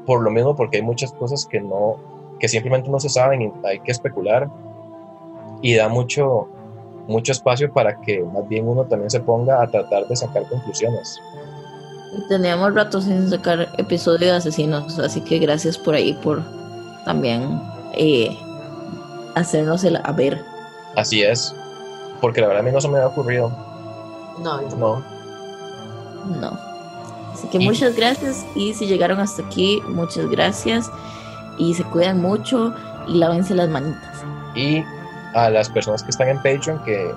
por 0.07 0.23
lo 0.23 0.31
mismo, 0.31 0.55
porque 0.55 0.77
hay 0.77 0.85
muchas 0.85 1.11
cosas 1.15 1.45
que 1.45 1.61
no, 1.61 1.97
que 2.39 2.47
simplemente 2.47 2.89
no 2.89 3.01
se 3.01 3.09
saben 3.09 3.43
y 3.43 3.53
hay 3.65 3.81
que 3.81 3.91
especular, 3.91 4.49
y 5.61 5.75
da 5.75 5.89
mucho, 5.89 6.47
mucho 7.09 7.33
espacio 7.33 7.73
para 7.73 8.01
que 8.01 8.23
más 8.23 8.47
bien 8.47 8.69
uno 8.69 8.85
también 8.85 9.11
se 9.11 9.19
ponga 9.19 9.61
a 9.61 9.67
tratar 9.67 10.07
de 10.07 10.15
sacar 10.15 10.49
conclusiones. 10.49 11.21
Y 12.17 12.29
Teníamos 12.29 12.73
rato 12.75 13.01
sin 13.01 13.29
sacar 13.29 13.71
episodio 13.79 14.29
de 14.29 14.37
asesinos, 14.37 15.01
así 15.01 15.21
que 15.21 15.41
gracias 15.41 15.77
por 15.77 15.97
ahí 15.97 16.13
por 16.23 16.62
también 17.05 17.61
eh, 17.95 18.37
hacernos 19.35 19.85
el 19.85 19.97
a 20.03 20.13
ver. 20.13 20.43
Así 20.97 21.23
es, 21.23 21.55
porque 22.21 22.41
la 22.41 22.49
verdad 22.49 22.61
a 22.63 22.65
mí 22.65 22.73
no 22.73 22.81
se 22.81 22.89
me 22.89 22.97
había 22.99 23.09
ocurrido. 23.09 23.51
No, 24.43 24.61
No. 24.79 25.03
No. 26.41 26.59
Así 27.33 27.49
que 27.49 27.59
Y- 27.59 27.65
muchas 27.67 27.97
gracias 27.97 28.45
y 28.55 28.75
si 28.75 28.87
llegaron 28.87 29.19
hasta 29.19 29.43
aquí, 29.43 29.83
muchas 29.89 30.29
gracias 30.31 30.91
y 31.59 31.75
se 31.75 31.83
cuidan 31.85 32.21
mucho 32.21 32.75
y 33.09 33.15
lávense 33.19 33.55
las 33.55 33.69
manitas. 33.69 34.23
y 34.55 34.85
a 35.35 35.49
las 35.49 35.71
personas 35.71 36.03
que 36.03 36.11
están 36.11 36.29
en 36.29 36.37
Patreon 36.37 36.79
que, 36.85 37.11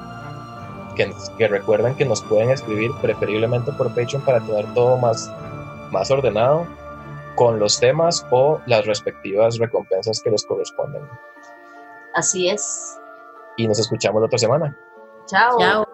que, 0.96 1.14
que 1.38 1.48
recuerden 1.50 1.94
que 1.96 2.06
nos 2.06 2.22
pueden 2.24 2.50
escribir 2.50 2.90
preferiblemente 3.02 3.74
por 3.74 3.90
Patreon 3.90 4.22
para 4.24 4.40
tener 4.40 4.66
todo 4.74 4.96
más, 4.98 5.30
más 5.92 6.10
ordenado 6.12 6.66
con 7.36 7.60
los 7.60 7.80
temas 7.80 8.26
o 8.32 8.62
las 8.66 8.86
respectivas 8.86 9.58
recompensas 9.58 10.22
que 10.22 10.32
les 10.32 10.46
corresponden. 10.46 11.04
Así 12.14 12.50
es. 12.50 12.98
Y 13.58 13.68
nos 13.68 13.80
escuchamos 13.80 14.22
la 14.22 14.28
otra 14.28 14.38
semana. 14.38 14.78
Chao. 15.28 15.58
Chao. 15.60 15.86